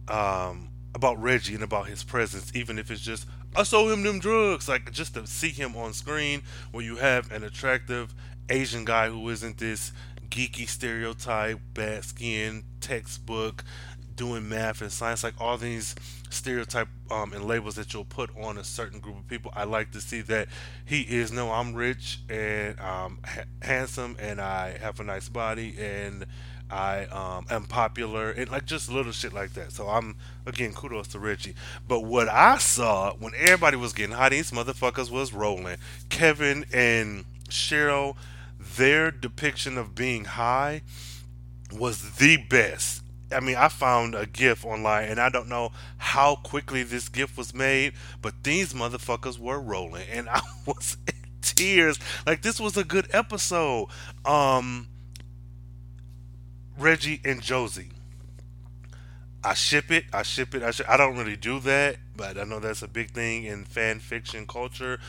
um, 0.08 0.70
about 0.94 1.22
Reggie 1.22 1.54
and 1.54 1.64
about 1.64 1.88
his 1.88 2.04
presence, 2.04 2.52
even 2.56 2.80
if 2.80 2.90
it's 2.90 3.02
just 3.02 3.28
I 3.56 3.64
sold 3.64 3.92
him 3.92 4.04
them 4.04 4.20
drugs. 4.20 4.68
Like 4.68 4.92
just 4.92 5.14
to 5.14 5.28
see 5.28 5.50
him 5.50 5.76
on 5.76 5.94
screen, 5.94 6.42
where 6.72 6.84
you 6.84 6.96
have 6.96 7.32
an 7.32 7.44
attractive 7.44 8.14
Asian 8.50 8.86
guy 8.86 9.10
who 9.10 9.30
isn't 9.30 9.58
this 9.58 9.92
geeky 10.32 10.68
stereotype, 10.68 11.60
bad 11.74 12.04
skin, 12.04 12.64
textbook, 12.80 13.64
doing 14.16 14.48
math 14.48 14.82
and 14.82 14.92
science, 14.92 15.24
like 15.24 15.34
all 15.40 15.58
these 15.58 15.96
stereotype 16.30 16.88
um, 17.10 17.34
and 17.34 17.46
labels 17.46 17.76
that 17.76 17.94
you'll 17.94 18.06
put 18.06 18.30
on 18.38 18.58
a 18.58 18.64
certain 18.64 19.00
group 19.00 19.18
of 19.18 19.28
people. 19.28 19.52
I 19.56 19.66
like 19.66 19.92
to 19.92 20.02
see 20.02 20.22
that 20.22 20.48
he 20.86 21.02
is 21.02 21.32
no, 21.32 21.52
I'm 21.52 21.74
rich 21.74 22.20
and 22.30 22.80
um, 22.80 23.20
ha- 23.26 23.44
handsome 23.62 24.16
and 24.20 24.42
I 24.42 24.78
have 24.78 25.00
a 25.00 25.04
nice 25.04 25.30
body 25.30 25.76
and 25.80 26.26
I 26.70 27.06
um, 27.06 27.46
am 27.50 27.66
popular 27.66 28.32
and 28.32 28.50
like 28.50 28.66
just 28.66 28.90
little 28.90 29.12
shit 29.12 29.34
like 29.34 29.54
that. 29.54 29.74
So 29.74 29.90
I'm 29.90 30.16
again 30.46 30.74
kudos 30.74 31.10
to 31.10 31.20
Reggie. 31.20 31.56
But 31.88 32.02
what 32.02 32.30
I 32.30 32.58
saw 32.60 33.14
when 33.16 33.34
everybody 33.38 33.76
was 33.76 33.92
getting 33.92 34.16
hot, 34.16 34.32
these 34.32 34.52
motherfuckers 34.52 35.12
was 35.12 35.34
rolling. 35.34 35.78
Kevin 36.10 36.66
and 36.72 37.26
Cheryl, 37.50 38.16
their 38.78 39.12
depiction 39.12 39.78
of 39.78 39.96
being 39.96 40.26
high 40.26 40.82
was 41.72 42.16
the 42.16 42.38
best. 42.38 43.04
I 43.32 43.40
mean, 43.40 43.56
I 43.56 43.70
found 43.70 44.14
a 44.14 44.26
GIF 44.26 44.66
online, 44.66 45.08
and 45.08 45.20
I 45.20 45.30
don't 45.30 45.48
know 45.48 45.72
how 45.98 46.36
quickly 46.36 46.84
this 46.84 47.08
GIF 47.08 47.38
was 47.38 47.54
made, 47.54 47.94
but 48.22 48.44
these 48.44 48.74
motherfuckers 48.74 49.40
were 49.40 49.60
rolling, 49.60 50.08
and 50.12 50.30
I 50.30 50.42
was 50.66 50.98
in 51.08 51.14
tears. 51.42 51.98
Like 52.26 52.42
this 52.42 52.60
was 52.60 52.78
a 52.78 52.84
good 52.84 53.08
episode. 53.14 53.88
Um, 54.26 54.88
Reggie 56.78 57.22
and 57.24 57.42
Josie. 57.42 57.92
I 59.44 59.56
ship 59.56 59.92
it. 59.92 60.06
I 60.14 60.22
ship 60.22 60.54
it. 60.54 60.62
I, 60.62 60.72
sh- 60.72 60.82
I 60.88 60.98
don't 60.98 61.18
really 61.18 61.36
do 61.36 61.60
that, 61.62 61.98
but 62.16 62.38
I 62.38 62.44
know 62.44 62.60
that's 62.60 62.84
a 62.84 62.88
big 62.88 63.12
thing 63.12 63.46
in 63.46 63.66
fan 63.66 64.00
fiction 64.00 64.46
culture. 64.46 65.00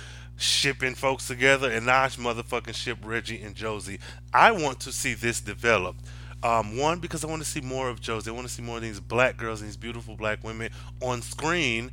Shipping 0.42 0.96
folks 0.96 1.28
together, 1.28 1.70
and 1.70 1.88
I 1.88 2.08
motherfucking 2.08 2.74
ship 2.74 2.98
Reggie 3.04 3.40
and 3.40 3.54
Josie. 3.54 4.00
I 4.34 4.50
want 4.50 4.80
to 4.80 4.90
see 4.90 5.14
this 5.14 5.40
develop. 5.40 5.94
Um, 6.42 6.76
one 6.76 6.98
because 6.98 7.22
I 7.22 7.28
want 7.28 7.42
to 7.42 7.48
see 7.48 7.60
more 7.60 7.88
of 7.88 8.00
Josie. 8.00 8.28
I 8.28 8.34
want 8.34 8.48
to 8.48 8.52
see 8.52 8.60
more 8.60 8.78
of 8.78 8.82
these 8.82 8.98
black 8.98 9.36
girls 9.36 9.62
these 9.62 9.76
beautiful 9.76 10.16
black 10.16 10.42
women 10.42 10.72
on 11.00 11.22
screen 11.22 11.92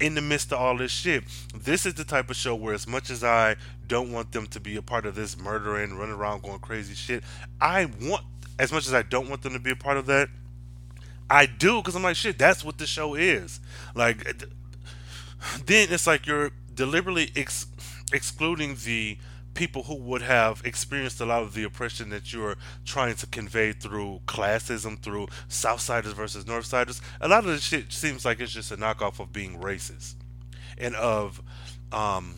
in 0.00 0.16
the 0.16 0.20
midst 0.20 0.52
of 0.52 0.58
all 0.58 0.76
this 0.76 0.90
shit. 0.90 1.22
This 1.54 1.86
is 1.86 1.94
the 1.94 2.02
type 2.02 2.30
of 2.30 2.34
show 2.34 2.56
where, 2.56 2.74
as 2.74 2.88
much 2.88 3.10
as 3.10 3.22
I 3.22 3.54
don't 3.86 4.10
want 4.10 4.32
them 4.32 4.48
to 4.48 4.58
be 4.58 4.74
a 4.74 4.82
part 4.82 5.06
of 5.06 5.14
this 5.14 5.38
murdering, 5.38 5.96
running 5.96 6.16
around 6.16 6.42
going 6.42 6.58
crazy 6.58 6.94
shit, 6.94 7.22
I 7.60 7.88
want 8.02 8.24
as 8.58 8.72
much 8.72 8.88
as 8.88 8.92
I 8.92 9.02
don't 9.02 9.28
want 9.28 9.42
them 9.42 9.52
to 9.52 9.60
be 9.60 9.70
a 9.70 9.76
part 9.76 9.96
of 9.96 10.06
that, 10.06 10.30
I 11.30 11.46
do 11.46 11.76
because 11.76 11.94
I'm 11.94 12.02
like, 12.02 12.16
shit, 12.16 12.38
that's 12.38 12.64
what 12.64 12.78
the 12.78 12.86
show 12.86 13.14
is. 13.14 13.60
Like, 13.94 14.24
then 15.66 15.88
it's 15.92 16.08
like 16.08 16.26
you're 16.26 16.50
deliberately 16.78 17.32
ex- 17.34 17.66
excluding 18.12 18.76
the 18.84 19.18
people 19.54 19.82
who 19.82 19.96
would 19.96 20.22
have 20.22 20.62
experienced 20.64 21.20
a 21.20 21.26
lot 21.26 21.42
of 21.42 21.52
the 21.52 21.64
oppression 21.64 22.08
that 22.10 22.32
you're 22.32 22.56
trying 22.84 23.16
to 23.16 23.26
convey 23.26 23.72
through 23.72 24.20
classism, 24.26 24.96
through 25.02 25.26
Southsiders 25.48 26.14
versus 26.14 26.44
Northsiders. 26.44 27.00
A 27.20 27.26
lot 27.26 27.40
of 27.40 27.50
the 27.50 27.58
shit 27.58 27.92
seems 27.92 28.24
like 28.24 28.38
it's 28.38 28.52
just 28.52 28.70
a 28.70 28.76
knockoff 28.76 29.18
of 29.18 29.32
being 29.32 29.58
racist 29.58 30.14
and 30.78 30.94
of 30.94 31.42
um, 31.90 32.36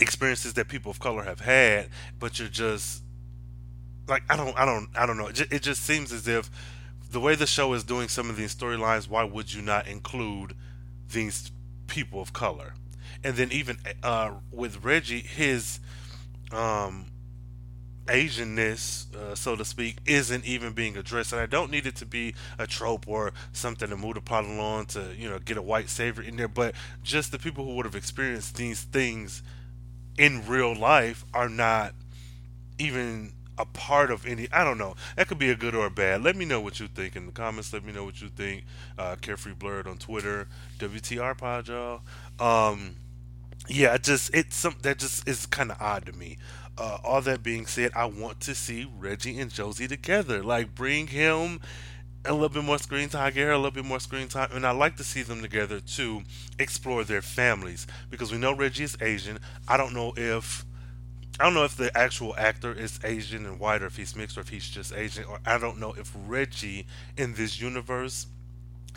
experiences 0.00 0.54
that 0.54 0.66
people 0.66 0.90
of 0.90 0.98
color 0.98 1.22
have 1.22 1.38
had, 1.38 1.88
but 2.18 2.40
you're 2.40 2.48
just 2.48 3.04
like 4.08 4.24
I 4.28 4.36
don't 4.36 4.58
I 4.58 4.64
don't 4.64 4.88
I 4.96 5.06
don't 5.06 5.16
know. 5.16 5.28
It 5.28 5.36
just, 5.36 5.52
it 5.52 5.62
just 5.62 5.84
seems 5.84 6.12
as 6.12 6.26
if 6.26 6.50
the 7.12 7.20
way 7.20 7.36
the 7.36 7.46
show 7.46 7.72
is 7.74 7.84
doing 7.84 8.08
some 8.08 8.28
of 8.28 8.36
these 8.36 8.52
storylines, 8.52 9.08
why 9.08 9.22
would 9.22 9.54
you 9.54 9.62
not 9.62 9.86
include 9.86 10.56
these 11.08 11.52
people 11.86 12.20
of 12.20 12.32
color? 12.32 12.74
And 13.24 13.36
then 13.36 13.52
even 13.52 13.78
uh, 14.02 14.32
with 14.50 14.84
Reggie, 14.84 15.20
his 15.20 15.80
um, 16.50 17.06
Asianness, 18.06 19.14
uh, 19.14 19.34
so 19.34 19.54
to 19.54 19.64
speak, 19.64 19.98
isn't 20.06 20.44
even 20.44 20.72
being 20.72 20.96
addressed, 20.96 21.32
and 21.32 21.40
I 21.40 21.46
don't 21.46 21.70
need 21.70 21.86
it 21.86 21.94
to 21.96 22.06
be 22.06 22.34
a 22.58 22.66
trope 22.66 23.06
or 23.06 23.32
something 23.52 23.88
to 23.88 23.96
move 23.96 24.14
the 24.14 24.20
plot 24.20 24.44
along 24.44 24.86
to 24.86 25.14
you 25.16 25.30
know 25.30 25.38
get 25.38 25.56
a 25.56 25.62
white 25.62 25.88
savior 25.88 26.22
in 26.22 26.36
there, 26.36 26.48
but 26.48 26.74
just 27.04 27.30
the 27.30 27.38
people 27.38 27.64
who 27.64 27.76
would 27.76 27.84
have 27.84 27.94
experienced 27.94 28.56
these 28.56 28.82
things 28.82 29.42
in 30.18 30.46
real 30.46 30.74
life 30.74 31.24
are 31.32 31.48
not 31.48 31.94
even 32.78 33.32
a 33.56 33.64
part 33.66 34.10
of 34.10 34.26
any. 34.26 34.48
I 34.52 34.64
don't 34.64 34.78
know. 34.78 34.96
That 35.16 35.28
could 35.28 35.38
be 35.38 35.50
a 35.50 35.54
good 35.54 35.74
or 35.74 35.86
a 35.86 35.90
bad. 35.90 36.22
Let 36.22 36.34
me 36.36 36.44
know 36.44 36.60
what 36.60 36.80
you 36.80 36.88
think 36.88 37.14
in 37.14 37.26
the 37.26 37.32
comments. 37.32 37.72
Let 37.72 37.84
me 37.84 37.92
know 37.92 38.04
what 38.04 38.20
you 38.20 38.28
think. 38.28 38.64
Uh, 38.98 39.16
Carefree 39.20 39.54
Blurred 39.54 39.86
on 39.86 39.98
Twitter. 39.98 40.48
WTR 40.78 41.38
Pod, 41.38 41.68
y'all. 41.68 42.00
Um, 42.40 42.96
yeah, 43.68 43.96
just 43.96 44.34
it's 44.34 44.56
some 44.56 44.76
that 44.82 44.98
just 44.98 45.28
is 45.28 45.46
kind 45.46 45.70
of 45.70 45.80
odd 45.80 46.06
to 46.06 46.12
me. 46.12 46.38
Uh, 46.76 46.98
all 47.04 47.20
that 47.20 47.42
being 47.42 47.66
said, 47.66 47.92
I 47.94 48.06
want 48.06 48.40
to 48.40 48.54
see 48.54 48.90
Reggie 48.98 49.38
and 49.38 49.50
Josie 49.52 49.88
together. 49.88 50.42
Like, 50.42 50.74
bring 50.74 51.08
him 51.08 51.60
a 52.24 52.32
little 52.32 52.48
bit 52.48 52.64
more 52.64 52.78
screen 52.78 53.08
time, 53.08 53.32
get 53.32 53.44
her 53.44 53.52
a 53.52 53.56
little 53.56 53.72
bit 53.72 53.84
more 53.84 54.00
screen 54.00 54.28
time, 54.28 54.50
and 54.52 54.66
I 54.66 54.70
like 54.70 54.96
to 54.96 55.04
see 55.04 55.22
them 55.22 55.42
together 55.42 55.80
to 55.80 56.22
explore 56.58 57.04
their 57.04 57.22
families 57.22 57.86
because 58.10 58.32
we 58.32 58.38
know 58.38 58.54
Reggie 58.54 58.84
is 58.84 58.96
Asian. 59.00 59.38
I 59.68 59.76
don't 59.76 59.92
know 59.92 60.12
if 60.16 60.64
I 61.40 61.44
don't 61.44 61.54
know 61.54 61.64
if 61.64 61.76
the 61.76 61.96
actual 61.96 62.36
actor 62.36 62.72
is 62.72 63.00
Asian 63.02 63.46
and 63.46 63.58
white, 63.58 63.82
or 63.82 63.86
if 63.86 63.96
he's 63.96 64.14
mixed, 64.14 64.36
or 64.36 64.42
if 64.42 64.50
he's 64.50 64.68
just 64.68 64.92
Asian, 64.92 65.24
or 65.24 65.40
I 65.44 65.58
don't 65.58 65.78
know 65.78 65.94
if 65.98 66.12
Reggie 66.26 66.86
in 67.16 67.34
this 67.34 67.60
universe 67.60 68.26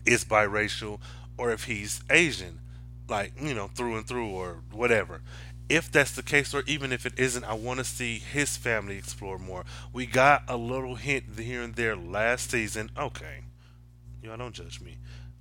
is 0.06 0.24
biracial, 0.26 1.00
or 1.38 1.52
if 1.52 1.64
he's 1.64 2.02
Asian, 2.10 2.60
like 3.08 3.34
you 3.42 3.54
know 3.54 3.68
through 3.68 3.98
and 3.98 4.08
through, 4.08 4.30
or 4.30 4.64
whatever. 4.72 5.22
If 5.68 5.92
that's 5.92 6.12
the 6.12 6.22
case, 6.22 6.54
or 6.54 6.64
even 6.68 6.92
if 6.92 7.06
it 7.06 7.14
isn't, 7.18 7.44
I 7.44 7.54
want 7.54 7.80
to 7.80 7.86
see 7.86 8.20
his 8.20 8.56
family 8.56 8.98
explore 8.98 9.40
more. 9.40 9.66
We 9.92 10.06
got 10.06 10.44
a 10.48 10.58
little 10.58 10.96
hint 10.96 11.40
here 11.40 11.64
and 11.64 11.76
there 11.76 11.96
last 11.96 12.52
season. 12.52 12.92
Okay, 12.98 13.42
y'all 14.22 14.38
don't 14.38 14.54
judge 14.54 14.80
me. 14.80 14.98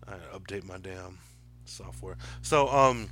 I 0.07 0.14
update 0.37 0.64
my 0.64 0.79
damn 0.79 1.18
software. 1.64 2.16
So 2.42 2.68
um 2.68 3.09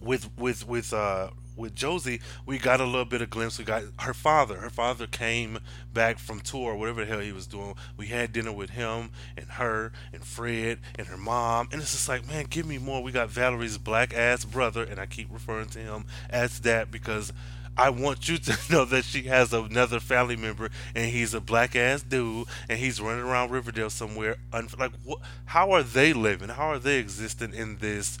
with 0.00 0.30
with 0.38 0.66
with 0.66 0.92
uh 0.92 1.30
with 1.56 1.74
Josie, 1.74 2.20
we 2.46 2.58
got 2.58 2.80
a 2.80 2.84
little 2.84 3.04
bit 3.04 3.22
of 3.22 3.30
glimpse. 3.30 3.58
We 3.58 3.64
got 3.64 3.84
her 4.00 4.14
father. 4.14 4.56
Her 4.56 4.70
father 4.70 5.06
came 5.06 5.58
back 5.92 6.18
from 6.18 6.40
tour, 6.40 6.74
whatever 6.74 7.04
the 7.04 7.10
hell 7.10 7.20
he 7.20 7.32
was 7.32 7.46
doing. 7.46 7.74
We 7.96 8.06
had 8.06 8.32
dinner 8.32 8.52
with 8.52 8.70
him 8.70 9.10
and 9.36 9.46
her 9.50 9.92
and 10.12 10.24
Fred 10.24 10.78
and 10.96 11.06
her 11.08 11.16
mom, 11.16 11.68
and 11.72 11.80
it's 11.80 11.92
just 11.92 12.08
like, 12.08 12.26
man, 12.26 12.46
give 12.48 12.66
me 12.66 12.78
more. 12.78 13.02
We 13.02 13.12
got 13.12 13.30
Valerie's 13.30 13.78
black 13.78 14.14
ass 14.14 14.44
brother, 14.44 14.82
and 14.82 14.98
I 14.98 15.06
keep 15.06 15.32
referring 15.32 15.68
to 15.70 15.78
him 15.78 16.04
as 16.30 16.60
that 16.60 16.90
because 16.90 17.32
I 17.76 17.90
want 17.90 18.28
you 18.28 18.38
to 18.38 18.58
know 18.70 18.84
that 18.84 19.04
she 19.04 19.22
has 19.22 19.52
another 19.52 20.00
family 20.00 20.36
member, 20.36 20.70
and 20.94 21.10
he's 21.10 21.34
a 21.34 21.40
black 21.40 21.76
ass 21.76 22.02
dude, 22.02 22.46
and 22.68 22.78
he's 22.78 23.00
running 23.00 23.24
around 23.24 23.50
Riverdale 23.50 23.90
somewhere. 23.90 24.36
Like, 24.52 24.92
what? 25.04 25.20
How 25.46 25.72
are 25.72 25.82
they 25.82 26.12
living? 26.12 26.48
How 26.50 26.70
are 26.70 26.78
they 26.78 26.98
existing 26.98 27.54
in 27.54 27.78
this? 27.78 28.18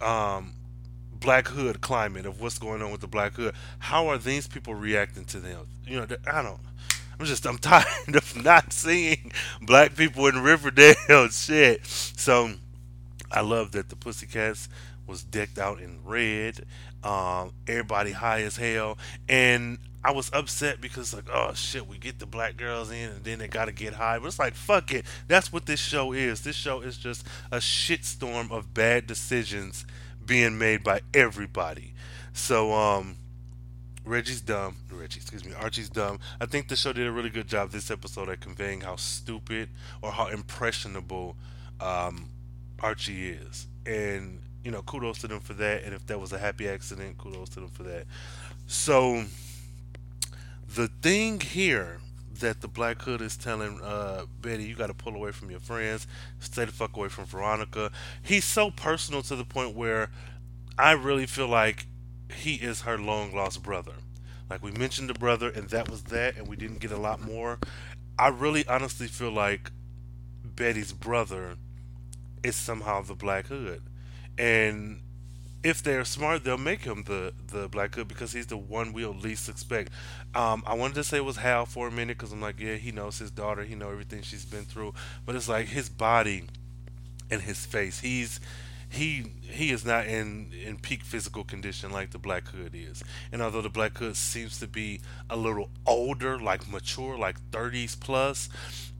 um, 0.00 0.52
black 1.24 1.48
hood 1.48 1.80
climate 1.80 2.26
of 2.26 2.38
what's 2.38 2.58
going 2.58 2.82
on 2.82 2.92
with 2.92 3.00
the 3.00 3.06
black 3.06 3.32
hood. 3.32 3.54
How 3.78 4.08
are 4.08 4.18
these 4.18 4.46
people 4.46 4.74
reacting 4.74 5.24
to 5.26 5.40
them? 5.40 5.66
You 5.86 6.00
know, 6.00 6.06
I 6.30 6.42
don't. 6.42 6.60
I'm 7.18 7.24
just 7.24 7.46
I'm 7.46 7.58
tired 7.72 8.14
of 8.14 8.44
not 8.44 8.72
seeing 8.72 9.32
black 9.62 9.96
people 9.96 10.26
in 10.26 10.42
Riverdale 10.42 11.28
shit. 11.30 11.86
So 11.86 12.50
I 13.32 13.40
love 13.40 13.72
that 13.72 13.88
the 13.88 13.96
Pussycats 13.96 14.68
was 15.06 15.22
decked 15.22 15.58
out 15.58 15.80
in 15.80 15.98
red. 16.04 16.66
Um, 17.02 17.52
everybody 17.66 18.12
high 18.12 18.42
as 18.42 18.56
hell, 18.56 18.96
and 19.28 19.78
I 20.02 20.12
was 20.12 20.30
upset 20.32 20.80
because 20.80 21.12
like, 21.14 21.28
oh 21.32 21.52
shit, 21.54 21.86
we 21.86 21.98
get 21.98 22.18
the 22.18 22.26
black 22.26 22.56
girls 22.58 22.90
in, 22.90 23.10
and 23.10 23.24
then 23.24 23.38
they 23.38 23.48
gotta 23.48 23.72
get 23.72 23.94
high. 23.94 24.18
But 24.18 24.26
it's 24.26 24.38
like, 24.38 24.54
fuck 24.54 24.92
it. 24.92 25.06
That's 25.26 25.52
what 25.52 25.66
this 25.66 25.80
show 25.80 26.12
is. 26.12 26.42
This 26.42 26.56
show 26.56 26.80
is 26.80 26.96
just 26.98 27.26
a 27.50 27.58
shitstorm 27.58 28.50
of 28.50 28.74
bad 28.74 29.06
decisions 29.06 29.86
being 30.26 30.58
made 30.58 30.82
by 30.82 31.00
everybody. 31.12 31.94
So, 32.32 32.72
um, 32.72 33.16
Reggie's 34.04 34.42
dumb. 34.42 34.76
Reggie, 34.92 35.18
excuse 35.18 35.44
me. 35.44 35.52
Archie's 35.54 35.88
dumb. 35.88 36.18
I 36.40 36.46
think 36.46 36.68
the 36.68 36.76
show 36.76 36.92
did 36.92 37.06
a 37.06 37.12
really 37.12 37.30
good 37.30 37.48
job 37.48 37.70
this 37.70 37.90
episode 37.90 38.28
at 38.28 38.40
conveying 38.40 38.82
how 38.82 38.96
stupid 38.96 39.70
or 40.02 40.12
how 40.12 40.28
impressionable 40.28 41.36
um, 41.80 42.28
Archie 42.80 43.30
is, 43.30 43.66
and 43.86 44.40
you 44.62 44.70
know, 44.70 44.82
kudos 44.82 45.18
to 45.18 45.28
them 45.28 45.40
for 45.40 45.54
that. 45.54 45.84
And 45.84 45.94
if 45.94 46.06
that 46.06 46.20
was 46.20 46.32
a 46.32 46.38
happy 46.38 46.68
accident, 46.68 47.16
kudos 47.18 47.48
to 47.50 47.60
them 47.60 47.70
for 47.70 47.82
that. 47.84 48.04
So 48.66 49.24
the 50.74 50.88
thing 51.02 51.40
here 51.40 52.00
that 52.40 52.60
the 52.60 52.68
Black 52.68 53.02
Hood 53.02 53.20
is 53.20 53.36
telling 53.36 53.80
uh, 53.82 54.24
Betty, 54.40 54.64
you 54.64 54.74
got 54.74 54.88
to 54.88 54.94
pull 54.94 55.14
away 55.14 55.32
from 55.32 55.50
your 55.50 55.60
friends, 55.60 56.06
stay 56.40 56.64
the 56.64 56.72
fuck 56.72 56.96
away 56.96 57.08
from 57.08 57.24
Veronica. 57.24 57.90
He's 58.22 58.44
so 58.44 58.70
personal 58.70 59.22
to 59.22 59.36
the 59.36 59.44
point 59.44 59.74
where 59.76 60.10
I 60.78 60.92
really 60.92 61.26
feel 61.26 61.48
like 61.48 61.86
he 62.34 62.54
is 62.54 62.82
her 62.82 62.98
long 62.98 63.34
lost 63.34 63.62
brother. 63.62 63.94
Like 64.50 64.62
we 64.62 64.72
mentioned 64.72 65.08
the 65.08 65.14
brother, 65.14 65.48
and 65.48 65.68
that 65.70 65.88
was 65.88 66.04
that, 66.04 66.36
and 66.36 66.48
we 66.48 66.56
didn't 66.56 66.80
get 66.80 66.90
a 66.90 66.98
lot 66.98 67.20
more. 67.20 67.58
I 68.18 68.28
really 68.28 68.66
honestly 68.66 69.06
feel 69.06 69.30
like 69.30 69.70
Betty's 70.44 70.92
brother 70.92 71.56
is 72.42 72.56
somehow 72.56 73.02
the 73.02 73.14
Black 73.14 73.46
Hood, 73.46 73.82
and 74.36 75.00
if 75.64 75.82
they're 75.82 76.04
smart, 76.04 76.44
they'll 76.44 76.58
make 76.58 76.82
him 76.82 77.04
the 77.04 77.32
the 77.48 77.68
Black 77.68 77.94
Hood 77.94 78.06
because 78.06 78.32
he's 78.32 78.46
the 78.46 78.56
one 78.56 78.92
we'll 78.92 79.14
least 79.14 79.48
expect. 79.48 79.90
Um, 80.34 80.62
I 80.66 80.74
wanted 80.74 80.94
to 80.96 81.04
say 81.04 81.16
it 81.16 81.24
was 81.24 81.38
Hal 81.38 81.64
for 81.64 81.88
a 81.88 81.90
minute 81.90 82.18
because 82.18 82.32
I'm 82.32 82.40
like, 82.42 82.60
yeah, 82.60 82.74
he 82.74 82.92
knows 82.92 83.18
his 83.18 83.30
daughter, 83.30 83.64
he 83.64 83.74
know 83.74 83.90
everything 83.90 84.22
she's 84.22 84.44
been 84.44 84.64
through, 84.64 84.92
but 85.24 85.34
it's 85.34 85.48
like 85.48 85.68
his 85.68 85.88
body 85.88 86.44
and 87.30 87.40
his 87.40 87.64
face. 87.64 88.00
He's 88.00 88.40
he 88.90 89.32
he 89.40 89.72
is 89.72 89.86
not 89.86 90.06
in 90.06 90.52
in 90.52 90.76
peak 90.76 91.02
physical 91.02 91.44
condition 91.44 91.90
like 91.90 92.10
the 92.10 92.18
Black 92.18 92.46
Hood 92.48 92.74
is. 92.74 93.02
And 93.32 93.40
although 93.40 93.62
the 93.62 93.70
Black 93.70 93.96
Hood 93.96 94.16
seems 94.16 94.60
to 94.60 94.68
be 94.68 95.00
a 95.30 95.36
little 95.36 95.70
older, 95.86 96.38
like 96.38 96.70
mature, 96.70 97.16
like 97.16 97.40
30s 97.50 97.98
plus, 97.98 98.50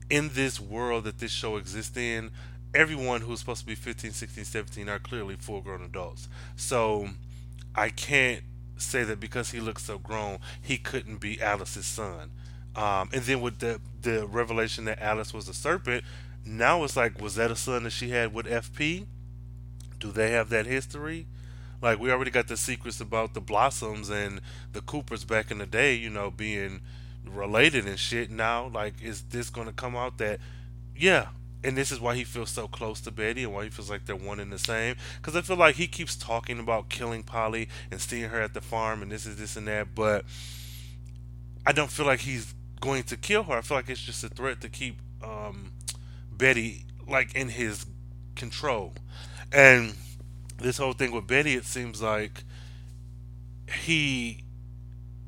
in 0.09 0.31
this 0.33 0.59
world 0.59 1.03
that 1.03 1.19
this 1.19 1.31
show 1.31 1.57
exists 1.57 1.95
in, 1.95 2.31
everyone 2.75 3.21
who's 3.21 3.39
supposed 3.39 3.61
to 3.61 3.65
be 3.65 3.75
15, 3.75 4.11
16, 4.11 4.43
17 4.43 4.89
are 4.89 4.99
clearly 4.99 5.35
full 5.35 5.61
grown 5.61 5.81
adults. 5.81 6.27
So 6.55 7.09
I 7.73 7.89
can't 7.89 8.43
say 8.77 9.03
that 9.03 9.19
because 9.19 9.51
he 9.51 9.59
looks 9.59 9.83
so 9.83 9.97
grown, 9.97 10.39
he 10.61 10.77
couldn't 10.77 11.17
be 11.17 11.41
Alice's 11.41 11.85
son. 11.85 12.31
Um, 12.75 13.09
and 13.13 13.23
then 13.23 13.39
with 13.39 13.59
the 13.59 13.79
the 14.01 14.27
revelation 14.27 14.85
that 14.85 15.01
Alice 15.01 15.33
was 15.33 15.47
a 15.47 15.53
serpent, 15.53 16.03
now 16.45 16.83
it's 16.83 16.97
like, 16.97 17.21
was 17.21 17.35
that 17.35 17.49
a 17.49 17.55
son 17.55 17.83
that 17.83 17.91
she 17.91 18.09
had 18.09 18.33
with 18.33 18.45
FP? 18.45 19.05
Do 19.99 20.11
they 20.11 20.31
have 20.31 20.49
that 20.49 20.65
history? 20.65 21.25
Like 21.81 21.99
we 21.99 22.11
already 22.11 22.31
got 22.31 22.47
the 22.47 22.57
secrets 22.57 22.99
about 22.99 23.33
the 23.33 23.41
Blossoms 23.41 24.09
and 24.09 24.41
the 24.73 24.81
Coopers 24.81 25.23
back 25.23 25.51
in 25.51 25.59
the 25.59 25.65
day, 25.65 25.95
you 25.95 26.09
know, 26.09 26.29
being 26.29 26.81
related 27.25 27.85
and 27.85 27.99
shit. 27.99 28.29
Now, 28.29 28.67
like, 28.67 29.01
is 29.01 29.23
this 29.23 29.49
going 29.49 29.67
to 29.67 29.73
come 29.73 29.95
out 29.95 30.17
that, 30.17 30.39
yeah, 30.95 31.27
and 31.65 31.75
this 31.75 31.91
is 31.91 31.99
why 31.99 32.15
he 32.15 32.23
feels 32.23 32.51
so 32.51 32.67
close 32.67 33.01
to 33.01 33.11
Betty 33.11 33.43
and 33.43 33.53
why 33.53 33.63
he 33.63 33.69
feels 33.71 33.89
like 33.89 34.05
they're 34.05 34.15
one 34.15 34.39
and 34.39 34.51
the 34.51 34.59
same. 34.59 34.95
Because 35.17 35.35
I 35.35 35.41
feel 35.41 35.57
like 35.57 35.75
he 35.75 35.87
keeps 35.87 36.15
talking 36.15 36.59
about 36.59 36.89
killing 36.89 37.23
Polly 37.23 37.67
and 37.89 37.99
seeing 37.99 38.29
her 38.29 38.39
at 38.39 38.53
the 38.53 38.61
farm 38.61 39.01
and 39.01 39.11
this 39.11 39.25
is 39.25 39.37
this 39.37 39.55
and 39.57 39.67
that, 39.67 39.95
but 39.95 40.25
I 41.65 41.71
don't 41.71 41.89
feel 41.89 42.05
like 42.05 42.19
he's 42.19 42.53
going 42.81 43.03
to 43.03 43.17
kill 43.17 43.43
her. 43.43 43.57
I 43.57 43.61
feel 43.61 43.77
like 43.77 43.89
it's 43.89 44.01
just 44.01 44.23
a 44.23 44.29
threat 44.29 44.61
to 44.61 44.69
keep 44.69 44.97
um, 45.23 45.71
Betty 46.31 46.85
like 47.07 47.33
in 47.33 47.49
his 47.49 47.87
control. 48.35 48.93
And 49.51 49.95
this 50.59 50.77
whole 50.77 50.93
thing 50.93 51.11
with 51.11 51.25
Betty, 51.25 51.55
it 51.55 51.65
seems 51.65 51.99
like 51.99 52.43
he 53.83 54.44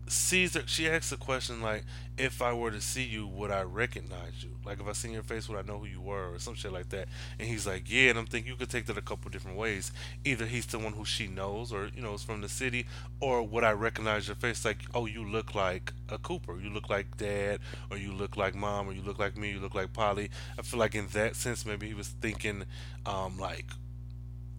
her. 0.08 0.64
She 0.68 0.90
asks 0.90 1.12
a 1.12 1.18
question 1.18 1.62
like, 1.62 1.84
"If 2.18 2.42
I 2.42 2.54
were 2.54 2.72
to 2.72 2.82
see 2.82 3.04
you, 3.04 3.28
would 3.28 3.52
I 3.52 3.62
recognize 3.64 4.44
you? 4.44 4.52
Like, 4.66 4.80
if 4.80 4.88
I 4.88 4.94
seen 4.94 5.12
your 5.12 5.24
face, 5.24 5.48
would 5.48 5.58
I 5.58 5.62
know 5.62 5.80
who 5.80 5.86
you 5.86 6.02
were, 6.02 6.34
or 6.34 6.40
some 6.40 6.56
shit 6.56 6.72
like 6.72 6.90
that?" 6.90 7.08
And 7.40 7.48
he's 7.48 7.68
like, 7.68 7.90
"Yeah." 7.90 8.10
And 8.10 8.20
I'm 8.20 8.26
thinking 8.26 8.52
you 8.52 8.58
could 8.58 8.70
take 8.70 8.86
that 8.88 8.98
a 8.98 9.02
couple 9.02 9.30
different 9.32 9.58
ways. 9.58 9.92
Either 10.26 10.46
he's 10.46 10.70
someone 10.70 10.94
who 10.94 11.06
she 11.06 11.28
knows, 11.28 11.72
or 11.72 11.90
you 11.96 12.02
know, 12.02 12.14
is 12.14 12.24
from 12.24 12.42
the 12.42 12.50
city, 12.50 12.88
or 13.20 13.44
would 13.44 13.64
I 13.64 13.72
recognize 13.72 14.28
your 14.28 14.36
face? 14.36 14.64
Like, 14.66 14.86
oh, 14.94 15.06
you 15.06 15.24
look 15.24 15.56
like 15.56 15.94
a 16.10 16.18
Cooper. 16.18 16.60
You 16.60 16.70
look 16.70 16.90
like 16.90 17.18
Dad, 17.18 17.60
or 17.92 17.98
you 17.98 18.14
look 18.14 18.38
like 18.38 18.56
Mom, 18.56 18.88
or 18.88 18.94
you 18.94 19.02
look 19.02 19.20
like 19.20 19.38
me. 19.38 19.52
You 19.52 19.60
look 19.60 19.76
like 19.76 19.94
Polly. 19.94 20.30
I 20.58 20.62
feel 20.62 20.80
like 20.80 20.96
in 20.96 21.08
that 21.08 21.36
sense, 21.36 21.66
maybe 21.66 21.88
he 21.88 21.94
was 21.94 22.08
thinking, 22.08 22.64
um, 23.06 23.38
like 23.38 23.66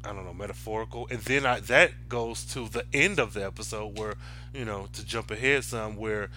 I 0.04 0.12
don't 0.12 0.24
know, 0.24 0.34
metaphorical. 0.34 1.08
And 1.10 1.20
then 1.20 1.44
I, 1.44 1.60
that 1.60 2.08
goes 2.08 2.44
to 2.52 2.68
the 2.68 2.84
end 2.92 3.18
of 3.18 3.34
the 3.34 3.44
episode 3.44 3.98
where, 3.98 4.14
you 4.54 4.64
know, 4.64 4.88
to 4.92 5.04
jump 5.04 5.30
ahead 5.30 5.64
some, 5.64 5.96
where 5.96 6.30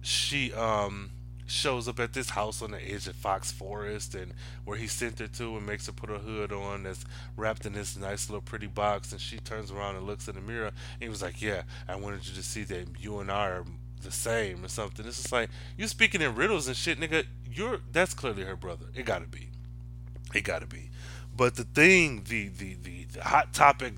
she 0.00 0.52
um 0.52 1.10
shows 1.46 1.86
up 1.86 2.00
at 2.00 2.14
this 2.14 2.30
house 2.30 2.62
on 2.62 2.70
the 2.70 2.82
edge 2.90 3.06
of 3.06 3.14
Fox 3.14 3.52
Forest 3.52 4.14
and 4.14 4.32
where 4.64 4.78
he 4.78 4.86
sent 4.86 5.18
her 5.18 5.26
to 5.26 5.56
and 5.56 5.66
makes 5.66 5.86
her 5.86 5.92
put 5.92 6.08
her 6.08 6.18
hood 6.18 6.50
on 6.50 6.84
that's 6.84 7.04
wrapped 7.36 7.66
in 7.66 7.74
this 7.74 7.96
nice 7.96 8.30
little 8.30 8.40
pretty 8.40 8.66
box 8.66 9.12
and 9.12 9.20
she 9.20 9.38
turns 9.38 9.70
around 9.70 9.96
and 9.96 10.06
looks 10.06 10.28
in 10.28 10.34
the 10.34 10.40
mirror 10.40 10.68
and 10.68 10.74
he 11.00 11.08
was 11.08 11.20
like, 11.20 11.42
Yeah, 11.42 11.62
I 11.86 11.96
wanted 11.96 12.26
you 12.26 12.34
to 12.34 12.42
see 12.42 12.64
that 12.64 12.86
you 12.98 13.18
and 13.18 13.30
I 13.30 13.48
are 13.48 13.64
the 14.02 14.10
same 14.10 14.64
or 14.64 14.68
something. 14.68 15.06
It's 15.06 15.20
just 15.20 15.32
like 15.32 15.50
you 15.76 15.86
speaking 15.88 16.22
in 16.22 16.34
riddles 16.34 16.68
and 16.68 16.76
shit, 16.76 16.98
nigga, 16.98 17.26
you're 17.50 17.80
that's 17.92 18.14
clearly 18.14 18.44
her 18.44 18.56
brother. 18.56 18.86
It 18.94 19.04
gotta 19.04 19.26
be. 19.26 19.50
It 20.34 20.44
gotta 20.44 20.66
be. 20.66 20.90
But 21.34 21.56
the 21.56 21.64
thing, 21.64 22.24
the 22.28 22.48
the 22.48 22.76
the, 22.82 23.04
the 23.04 23.22
hot 23.24 23.52
topic 23.52 23.94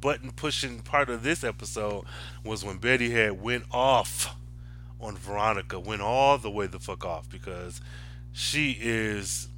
button 0.00 0.32
pushing 0.32 0.80
part 0.80 1.08
of 1.08 1.22
this 1.22 1.44
episode 1.44 2.04
was 2.44 2.64
when 2.64 2.78
Betty 2.78 3.10
had 3.10 3.40
went 3.40 3.64
off 3.70 4.34
on 5.00 5.16
Veronica, 5.16 5.78
went 5.78 6.02
all 6.02 6.38
the 6.38 6.50
way 6.50 6.66
the 6.66 6.80
fuck 6.80 7.04
off 7.04 7.28
because 7.28 7.80
she 8.32 8.76
is 8.80 9.48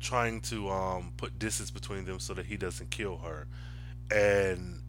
trying 0.00 0.40
to 0.40 0.70
um, 0.70 1.12
put 1.16 1.38
distance 1.38 1.70
between 1.70 2.04
them 2.04 2.18
so 2.18 2.34
that 2.34 2.46
he 2.46 2.56
doesn't 2.56 2.90
kill 2.90 3.18
her, 3.18 3.46
and 4.10 4.82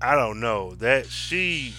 I 0.00 0.14
don't 0.14 0.40
know 0.40 0.74
that 0.76 1.06
she 1.06 1.74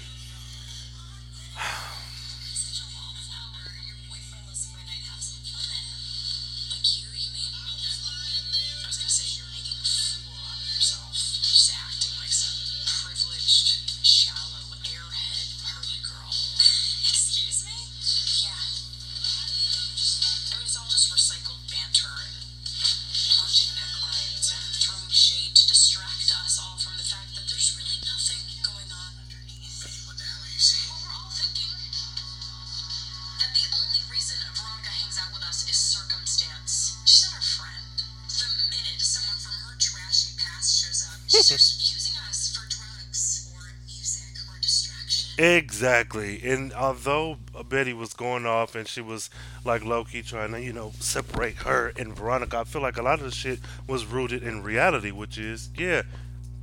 Exactly. 45.86 46.42
And 46.44 46.74
although 46.74 47.38
Betty 47.70 47.94
was 47.94 48.16
going 48.16 48.48
off 48.48 48.74
and 48.74 48.88
she 48.88 49.02
was 49.02 49.30
like 49.64 49.86
Loki 49.86 50.24
trying 50.24 50.52
to, 50.54 50.60
you 50.60 50.74
know, 50.74 50.94
separate 51.00 51.58
her 51.58 51.94
and 51.96 52.16
Veronica, 52.16 52.58
I 52.58 52.64
feel 52.64 52.82
like 52.82 52.98
a 52.98 53.04
lot 53.04 53.20
of 53.20 53.26
the 53.26 53.32
shit 53.32 53.60
was 53.88 54.04
rooted 54.04 54.42
in 54.42 54.64
reality, 54.64 55.12
which 55.12 55.38
is, 55.38 55.70
yeah, 55.78 56.02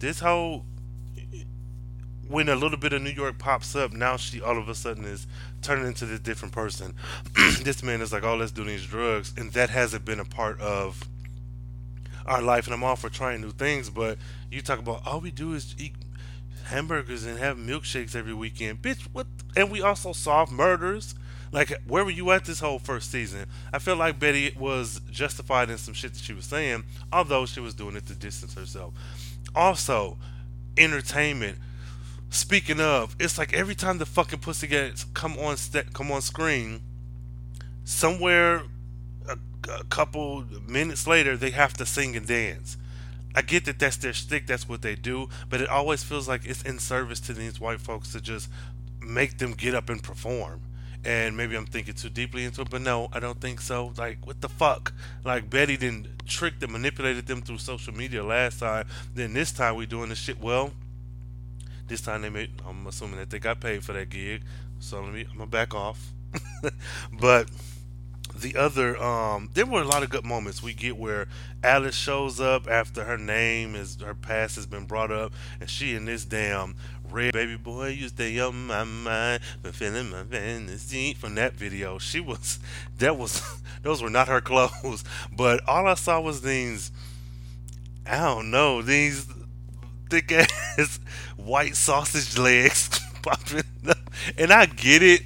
this 0.00 0.18
whole 0.18 0.64
when 2.26 2.48
a 2.48 2.56
little 2.56 2.76
bit 2.78 2.92
of 2.92 3.00
New 3.00 3.10
York 3.10 3.38
pops 3.38 3.76
up, 3.76 3.92
now 3.92 4.16
she 4.16 4.40
all 4.40 4.58
of 4.58 4.68
a 4.68 4.74
sudden 4.74 5.04
is 5.04 5.28
turning 5.60 5.86
into 5.86 6.04
this 6.04 6.18
different 6.18 6.52
person. 6.52 6.92
this 7.62 7.80
man 7.84 8.00
is 8.00 8.12
like, 8.12 8.24
oh, 8.24 8.34
let's 8.34 8.50
do 8.50 8.64
these 8.64 8.84
drugs, 8.84 9.32
and 9.36 9.52
that 9.52 9.70
hasn't 9.70 10.04
been 10.04 10.18
a 10.18 10.24
part 10.24 10.60
of 10.60 11.00
our 12.26 12.42
life. 12.42 12.66
And 12.66 12.74
I'm 12.74 12.82
all 12.82 12.96
for 12.96 13.08
trying 13.08 13.40
new 13.40 13.52
things, 13.52 13.88
but 13.88 14.18
you 14.50 14.62
talk 14.62 14.80
about 14.80 15.06
all 15.06 15.20
we 15.20 15.30
do 15.30 15.52
is 15.52 15.76
eat 15.78 15.94
hamburgers 16.72 17.24
and 17.24 17.38
have 17.38 17.56
milkshakes 17.56 18.16
every 18.16 18.34
weekend. 18.34 18.82
Bitch, 18.82 19.02
what? 19.12 19.26
And 19.56 19.70
we 19.70 19.82
also 19.82 20.12
solve 20.12 20.50
murders. 20.50 21.14
Like, 21.52 21.70
where 21.86 22.02
were 22.02 22.10
you 22.10 22.30
at 22.30 22.46
this 22.46 22.60
whole 22.60 22.78
first 22.78 23.10
season? 23.10 23.46
I 23.72 23.78
feel 23.78 23.94
like 23.96 24.18
Betty 24.18 24.54
was 24.58 25.00
justified 25.10 25.68
in 25.68 25.76
some 25.76 25.92
shit 25.92 26.14
that 26.14 26.22
she 26.22 26.32
was 26.32 26.46
saying, 26.46 26.84
although 27.12 27.44
she 27.44 27.60
was 27.60 27.74
doing 27.74 27.94
it 27.94 28.06
to 28.06 28.14
distance 28.14 28.54
herself. 28.54 28.94
Also, 29.54 30.16
entertainment. 30.78 31.58
Speaking 32.30 32.80
of, 32.80 33.14
it's 33.20 33.36
like 33.36 33.52
every 33.52 33.74
time 33.74 33.98
the 33.98 34.06
fucking 34.06 34.38
Pussycats 34.38 35.04
come 35.12 35.38
on 35.38 35.58
st- 35.58 35.92
come 35.92 36.10
on 36.10 36.22
screen, 36.22 36.80
somewhere 37.84 38.62
a, 39.28 39.36
a 39.70 39.84
couple 39.84 40.46
minutes 40.66 41.06
later 41.06 41.36
they 41.36 41.50
have 41.50 41.74
to 41.74 41.84
sing 41.84 42.16
and 42.16 42.26
dance. 42.26 42.78
I 43.34 43.42
get 43.42 43.64
that 43.64 43.78
that's 43.78 43.96
their 43.96 44.12
stick, 44.12 44.46
that's 44.46 44.68
what 44.68 44.82
they 44.82 44.94
do, 44.94 45.28
but 45.48 45.60
it 45.60 45.68
always 45.68 46.02
feels 46.02 46.28
like 46.28 46.44
it's 46.44 46.62
in 46.62 46.78
service 46.78 47.20
to 47.20 47.32
these 47.32 47.60
white 47.60 47.80
folks 47.80 48.12
to 48.12 48.20
just 48.20 48.48
make 49.00 49.38
them 49.38 49.52
get 49.52 49.74
up 49.74 49.88
and 49.88 50.02
perform. 50.02 50.62
And 51.04 51.36
maybe 51.36 51.56
I'm 51.56 51.66
thinking 51.66 51.94
too 51.94 52.10
deeply 52.10 52.44
into 52.44 52.60
it, 52.60 52.70
but 52.70 52.80
no, 52.80 53.08
I 53.12 53.18
don't 53.18 53.40
think 53.40 53.60
so. 53.60 53.92
Like, 53.96 54.24
what 54.24 54.40
the 54.40 54.48
fuck? 54.48 54.92
Like, 55.24 55.50
Betty 55.50 55.76
didn't 55.76 56.26
trick 56.26 56.60
them, 56.60 56.72
manipulated 56.72 57.26
them 57.26 57.42
through 57.42 57.58
social 57.58 57.92
media 57.92 58.22
last 58.22 58.60
time. 58.60 58.86
Then 59.12 59.32
this 59.32 59.50
time 59.50 59.74
we 59.74 59.86
doing 59.86 60.10
this 60.10 60.18
shit. 60.18 60.40
Well, 60.40 60.70
this 61.88 62.00
time 62.00 62.22
they 62.22 62.30
made. 62.30 62.52
I'm 62.66 62.86
assuming 62.86 63.16
that 63.16 63.30
they 63.30 63.40
got 63.40 63.60
paid 63.60 63.82
for 63.82 63.92
that 63.94 64.10
gig. 64.10 64.42
So 64.78 65.02
let 65.02 65.12
me. 65.12 65.26
I'm 65.28 65.38
gonna 65.38 65.46
back 65.46 65.74
off. 65.74 66.12
but 67.20 67.48
the 68.42 68.56
other 68.56 69.00
um 69.02 69.48
there 69.54 69.64
were 69.64 69.80
a 69.80 69.86
lot 69.86 70.02
of 70.02 70.10
good 70.10 70.24
moments. 70.24 70.62
We 70.62 70.74
get 70.74 70.96
where 70.96 71.28
alice 71.62 71.94
shows 71.94 72.40
up 72.40 72.68
after 72.68 73.04
her 73.04 73.16
name 73.16 73.74
is 73.74 74.00
her 74.00 74.14
past 74.14 74.56
has 74.56 74.66
been 74.66 74.84
brought 74.84 75.10
up 75.10 75.32
and 75.60 75.70
she 75.70 75.94
in 75.94 76.04
this 76.04 76.24
damn 76.24 76.74
red 77.10 77.32
baby 77.32 77.56
boy 77.56 77.88
you 77.88 78.08
stay 78.08 78.38
on 78.40 78.66
my 78.66 78.84
mind. 78.84 79.42
But 79.62 79.74
feeling 79.74 80.10
my 80.10 80.24
fantasy. 80.24 81.14
From 81.14 81.36
that 81.36 81.54
video 81.54 81.98
she 81.98 82.20
was 82.20 82.58
that 82.98 83.16
was 83.16 83.40
those 83.82 84.02
were 84.02 84.10
not 84.10 84.28
her 84.28 84.40
clothes. 84.40 85.04
But 85.36 85.66
all 85.66 85.86
i 85.86 85.94
saw 85.94 86.20
was 86.20 86.42
these 86.42 86.90
i 88.04 88.18
don't 88.18 88.50
know 88.50 88.82
these 88.82 89.26
thick 90.10 90.32
ass 90.32 90.98
white 91.36 91.76
sausage 91.76 92.36
legs 92.36 93.00
popping 93.22 93.62
up. 93.88 93.96
And 94.36 94.52
i 94.52 94.66
get 94.66 95.02
it. 95.02 95.22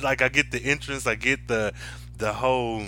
Like 0.00 0.22
I 0.22 0.28
get 0.28 0.52
the 0.52 0.62
entrance, 0.62 1.06
I 1.08 1.16
get 1.16 1.48
the 1.48 1.72
the 2.16 2.34
whole 2.34 2.82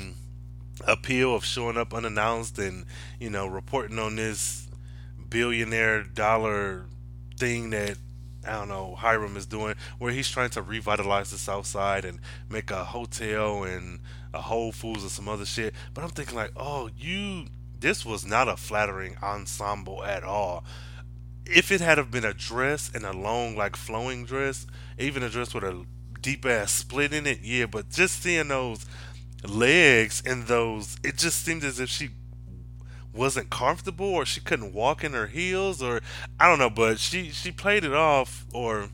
appeal 0.87 1.35
of 1.35 1.45
showing 1.45 1.77
up 1.77 1.93
unannounced 1.93 2.59
and 2.59 2.87
you 3.19 3.29
know 3.29 3.47
reporting 3.47 3.99
on 3.99 4.17
this 4.17 4.69
billionaire 5.29 6.03
dollar 6.03 6.87
thing 7.37 7.71
that 7.71 7.99
I 8.47 8.53
don't 8.53 8.69
know 8.69 8.95
Hiram 8.95 9.37
is 9.37 9.47
doing, 9.47 9.75
where 9.99 10.13
he's 10.13 10.29
trying 10.29 10.51
to 10.51 10.63
revitalize 10.63 11.31
the 11.31 11.39
South 11.39 11.67
Side 11.67 12.05
and 12.05 12.21
make 12.49 12.71
a 12.71 12.85
hotel 12.85 13.65
and 13.65 14.01
a 14.33 14.41
Whole 14.41 14.73
Foods 14.73 15.03
and 15.03 15.11
some 15.11 15.29
other 15.29 15.45
shit. 15.45 15.75
But 15.93 16.05
I'm 16.05 16.11
thinking 16.11 16.37
like, 16.37 16.53
oh, 16.57 16.89
you, 16.97 17.47
this 17.79 18.07
was 18.07 18.25
not 18.25 18.49
a 18.49 18.57
flattering 18.57 19.17
ensemble 19.23 20.05
at 20.05 20.25
all. 20.25 20.65
If 21.45 21.73
it 21.73 21.81
had 21.81 21.99
have 21.99 22.11
been 22.11 22.25
a 22.25 22.35
dress 22.35 22.91
and 22.95 23.05
a 23.05 23.13
long 23.13 23.57
like 23.57 23.77
flowing 23.77 24.25
dress, 24.25 24.67
even 24.99 25.23
a 25.23 25.29
dress 25.29 25.53
with 25.53 25.65
a 25.65 25.85
deep 26.21 26.45
ass 26.47 26.73
split 26.73 27.13
in 27.13 27.27
it, 27.27 27.41
yeah. 27.43 27.67
But 27.67 27.91
just 27.91 28.23
seeing 28.23 28.49
those 28.49 28.87
legs 29.47 30.23
and 30.27 30.47
those 30.47 30.97
it 31.05 31.17
just 31.17 31.45
seemed 31.45 31.63
as 31.63 31.79
if 31.79 31.89
she 31.89 32.11
wasn't 33.15 33.51
comfortable 33.51 34.07
or 34.07 34.25
she 34.25 34.41
couldn't 34.41 34.73
walk 34.73 35.03
in 35.03 35.13
her 35.13 35.27
heels 35.27 35.83
or 35.83 36.01
I 36.39 36.49
don't 36.49 36.59
know 36.59 36.71
but 36.71 36.99
she 36.99 37.31
she 37.31 37.53
played 37.53 37.85
it 37.85 37.95
off 37.95 38.47
or 38.53 38.91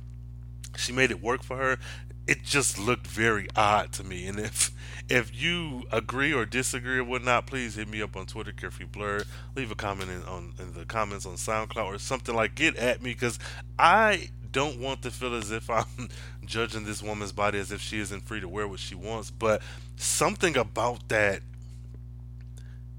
she 0.76 0.92
made 0.92 1.10
it 1.10 1.22
work 1.22 1.42
for 1.42 1.56
her. 1.56 1.78
It 2.26 2.42
just 2.42 2.78
looked 2.78 3.06
very 3.06 3.48
odd 3.54 3.92
to 3.92 4.04
me. 4.04 4.26
And 4.26 4.38
if 4.40 4.70
if 5.08 5.34
you 5.34 5.84
agree 5.92 6.32
or 6.32 6.46
disagree 6.46 6.98
or 6.98 7.04
whatnot 7.04 7.46
please 7.46 7.74
hit 7.74 7.88
me 7.88 8.00
up 8.00 8.16
on 8.16 8.26
Twitter 8.26 8.52
Carefree 8.52 8.86
Blur. 8.86 9.24
Leave 9.54 9.70
a 9.70 9.74
comment 9.74 10.10
in, 10.10 10.22
on 10.24 10.54
in 10.58 10.72
the 10.72 10.84
comments 10.84 11.26
on 11.26 11.34
SoundCloud 11.34 11.84
or 11.86 11.98
something 11.98 12.34
like 12.34 12.54
get 12.54 12.76
at 12.76 13.02
me 13.02 13.12
because 13.12 13.38
I 13.78 14.30
don't 14.54 14.78
want 14.78 15.02
to 15.02 15.10
feel 15.10 15.34
as 15.34 15.50
if 15.50 15.68
I'm 15.70 16.08
judging 16.46 16.84
this 16.84 17.02
woman's 17.02 17.32
body 17.32 17.58
as 17.58 17.70
if 17.70 17.82
she 17.82 17.98
isn't 17.98 18.26
free 18.26 18.40
to 18.40 18.48
wear 18.48 18.66
what 18.66 18.80
she 18.80 18.94
wants, 18.94 19.30
but 19.30 19.60
something 19.96 20.56
about 20.56 21.10
that 21.10 21.42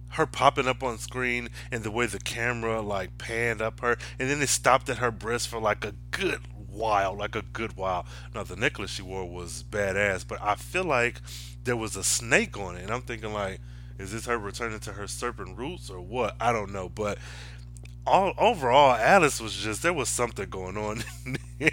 her 0.09 0.25
popping 0.25 0.67
up 0.67 0.81
on 0.81 0.97
screen 0.97 1.49
and 1.71 1.83
the 1.83 1.91
way 1.91 2.05
the 2.05 2.19
camera 2.19 2.81
like 2.81 3.17
panned 3.17 3.61
up 3.61 3.81
her 3.81 3.97
and 4.17 4.29
then 4.29 4.41
it 4.41 4.47
stopped 4.47 4.87
at 4.87 4.99
her 4.99 5.11
breast 5.11 5.49
for 5.49 5.59
like 5.59 5.83
a 5.83 5.93
good 6.11 6.39
while, 6.69 7.17
like 7.17 7.35
a 7.35 7.41
good 7.41 7.75
while. 7.75 8.05
Now 8.33 8.43
the 8.43 8.55
necklace 8.55 8.91
she 8.91 9.01
wore 9.01 9.25
was 9.25 9.63
badass, 9.63 10.25
but 10.25 10.41
I 10.41 10.55
feel 10.55 10.85
like 10.85 11.21
there 11.63 11.75
was 11.75 11.95
a 11.95 12.03
snake 12.03 12.57
on 12.57 12.77
it 12.77 12.83
and 12.83 12.91
I'm 12.91 13.01
thinking 13.01 13.33
like 13.33 13.59
is 13.97 14.11
this 14.11 14.25
her 14.25 14.37
returning 14.37 14.79
to 14.81 14.91
her 14.93 15.07
serpent 15.07 15.57
roots 15.57 15.89
or 15.89 16.01
what? 16.01 16.35
I 16.39 16.51
don't 16.51 16.73
know, 16.73 16.89
but 16.89 17.17
all 18.07 18.33
overall, 18.37 18.95
Alice 18.95 19.41
was 19.41 19.55
just 19.55 19.81
there 19.81 19.93
was 19.93 20.09
something 20.09 20.49
going 20.49 20.77
on. 20.77 21.03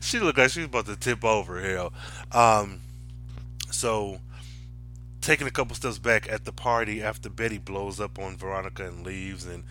she 0.00 0.18
looked 0.18 0.38
like 0.38 0.50
she 0.50 0.60
was 0.60 0.66
about 0.66 0.86
to 0.86 0.96
tip 0.96 1.24
over. 1.24 1.60
Hell, 1.60 1.92
um, 2.32 2.80
so 3.70 4.20
taking 5.20 5.46
a 5.46 5.50
couple 5.50 5.74
steps 5.74 5.98
back 5.98 6.30
at 6.30 6.44
the 6.44 6.52
party 6.52 7.02
after 7.02 7.28
Betty 7.28 7.58
blows 7.58 8.00
up 8.00 8.18
on 8.18 8.36
Veronica 8.36 8.86
and 8.86 9.04
leaves, 9.04 9.44
and 9.46 9.64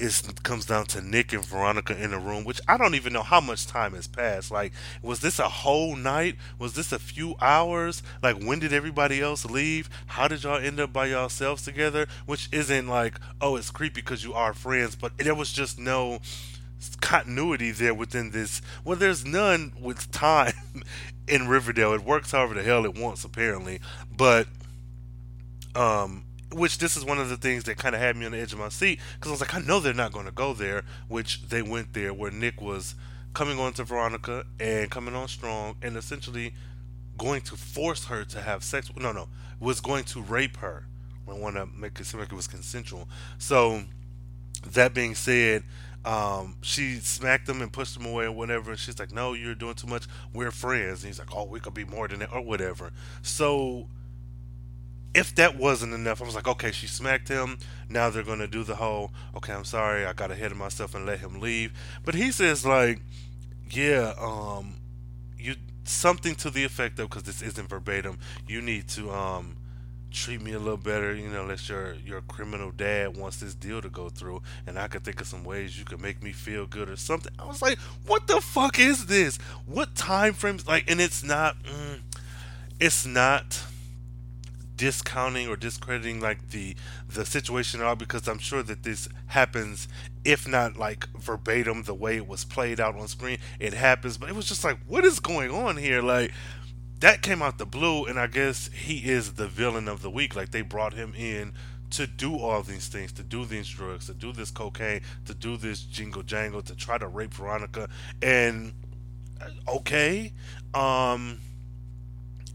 it 0.00 0.42
comes 0.42 0.64
down 0.64 0.86
to 0.86 1.02
Nick 1.02 1.32
and 1.32 1.44
Veronica 1.44 1.96
in 2.02 2.12
a 2.12 2.18
room, 2.18 2.44
which 2.44 2.60
I 2.66 2.76
don't 2.76 2.94
even 2.94 3.12
know 3.12 3.22
how 3.22 3.40
much 3.40 3.66
time 3.66 3.94
has 3.94 4.06
passed. 4.06 4.50
Like, 4.50 4.72
was 5.02 5.20
this 5.20 5.38
a 5.38 5.48
whole 5.48 5.94
night? 5.94 6.36
Was 6.58 6.74
this 6.74 6.92
a 6.92 6.98
few 6.98 7.34
hours? 7.40 8.02
Like, 8.22 8.42
when 8.42 8.58
did 8.58 8.72
everybody 8.72 9.20
else 9.20 9.44
leave? 9.44 9.90
How 10.06 10.28
did 10.28 10.42
y'all 10.42 10.58
end 10.58 10.80
up 10.80 10.92
by 10.92 11.06
yourselves 11.06 11.62
together? 11.62 12.06
Which 12.26 12.48
isn't 12.50 12.88
like, 12.88 13.20
oh, 13.40 13.56
it's 13.56 13.70
creepy 13.70 14.00
because 14.00 14.24
you 14.24 14.32
are 14.32 14.54
friends, 14.54 14.96
but 14.96 15.16
there 15.18 15.34
was 15.34 15.52
just 15.52 15.78
no 15.78 16.20
continuity 17.00 17.70
there 17.70 17.94
within 17.94 18.30
this. 18.30 18.62
Well, 18.84 18.96
there's 18.96 19.24
none 19.24 19.72
with 19.78 20.10
time 20.10 20.54
in 21.28 21.48
Riverdale. 21.48 21.92
It 21.92 22.04
works 22.04 22.32
however 22.32 22.54
the 22.54 22.62
hell 22.62 22.84
it 22.84 22.96
wants, 22.96 23.24
apparently, 23.24 23.80
but 24.16 24.46
um 25.76 26.24
which 26.52 26.78
this 26.78 26.96
is 26.96 27.04
one 27.04 27.18
of 27.18 27.28
the 27.28 27.36
things 27.36 27.64
that 27.64 27.76
kind 27.76 27.94
of 27.94 28.00
had 28.00 28.16
me 28.16 28.26
on 28.26 28.32
the 28.32 28.38
edge 28.38 28.52
of 28.52 28.58
my 28.58 28.68
seat 28.68 28.98
because 29.14 29.30
I 29.30 29.32
was 29.32 29.40
like, 29.40 29.54
I 29.54 29.60
know 29.60 29.80
they're 29.80 29.94
not 29.94 30.12
going 30.12 30.26
to 30.26 30.32
go 30.32 30.52
there, 30.52 30.82
which 31.08 31.48
they 31.48 31.62
went 31.62 31.92
there 31.92 32.12
where 32.12 32.30
Nick 32.30 32.60
was 32.60 32.94
coming 33.34 33.58
on 33.58 33.72
to 33.74 33.84
Veronica 33.84 34.44
and 34.58 34.90
coming 34.90 35.14
on 35.14 35.28
strong 35.28 35.76
and 35.82 35.96
essentially 35.96 36.54
going 37.16 37.42
to 37.42 37.56
force 37.56 38.06
her 38.06 38.24
to 38.24 38.40
have 38.40 38.64
sex. 38.64 38.90
No, 38.96 39.12
no, 39.12 39.28
was 39.60 39.80
going 39.80 40.04
to 40.04 40.22
rape 40.22 40.56
her. 40.58 40.86
I 41.28 41.34
want 41.34 41.56
to 41.56 41.66
make 41.66 42.00
it 42.00 42.06
seem 42.06 42.18
like 42.18 42.32
it 42.32 42.34
was 42.34 42.48
consensual. 42.48 43.08
So, 43.38 43.82
that 44.66 44.94
being 44.94 45.14
said, 45.14 45.62
um, 46.04 46.56
she 46.60 46.96
smacked 46.96 47.48
him 47.48 47.62
and 47.62 47.72
pushed 47.72 47.96
him 47.96 48.04
away 48.06 48.24
or 48.24 48.32
whatever. 48.32 48.70
And 48.70 48.80
she's 48.80 48.98
like, 48.98 49.12
"No, 49.12 49.34
you're 49.34 49.54
doing 49.54 49.74
too 49.74 49.86
much. 49.86 50.06
We're 50.34 50.50
friends." 50.50 51.02
And 51.02 51.08
he's 51.08 51.18
like, 51.20 51.34
"Oh, 51.34 51.44
we 51.44 51.60
could 51.60 51.74
be 51.74 51.84
more 51.84 52.08
than 52.08 52.20
that 52.20 52.32
or 52.32 52.40
whatever." 52.40 52.92
So 53.22 53.86
if 55.14 55.34
that 55.34 55.56
wasn't 55.56 55.92
enough, 55.92 56.22
I 56.22 56.24
was 56.24 56.34
like, 56.34 56.46
okay, 56.48 56.70
she 56.70 56.86
smacked 56.86 57.28
him. 57.28 57.58
Now 57.88 58.10
they're 58.10 58.22
gonna 58.22 58.46
do 58.46 58.62
the 58.62 58.76
whole, 58.76 59.10
okay, 59.36 59.52
I'm 59.52 59.64
sorry, 59.64 60.04
I 60.06 60.12
got 60.12 60.30
ahead 60.30 60.52
of 60.52 60.58
myself 60.58 60.94
and 60.94 61.06
let 61.06 61.18
him 61.20 61.40
leave. 61.40 61.72
But 62.04 62.14
he 62.14 62.30
says 62.30 62.64
like, 62.64 63.00
yeah, 63.70 64.14
um, 64.18 64.74
you 65.38 65.54
something 65.84 66.34
to 66.36 66.50
the 66.50 66.64
effect 66.64 66.98
of 67.00 67.08
because 67.08 67.24
this 67.24 67.42
isn't 67.42 67.68
verbatim. 67.68 68.18
You 68.46 68.60
need 68.60 68.88
to 68.90 69.10
um 69.10 69.56
treat 70.12 70.42
me 70.42 70.52
a 70.52 70.58
little 70.58 70.76
better, 70.76 71.14
you 71.14 71.28
know, 71.28 71.42
unless 71.42 71.68
your 71.68 71.94
your 71.94 72.20
criminal 72.22 72.70
dad 72.70 73.16
wants 73.16 73.38
this 73.38 73.54
deal 73.54 73.80
to 73.80 73.88
go 73.88 74.08
through, 74.08 74.42
and 74.66 74.78
I 74.78 74.88
could 74.88 75.04
think 75.04 75.20
of 75.20 75.26
some 75.26 75.44
ways 75.44 75.78
you 75.78 75.84
could 75.84 76.00
make 76.00 76.22
me 76.22 76.32
feel 76.32 76.66
good 76.66 76.88
or 76.88 76.96
something. 76.96 77.32
I 77.38 77.46
was 77.46 77.62
like, 77.62 77.78
what 78.06 78.26
the 78.26 78.40
fuck 78.40 78.78
is 78.78 79.06
this? 79.06 79.38
What 79.66 79.94
time 79.94 80.34
frames? 80.34 80.66
Like, 80.66 80.90
and 80.90 81.00
it's 81.00 81.22
not, 81.22 81.56
mm, 81.62 82.00
it's 82.80 83.06
not 83.06 83.62
discounting 84.80 85.46
or 85.46 85.56
discrediting 85.56 86.20
like 86.22 86.52
the 86.52 86.74
the 87.06 87.26
situation 87.26 87.82
at 87.82 87.86
all 87.86 87.96
because 87.96 88.26
I'm 88.26 88.38
sure 88.38 88.62
that 88.62 88.82
this 88.82 89.10
happens 89.26 89.88
if 90.24 90.48
not 90.48 90.78
like 90.78 91.06
verbatim 91.18 91.82
the 91.82 91.92
way 91.92 92.16
it 92.16 92.26
was 92.26 92.46
played 92.46 92.80
out 92.80 92.96
on 92.96 93.06
screen 93.06 93.36
it 93.58 93.74
happens. 93.74 94.16
But 94.16 94.30
it 94.30 94.34
was 94.34 94.48
just 94.48 94.64
like 94.64 94.78
what 94.86 95.04
is 95.04 95.20
going 95.20 95.50
on 95.50 95.76
here? 95.76 96.00
Like 96.00 96.32
that 97.00 97.20
came 97.20 97.42
out 97.42 97.58
the 97.58 97.66
blue 97.66 98.06
and 98.06 98.18
I 98.18 98.26
guess 98.26 98.70
he 98.72 99.10
is 99.10 99.34
the 99.34 99.48
villain 99.48 99.86
of 99.86 100.00
the 100.00 100.08
week. 100.08 100.34
Like 100.34 100.50
they 100.50 100.62
brought 100.62 100.94
him 100.94 101.12
in 101.14 101.52
to 101.90 102.06
do 102.06 102.38
all 102.38 102.62
these 102.62 102.88
things 102.88 103.12
to 103.12 103.22
do 103.22 103.44
these 103.44 103.68
drugs 103.68 104.06
to 104.06 104.14
do 104.14 104.32
this 104.32 104.50
cocaine 104.50 105.02
to 105.26 105.34
do 105.34 105.58
this 105.58 105.82
jingle 105.82 106.22
jangle 106.22 106.62
to 106.62 106.74
try 106.74 106.96
to 106.96 107.06
rape 107.06 107.34
Veronica. 107.34 107.86
And 108.22 108.72
uh, 109.42 109.50
okay 109.76 110.32
um 110.72 111.38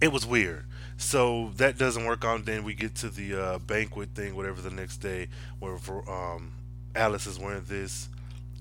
it 0.02 0.12
was 0.12 0.26
weird 0.26 0.66
so 0.98 1.52
that 1.58 1.78
doesn't 1.78 2.06
work 2.06 2.24
out. 2.24 2.46
Then 2.46 2.64
we 2.64 2.74
get 2.74 2.96
to 2.96 3.10
the 3.10 3.36
uh, 3.36 3.60
banquet 3.60 4.10
thing, 4.16 4.36
whatever 4.36 4.62
the 4.62 4.72
next 4.72 4.98
day, 4.98 5.28
where 5.60 5.78
um, 6.08 6.54
Alice 6.96 7.28
is 7.28 7.40
wearing 7.40 7.64
this, 7.68 8.10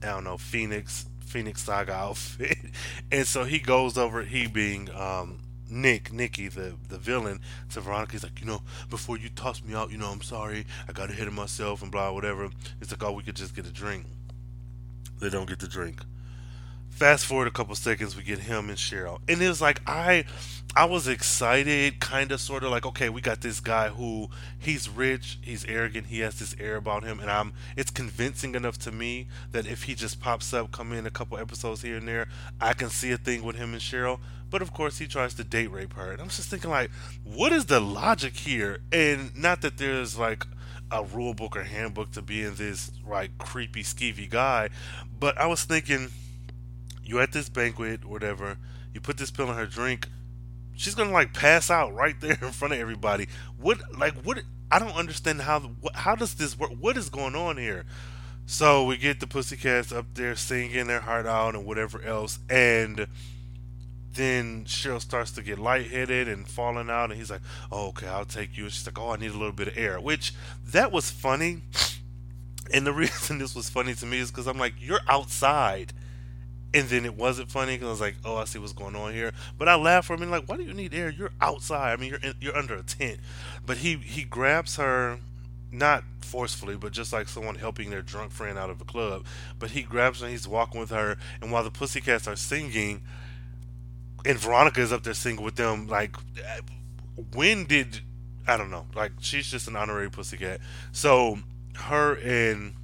I 0.02 0.06
don't 0.06 0.24
know, 0.24 0.36
Phoenix 0.36 1.06
Phoenix 1.20 1.62
Saga 1.62 1.92
outfit, 1.94 2.58
and 3.10 3.26
so 3.26 3.44
he 3.44 3.58
goes 3.58 3.98
over. 3.98 4.22
He 4.22 4.46
being 4.46 4.90
um, 4.90 5.40
Nick, 5.68 6.12
Nicky, 6.12 6.48
the 6.48 6.74
the 6.88 6.98
villain, 6.98 7.40
to 7.70 7.80
Veronica. 7.80 8.12
He's 8.12 8.22
like, 8.22 8.40
you 8.40 8.46
know, 8.46 8.62
before 8.90 9.16
you 9.16 9.28
toss 9.28 9.62
me 9.62 9.74
out, 9.74 9.90
you 9.90 9.98
know, 9.98 10.08
I'm 10.08 10.22
sorry, 10.22 10.66
I 10.88 10.92
got 10.92 11.10
ahead 11.10 11.26
of 11.26 11.34
myself 11.34 11.82
and 11.82 11.90
blah, 11.90 12.12
whatever. 12.12 12.50
It's 12.80 12.90
like, 12.90 13.02
oh, 13.02 13.12
we 13.12 13.22
could 13.22 13.36
just 13.36 13.54
get 13.54 13.66
a 13.66 13.72
drink. 13.72 14.06
They 15.20 15.30
don't 15.30 15.48
get 15.48 15.58
the 15.58 15.68
drink. 15.68 16.00
Fast 16.94 17.26
forward 17.26 17.48
a 17.48 17.50
couple 17.50 17.74
seconds, 17.74 18.16
we 18.16 18.22
get 18.22 18.38
him 18.38 18.68
and 18.68 18.78
Cheryl, 18.78 19.18
and 19.28 19.42
it 19.42 19.48
was 19.48 19.60
like 19.60 19.80
I, 19.86 20.24
I 20.76 20.84
was 20.84 21.08
excited, 21.08 21.98
kind 21.98 22.30
of, 22.30 22.40
sort 22.40 22.62
of 22.62 22.70
like, 22.70 22.86
okay, 22.86 23.08
we 23.08 23.20
got 23.20 23.40
this 23.40 23.58
guy 23.58 23.88
who 23.88 24.28
he's 24.58 24.88
rich, 24.88 25.38
he's 25.42 25.64
arrogant, 25.64 26.06
he 26.06 26.20
has 26.20 26.38
this 26.38 26.54
air 26.58 26.76
about 26.76 27.02
him, 27.02 27.18
and 27.18 27.30
I'm, 27.30 27.52
it's 27.76 27.90
convincing 27.90 28.54
enough 28.54 28.78
to 28.78 28.92
me 28.92 29.26
that 29.50 29.66
if 29.66 29.84
he 29.84 29.94
just 29.94 30.20
pops 30.20 30.54
up, 30.54 30.70
come 30.70 30.92
in 30.92 31.04
a 31.04 31.10
couple 31.10 31.36
episodes 31.36 31.82
here 31.82 31.96
and 31.96 32.06
there, 32.06 32.28
I 32.60 32.74
can 32.74 32.90
see 32.90 33.10
a 33.10 33.16
thing 33.16 33.42
with 33.42 33.56
him 33.56 33.72
and 33.72 33.82
Cheryl. 33.82 34.20
But 34.50 34.62
of 34.62 34.72
course, 34.72 34.98
he 34.98 35.08
tries 35.08 35.34
to 35.34 35.42
date 35.44 35.72
rape 35.72 35.94
her, 35.94 36.12
and 36.12 36.20
I'm 36.20 36.28
just 36.28 36.48
thinking 36.48 36.70
like, 36.70 36.92
what 37.24 37.52
is 37.52 37.66
the 37.66 37.80
logic 37.80 38.36
here? 38.36 38.78
And 38.92 39.36
not 39.36 39.62
that 39.62 39.78
there's 39.78 40.16
like 40.16 40.46
a 40.92 41.02
rule 41.02 41.34
book 41.34 41.56
or 41.56 41.64
handbook 41.64 42.12
to 42.12 42.22
being 42.22 42.54
this 42.54 42.92
like 43.08 43.36
creepy 43.38 43.82
skeevy 43.82 44.28
guy 44.28 44.68
but 45.18 45.36
i 45.38 45.46
was 45.46 45.64
thinking 45.64 46.08
you 47.04 47.20
at 47.20 47.32
this 47.32 47.48
banquet 47.48 48.04
whatever 48.04 48.56
you 48.92 49.00
put 49.00 49.16
this 49.18 49.30
pill 49.30 49.50
in 49.50 49.56
her 49.56 49.66
drink 49.66 50.08
she's 50.74 50.94
gonna 50.94 51.12
like 51.12 51.32
pass 51.32 51.70
out 51.70 51.94
right 51.94 52.20
there 52.20 52.38
in 52.42 52.50
front 52.50 52.74
of 52.74 52.80
everybody 52.80 53.28
what 53.58 53.78
like 53.98 54.14
what 54.22 54.38
i 54.70 54.78
don't 54.78 54.96
understand 54.96 55.40
how 55.42 55.70
how 55.94 56.14
does 56.14 56.34
this 56.34 56.58
work 56.58 56.70
what 56.78 56.96
is 56.96 57.08
going 57.08 57.34
on 57.34 57.56
here 57.56 57.84
so 58.46 58.84
we 58.84 58.96
get 58.96 59.20
the 59.20 59.26
pussycats 59.26 59.92
up 59.92 60.06
there 60.14 60.36
singing 60.36 60.86
their 60.86 61.00
heart 61.00 61.26
out 61.26 61.54
and 61.54 61.64
whatever 61.64 62.02
else 62.02 62.38
and 62.50 63.06
then 64.14 64.64
Cheryl 64.64 65.00
starts 65.00 65.32
to 65.32 65.42
get 65.42 65.58
lightheaded 65.58 66.28
and 66.28 66.46
falling 66.46 66.88
out, 66.90 67.10
and 67.10 67.18
he's 67.18 67.30
like, 67.30 67.40
oh, 67.70 67.88
"Okay, 67.88 68.06
I'll 68.06 68.24
take 68.24 68.56
you." 68.56 68.64
And 68.64 68.72
she's 68.72 68.86
like, 68.86 68.98
"Oh, 68.98 69.10
I 69.10 69.16
need 69.16 69.30
a 69.30 69.36
little 69.36 69.52
bit 69.52 69.68
of 69.68 69.76
air," 69.76 70.00
which 70.00 70.32
that 70.66 70.92
was 70.92 71.10
funny. 71.10 71.62
And 72.72 72.86
the 72.86 72.92
reason 73.04 73.38
this 73.38 73.54
was 73.54 73.68
funny 73.68 73.94
to 73.94 74.06
me 74.06 74.18
is 74.20 74.30
because 74.30 74.46
I'm 74.46 74.58
like, 74.58 74.74
"You're 74.78 75.00
outside," 75.08 75.92
and 76.74 76.88
then 76.88 77.04
it 77.04 77.14
wasn't 77.14 77.50
funny 77.50 77.76
because 77.76 77.86
I 77.86 77.90
was 77.90 78.00
like, 78.00 78.16
"Oh, 78.24 78.36
I 78.36 78.44
see 78.44 78.58
what's 78.58 78.72
going 78.72 78.96
on 78.96 79.12
here." 79.12 79.32
But 79.56 79.68
I 79.68 79.76
laughed 79.76 80.08
for 80.08 80.14
him, 80.14 80.30
like, 80.30 80.48
"Why 80.48 80.56
do 80.56 80.64
you 80.64 80.74
need 80.74 80.92
air? 80.92 81.08
You're 81.08 81.30
outside. 81.40 81.92
I 81.92 81.96
mean, 81.96 82.10
you're 82.10 82.18
in, 82.18 82.34
you're 82.40 82.56
under 82.56 82.74
a 82.74 82.82
tent." 82.82 83.20
But 83.64 83.78
he 83.78 83.96
he 83.96 84.24
grabs 84.24 84.76
her 84.76 85.20
not 85.70 86.04
forcefully, 86.20 86.76
but 86.76 86.92
just 86.92 87.12
like 87.12 87.28
someone 87.28 87.54
helping 87.54 87.90
their 87.90 88.02
drunk 88.02 88.32
friend 88.32 88.58
out 88.58 88.70
of 88.70 88.80
a 88.80 88.84
club. 88.84 89.24
But 89.58 89.70
he 89.70 89.82
grabs 89.82 90.20
her 90.20 90.26
and 90.26 90.32
he's 90.32 90.48
walking 90.48 90.80
with 90.80 90.90
her, 90.90 91.16
and 91.40 91.52
while 91.52 91.62
the 91.62 91.70
Pussycats 91.70 92.26
are 92.26 92.36
singing, 92.36 93.02
and 94.24 94.38
Veronica 94.38 94.80
is 94.80 94.92
up 94.92 95.04
there 95.04 95.14
singing 95.14 95.44
with 95.44 95.56
them. 95.56 95.86
Like, 95.86 96.16
uh, 96.16 96.60
when 97.34 97.64
did 97.64 98.00
I 98.46 98.56
don't 98.56 98.70
know? 98.70 98.86
Like, 98.94 99.12
she's 99.20 99.46
just 99.46 99.68
an 99.68 99.76
honorary 99.76 100.10
pussycat. 100.10 100.60
So 100.92 101.38
her 101.74 102.14
and 102.16 102.74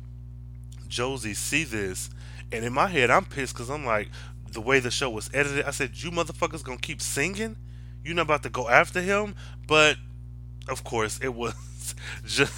Josie 0.88 1.34
see 1.34 1.64
this, 1.64 2.11
and 2.53 2.64
in 2.64 2.72
my 2.72 2.88
head, 2.88 3.11
I'm 3.11 3.24
pissed 3.24 3.55
because 3.55 3.70
I'm 3.70 3.84
like, 3.84 4.09
the 4.53 4.61
way 4.61 4.80
the 4.80 4.90
show 4.90 5.11
was 5.11 5.30
edited. 5.32 5.64
I 5.64 5.70
said, 5.70 5.92
you 5.94 6.11
motherfuckers 6.11 6.62
gonna 6.62 6.78
keep 6.78 7.01
singing? 7.01 7.57
You're 8.05 8.14
not 8.14 8.22
about 8.22 8.42
to 8.44 8.51
go 8.51 8.68
after 8.68 9.01
him? 9.01 9.34
But 9.66 9.96
of 10.68 10.84
course, 10.84 11.18
it 11.22 11.34
was 11.34 11.55
just. 12.26 12.53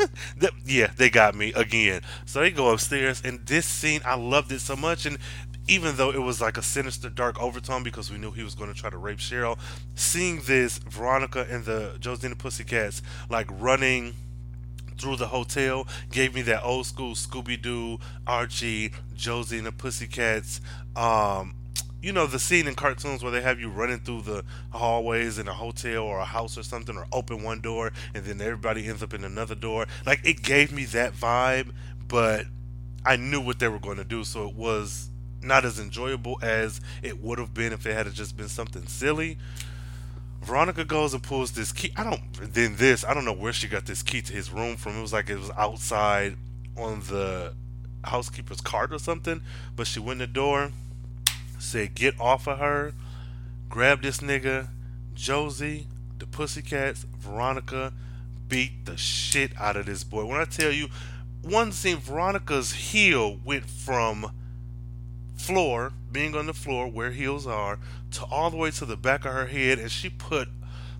yeah, 0.66 0.90
they 0.96 1.10
got 1.10 1.34
me 1.34 1.52
again. 1.54 2.00
So 2.24 2.40
they 2.40 2.50
go 2.50 2.70
upstairs, 2.72 3.22
and 3.24 3.46
this 3.46 3.66
scene, 3.66 4.00
I 4.04 4.16
loved 4.16 4.50
it 4.50 4.60
so 4.60 4.74
much. 4.74 5.06
And 5.06 5.18
even 5.68 5.96
though 5.96 6.10
it 6.10 6.18
was 6.18 6.40
like 6.40 6.56
a 6.56 6.62
sinister, 6.62 7.08
dark 7.08 7.40
overtone 7.40 7.82
because 7.82 8.10
we 8.10 8.18
knew 8.18 8.30
he 8.30 8.42
was 8.42 8.54
going 8.54 8.72
to 8.72 8.78
try 8.78 8.90
to 8.90 8.96
rape 8.96 9.18
Cheryl, 9.18 9.58
seeing 9.94 10.40
this 10.40 10.78
Veronica 10.78 11.46
and 11.48 11.64
the 11.64 11.98
the 12.00 12.36
Pussycats 12.36 13.02
like 13.30 13.46
running 13.50 14.14
through 15.02 15.16
the 15.16 15.26
hotel 15.26 15.86
gave 16.12 16.32
me 16.34 16.42
that 16.42 16.62
old 16.62 16.86
school 16.86 17.14
Scooby 17.14 17.60
Doo, 17.60 17.98
Archie, 18.26 18.92
Josie 19.14 19.58
and 19.58 19.66
the 19.66 19.72
Pussycats. 19.72 20.60
Um, 20.94 21.56
you 22.00 22.12
know 22.12 22.26
the 22.26 22.38
scene 22.38 22.66
in 22.66 22.74
cartoons 22.74 23.22
where 23.22 23.32
they 23.32 23.42
have 23.42 23.60
you 23.60 23.68
running 23.68 23.98
through 23.98 24.22
the 24.22 24.44
hallways 24.70 25.38
in 25.38 25.48
a 25.48 25.52
hotel 25.52 26.04
or 26.04 26.20
a 26.20 26.24
house 26.24 26.56
or 26.56 26.62
something, 26.62 26.96
or 26.96 27.06
open 27.12 27.42
one 27.42 27.60
door 27.60 27.92
and 28.14 28.24
then 28.24 28.40
everybody 28.40 28.86
ends 28.86 29.02
up 29.02 29.12
in 29.12 29.24
another 29.24 29.56
door. 29.56 29.86
Like 30.06 30.20
it 30.24 30.42
gave 30.42 30.72
me 30.72 30.84
that 30.86 31.14
vibe, 31.14 31.72
but 32.06 32.46
I 33.04 33.16
knew 33.16 33.40
what 33.40 33.58
they 33.58 33.68
were 33.68 33.80
going 33.80 33.98
to 33.98 34.04
do, 34.04 34.22
so 34.22 34.48
it 34.48 34.54
was 34.54 35.10
not 35.42 35.64
as 35.64 35.80
enjoyable 35.80 36.38
as 36.42 36.80
it 37.02 37.20
would 37.20 37.40
have 37.40 37.52
been 37.52 37.72
if 37.72 37.84
it 37.86 37.94
had 37.94 38.12
just 38.14 38.36
been 38.36 38.48
something 38.48 38.86
silly. 38.86 39.38
Veronica 40.42 40.84
goes 40.84 41.14
and 41.14 41.22
pulls 41.22 41.52
this 41.52 41.72
key. 41.72 41.92
I 41.96 42.04
don't. 42.04 42.20
Then 42.52 42.76
this. 42.76 43.04
I 43.04 43.14
don't 43.14 43.24
know 43.24 43.32
where 43.32 43.52
she 43.52 43.68
got 43.68 43.86
this 43.86 44.02
key 44.02 44.22
to 44.22 44.32
his 44.32 44.50
room 44.50 44.76
from. 44.76 44.98
It 44.98 45.02
was 45.02 45.12
like 45.12 45.30
it 45.30 45.38
was 45.38 45.50
outside 45.56 46.36
on 46.76 47.00
the 47.00 47.54
housekeeper's 48.04 48.60
cart 48.60 48.92
or 48.92 48.98
something. 48.98 49.40
But 49.76 49.86
she 49.86 50.00
went 50.00 50.20
in 50.20 50.28
the 50.28 50.32
door, 50.32 50.72
said, 51.58 51.94
"Get 51.94 52.18
off 52.20 52.48
of 52.48 52.58
her." 52.58 52.92
Grab 53.68 54.02
this 54.02 54.18
nigga, 54.18 54.68
Josie, 55.14 55.86
the 56.18 56.26
Pussycats, 56.26 57.06
Veronica, 57.16 57.94
beat 58.46 58.84
the 58.84 58.98
shit 58.98 59.52
out 59.58 59.78
of 59.78 59.86
this 59.86 60.04
boy. 60.04 60.26
When 60.26 60.38
I 60.38 60.44
tell 60.44 60.70
you, 60.70 60.88
one 61.40 61.72
scene, 61.72 61.96
Veronica's 61.96 62.72
heel 62.72 63.38
went 63.44 63.70
from 63.70 64.30
floor, 65.42 65.92
being 66.10 66.34
on 66.34 66.46
the 66.46 66.54
floor 66.54 66.86
where 66.88 67.10
heels 67.10 67.46
are, 67.46 67.78
to 68.12 68.24
all 68.24 68.50
the 68.50 68.56
way 68.56 68.70
to 68.70 68.84
the 68.84 68.96
back 68.96 69.24
of 69.24 69.32
her 69.32 69.46
head, 69.46 69.78
and 69.78 69.90
she 69.90 70.08
put 70.08 70.48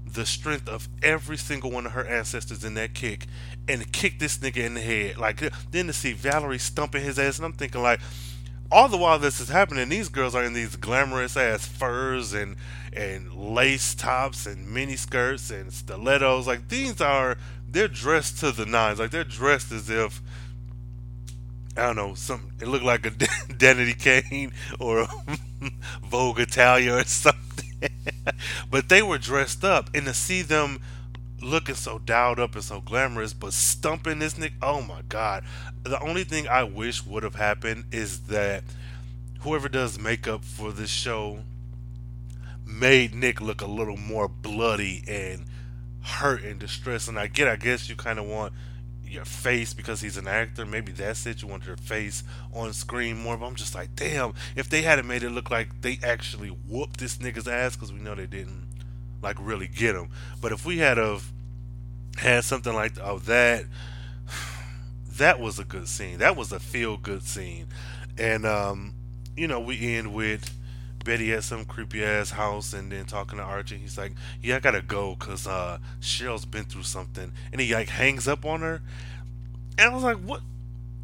the 0.04 0.26
strength 0.26 0.68
of 0.68 0.88
every 1.02 1.36
single 1.36 1.70
one 1.70 1.86
of 1.86 1.92
her 1.92 2.04
ancestors 2.04 2.64
in 2.64 2.74
that 2.74 2.92
kick 2.92 3.26
and 3.68 3.92
kicked 3.92 4.20
this 4.20 4.38
nigga 4.38 4.58
in 4.58 4.74
the 4.74 4.80
head. 4.80 5.16
Like 5.16 5.42
then 5.70 5.86
to 5.86 5.92
see 5.92 6.12
Valerie 6.12 6.58
stumping 6.58 7.02
his 7.02 7.18
ass, 7.18 7.38
and 7.38 7.46
I'm 7.46 7.52
thinking 7.52 7.82
like, 7.82 8.00
all 8.70 8.88
the 8.88 8.96
while 8.96 9.18
this 9.18 9.38
is 9.38 9.50
happening, 9.50 9.90
these 9.90 10.08
girls 10.08 10.34
are 10.34 10.42
in 10.42 10.54
these 10.54 10.76
glamorous 10.76 11.36
ass 11.36 11.66
furs 11.66 12.32
and 12.32 12.56
and 12.94 13.32
lace 13.34 13.94
tops 13.94 14.46
and 14.46 14.72
mini 14.72 14.96
skirts 14.96 15.50
and 15.50 15.72
stilettos. 15.72 16.46
Like 16.46 16.68
these 16.68 17.00
are 17.00 17.36
they're 17.68 17.88
dressed 17.88 18.38
to 18.40 18.50
the 18.50 18.66
nines. 18.66 18.98
Like 18.98 19.10
they're 19.10 19.24
dressed 19.24 19.72
as 19.72 19.88
if 19.90 20.22
I 21.76 21.86
don't 21.86 21.96
know, 21.96 22.14
some 22.14 22.50
it 22.60 22.68
looked 22.68 22.84
like 22.84 23.06
a 23.06 23.10
Danity 23.50 23.98
Kane 23.98 24.52
or 24.78 25.06
Vogue 26.04 26.40
Italia 26.40 26.96
or 26.96 27.04
something. 27.04 27.90
but 28.70 28.88
they 28.88 29.02
were 29.02 29.18
dressed 29.18 29.64
up, 29.64 29.90
and 29.94 30.06
to 30.06 30.14
see 30.14 30.42
them 30.42 30.80
looking 31.40 31.74
so 31.74 31.98
dialed 31.98 32.38
up 32.38 32.54
and 32.54 32.62
so 32.62 32.80
glamorous, 32.80 33.32
but 33.32 33.52
stumping 33.52 34.18
this 34.20 34.38
Nick, 34.38 34.52
oh 34.62 34.82
my 34.82 35.02
god! 35.08 35.44
The 35.82 36.00
only 36.00 36.24
thing 36.24 36.46
I 36.46 36.62
wish 36.62 37.04
would 37.04 37.22
have 37.22 37.34
happened 37.34 37.84
is 37.90 38.20
that 38.20 38.64
whoever 39.40 39.68
does 39.68 39.98
makeup 39.98 40.44
for 40.44 40.72
this 40.72 40.90
show 40.90 41.40
made 42.66 43.14
Nick 43.14 43.40
look 43.40 43.60
a 43.60 43.66
little 43.66 43.96
more 43.96 44.28
bloody 44.28 45.02
and 45.08 45.44
hurt 46.02 46.42
and 46.42 46.58
distressed. 46.58 47.08
And 47.08 47.18
I 47.18 47.26
get, 47.26 47.48
I 47.48 47.56
guess 47.56 47.88
you 47.88 47.96
kind 47.96 48.18
of 48.18 48.26
want 48.26 48.52
your 49.12 49.24
face 49.24 49.74
because 49.74 50.00
he's 50.00 50.16
an 50.16 50.26
actor. 50.26 50.64
Maybe 50.64 50.92
that's 50.92 51.26
it. 51.26 51.42
You 51.42 51.48
want 51.48 51.66
your 51.66 51.76
face 51.76 52.24
on 52.52 52.72
screen 52.72 53.16
more. 53.18 53.36
But 53.36 53.46
I'm 53.46 53.54
just 53.54 53.74
like, 53.74 53.94
damn, 53.94 54.34
if 54.56 54.68
they 54.68 54.82
hadn't 54.82 55.06
made 55.06 55.22
it 55.22 55.30
look 55.30 55.50
like 55.50 55.80
they 55.82 55.98
actually 56.02 56.48
whooped 56.48 56.98
this 56.98 57.18
nigga's 57.18 57.48
ass, 57.48 57.76
because 57.76 57.92
we 57.92 58.00
know 58.00 58.14
they 58.14 58.26
didn't 58.26 58.66
like 59.22 59.36
really 59.40 59.68
get 59.68 59.94
him. 59.94 60.08
But 60.40 60.52
if 60.52 60.64
we 60.64 60.78
had 60.78 60.98
of 60.98 61.30
had 62.16 62.44
something 62.44 62.74
like 62.74 62.98
of 63.00 63.26
that, 63.26 63.64
that 65.16 65.40
was 65.40 65.58
a 65.58 65.64
good 65.64 65.88
scene. 65.88 66.18
That 66.18 66.36
was 66.36 66.52
a 66.52 66.60
feel 66.60 66.96
good 66.96 67.22
scene. 67.22 67.66
And 68.18 68.46
um, 68.46 68.94
you 69.36 69.46
know, 69.46 69.60
we 69.60 69.96
end 69.96 70.14
with 70.14 70.54
Betty 71.04 71.32
at 71.32 71.44
some 71.44 71.64
creepy 71.64 72.04
ass 72.04 72.30
house 72.30 72.72
and 72.72 72.90
then 72.90 73.04
talking 73.04 73.38
to 73.38 73.44
Archie. 73.44 73.78
He's 73.78 73.98
like, 73.98 74.12
"Yeah, 74.42 74.56
I 74.56 74.60
gotta 74.60 74.82
go 74.82 75.16
because 75.18 75.46
uh, 75.46 75.78
Cheryl's 76.00 76.44
been 76.44 76.64
through 76.64 76.84
something," 76.84 77.32
and 77.52 77.60
he 77.60 77.74
like 77.74 77.88
hangs 77.88 78.28
up 78.28 78.44
on 78.44 78.60
her. 78.60 78.82
And 79.78 79.90
I 79.90 79.94
was 79.94 80.02
like, 80.02 80.18
"What? 80.18 80.40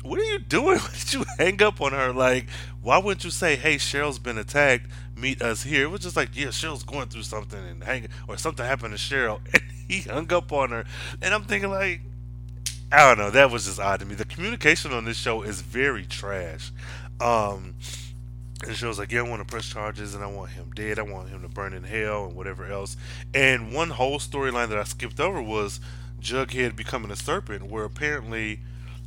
What 0.03 0.21
are 0.21 0.25
you 0.25 0.39
doing? 0.39 0.79
Why 0.79 0.91
did 0.93 1.13
you 1.13 1.25
hang 1.39 1.63
up 1.63 1.81
on 1.81 1.93
her? 1.93 2.13
Like, 2.13 2.49
why 2.83 2.99
wouldn't 2.99 3.25
you 3.25 3.31
say, 3.31 3.57
"Hey, 3.57 3.77
Cheryl's 3.77 4.19
been 4.19 4.39
attacked. 4.39 4.87
Meet 5.17 5.43
us 5.43 5.63
here." 5.63 5.85
It 5.85 5.91
was 5.91 6.01
just 6.01 6.17
like, 6.17 6.31
"Yeah, 6.35 6.49
Cheryl's 6.49 6.85
going 6.85 7.09
through 7.09 7.25
something 7.25 7.59
and 7.59 7.83
hang 7.83 8.09
or 8.29 8.37
something 8.37 8.65
happened 8.65 8.97
to 8.97 8.99
Cheryl," 8.99 9.41
and 9.53 9.63
he 9.89 10.01
hung 10.01 10.33
up 10.33 10.53
on 10.53 10.71
her. 10.71 10.85
And 11.21 11.35
I'm 11.35 11.45
thinking 11.45 11.71
like. 11.71 12.03
I 12.91 13.07
don't 13.07 13.19
know. 13.19 13.31
That 13.31 13.51
was 13.51 13.67
just 13.67 13.79
odd 13.79 14.01
to 14.01 14.07
me. 14.07 14.15
The 14.15 14.25
communication 14.25 14.93
on 14.93 15.05
this 15.05 15.19
show 15.19 15.43
is 15.43 15.61
very 15.61 16.07
trash. 16.07 16.73
Um, 17.21 17.75
and 18.67 18.77
she 18.77 18.87
was 18.87 18.99
like, 18.99 19.13
"Yeah, 19.13 19.21
I 19.21 19.29
want 19.29 19.47
to 19.47 19.51
press 19.51 19.67
charges, 19.67 20.15
and 20.15 20.23
I 20.25 20.27
want 20.27 20.51
him 20.51 20.71
dead. 20.75 20.99
I 20.99 21.03
want 21.03 21.29
him 21.29 21.43
to 21.43 21.49
burn 21.49 21.73
in 21.73 21.85
hell, 21.85 22.27
and 22.27 22.35
whatever 22.35 22.67
else." 22.67 22.97
And 23.33 23.73
one 23.73 23.91
whole 23.91 24.19
storyline 24.19 24.69
that 24.71 24.79
I 24.79 24.85
skipped 24.85 25.21
over 25.21 25.41
was 25.41 25.81
Jughead 26.21 26.77
becoming 26.77 27.11
a 27.11 27.17
serpent, 27.17 27.71
where 27.71 27.85
apparently 27.85 28.61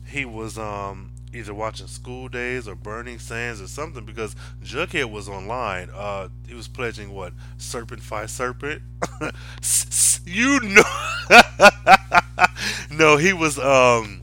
he 0.05 0.25
was 0.25 0.57
um, 0.57 1.11
either 1.33 1.53
watching 1.53 1.87
School 1.87 2.27
Daze 2.27 2.67
or 2.67 2.75
Burning 2.75 3.19
Sands 3.19 3.61
or 3.61 3.67
something 3.67 4.05
because 4.05 4.35
Jughead 4.63 5.11
was 5.11 5.27
online. 5.27 5.89
Uh, 5.93 6.29
he 6.47 6.53
was 6.53 6.67
pledging 6.67 7.13
what 7.13 7.33
serpent 7.57 8.01
fight 8.01 8.29
serpent. 8.29 8.81
you 10.25 10.59
know, 10.61 10.83
no, 12.91 13.17
he 13.17 13.33
was 13.33 13.59
um, 13.59 14.21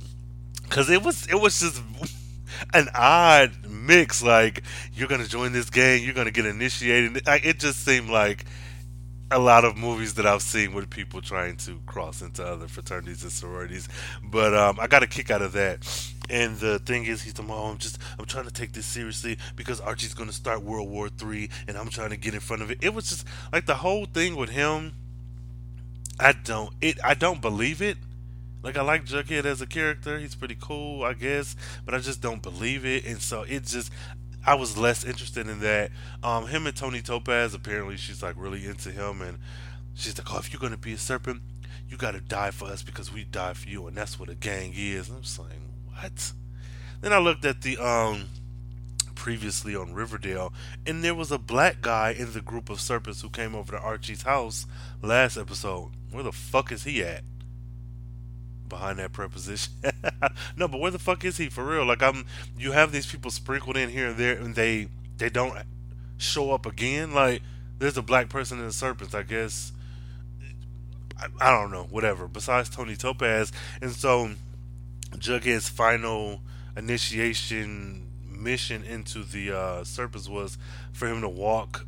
because 0.63 0.91
it 0.91 1.03
was 1.03 1.27
it 1.29 1.41
was 1.41 1.61
just 1.61 1.83
an 2.75 2.89
odd 2.95 3.53
mix. 3.89 4.23
Like 4.23 4.63
you're 4.93 5.09
gonna 5.09 5.27
join 5.27 5.53
this 5.53 5.71
gang, 5.71 6.05
you're 6.05 6.15
gonna 6.15 6.31
get 6.31 6.47
initiated. 6.47 7.23
It 7.27 7.59
just 7.59 7.85
seemed 7.85 8.11
like 8.11 8.45
a 9.31 9.39
lot 9.39 9.65
of 9.65 9.77
movies 9.77 10.15
that 10.15 10.27
I've 10.27 10.43
seen 10.43 10.73
with 10.73 10.89
people 10.89 11.21
trying 11.21 11.57
to 11.59 11.81
cross 11.87 12.23
into 12.23 12.45
other 12.47 12.67
fraternities 12.67 13.23
and 13.23 13.33
sororities. 13.33 13.89
But 14.23 14.55
um, 14.55 14.79
I 14.81 14.87
got 14.87 15.03
a 15.03 15.07
kick 15.07 15.31
out 15.31 15.43
of 15.43 15.53
that. 15.53 15.87
And 16.31 16.57
the 16.59 16.79
thing 16.79 17.07
is, 17.07 17.23
he's 17.23 17.39
like, 17.39 17.49
"Oh, 17.51 17.71
I'm 17.71 17.79
just, 17.79 17.99
I'm 18.19 18.27
trying 18.27 18.45
to 18.45 18.53
take 18.53 18.73
this 18.73 18.85
seriously 18.87 19.39
because 19.57 19.81
Archie's 19.81 20.15
going 20.15 20.29
to 20.29 20.35
start 20.35 20.63
World 20.63 20.89
War 20.89 21.09
Three, 21.09 21.49
and 21.67 21.77
I'm 21.77 21.89
trying 21.89 22.11
to 22.11 22.17
get 22.17 22.35
in 22.35 22.41
front 22.41 22.63
of 22.63 22.71
it." 22.71 22.79
It 22.83 22.93
was 22.93 23.09
just 23.09 23.27
like 23.53 23.67
the 23.67 23.77
whole 23.77 24.05
thing 24.05 24.37
with 24.37 24.51
him. 24.51 24.93
I 26.21 26.33
don't, 26.33 26.71
it, 26.81 26.99
I 27.05 27.15
don't 27.15 27.41
believe 27.41 27.81
it. 27.81 27.97
Like 28.63 28.77
I 28.77 28.83
like 28.83 29.07
Jughead 29.07 29.45
as 29.45 29.61
a 29.61 29.67
character; 29.67 30.19
he's 30.19 30.35
pretty 30.35 30.57
cool, 30.61 31.05
I 31.05 31.15
guess, 31.15 31.55
but 31.85 31.95
I 31.95 31.99
just 31.99 32.21
don't 32.21 32.43
believe 32.43 32.85
it, 32.85 33.05
and 33.05 33.21
so 33.21 33.43
it 33.43 33.65
just, 33.65 33.93
I 34.45 34.55
was 34.55 34.77
less 34.77 35.05
interested 35.05 35.47
in 35.47 35.61
that. 35.61 35.91
Um, 36.23 36.49
him 36.49 36.67
and 36.67 36.77
Toni 36.77 37.01
Topaz, 37.01 37.55
apparently 37.55 37.97
she's 37.97 38.23
like 38.23 38.35
really 38.37 38.67
into 38.67 38.91
him, 38.91 39.23
and 39.23 39.39
she's 39.95 40.19
like, 40.19 40.33
"Oh, 40.33 40.39
if 40.39 40.53
you're 40.53 40.61
gonna 40.61 40.77
be 40.77 40.95
a 40.95 40.99
serpent, 40.99 41.43
you 41.89 41.97
gotta 41.97 42.21
die 42.21 42.51
for 42.51 42.67
us 42.67 42.83
because 42.83 43.13
we 43.13 43.25
die 43.25 43.53
for 43.53 43.69
you, 43.69 43.87
and 43.87 43.97
that's 43.97 44.19
what 44.19 44.29
a 44.29 44.35
gang 44.35 44.73
is." 44.77 45.09
And 45.09 45.19
I'm 45.19 45.45
like, 45.45 46.03
what? 46.03 46.33
Then 47.01 47.13
I 47.13 47.19
looked 47.19 47.45
at 47.45 47.63
the 47.63 47.79
um 47.79 48.29
previously 49.15 49.77
on 49.77 49.93
Riverdale, 49.93 50.53
and 50.87 51.05
there 51.05 51.15
was 51.15 51.31
a 51.31 51.39
black 51.39 51.81
guy 51.81 52.11
in 52.11 52.33
the 52.33 52.41
group 52.41 52.71
of 52.71 52.81
serpents 52.81 53.21
who 53.21 53.29
came 53.29 53.55
over 53.55 53.73
to 53.73 53.81
Archie's 53.81 54.23
house 54.23 54.67
last 55.03 55.37
episode. 55.37 55.91
Where 56.11 56.23
the 56.23 56.33
fuck 56.33 56.73
is 56.73 56.85
he 56.85 57.03
at? 57.03 57.23
Behind 58.69 58.99
that 58.99 59.13
preposition. 59.13 59.73
no, 60.57 60.69
but 60.69 60.81
where 60.81 60.91
the 60.91 60.99
fuck 60.99 61.25
is 61.25 61.37
he 61.37 61.49
for 61.49 61.65
real? 61.65 61.85
Like 61.85 62.03
I'm 62.03 62.27
you 62.59 62.73
have 62.73 62.93
these 62.93 63.07
people 63.07 63.31
sprinkled 63.31 63.77
in 63.77 63.91
here 63.91 64.09
and 64.09 64.17
there 64.17 64.37
and 64.37 64.55
they 64.55 64.89
they 65.17 65.31
don't 65.31 65.57
show 66.17 66.53
up 66.53 66.67
again. 66.67 67.13
Like 67.13 67.43
there's 67.79 67.97
a 67.97 68.03
black 68.03 68.29
person 68.29 68.59
in 68.59 68.67
the 68.67 68.73
serpents, 68.73 69.15
I 69.15 69.23
guess. 69.23 69.73
I, 71.19 71.27
I 71.41 71.51
don't 71.51 71.71
know, 71.71 71.85
whatever. 71.91 72.29
Besides 72.29 72.69
Toni 72.69 72.97
Topaz, 72.97 73.53
and 73.81 73.91
so 73.93 74.31
Jughead's 75.17 75.69
final 75.69 76.41
initiation 76.77 78.09
mission 78.31 78.85
into 78.85 79.25
the 79.25 79.53
uh, 79.53 79.85
Serpents 79.85 80.29
was 80.29 80.59
for 80.93 81.09
him 81.09 81.21
to 81.21 81.29
walk 81.29 81.87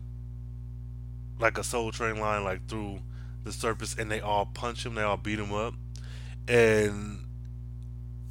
like 1.39 1.57
a 1.57 1.65
Soul 1.65 1.93
Train 1.93 2.19
line, 2.19 2.45
like 2.45 2.67
through 2.67 3.01
the 3.45 3.53
Serpents, 3.53 3.97
and 3.99 4.11
they 4.11 4.21
all 4.21 4.47
punch 4.47 4.85
him, 4.85 4.95
they 4.95 5.03
all 5.03 5.17
beat 5.17 5.39
him 5.39 5.53
up, 5.53 5.75
and 6.51 7.25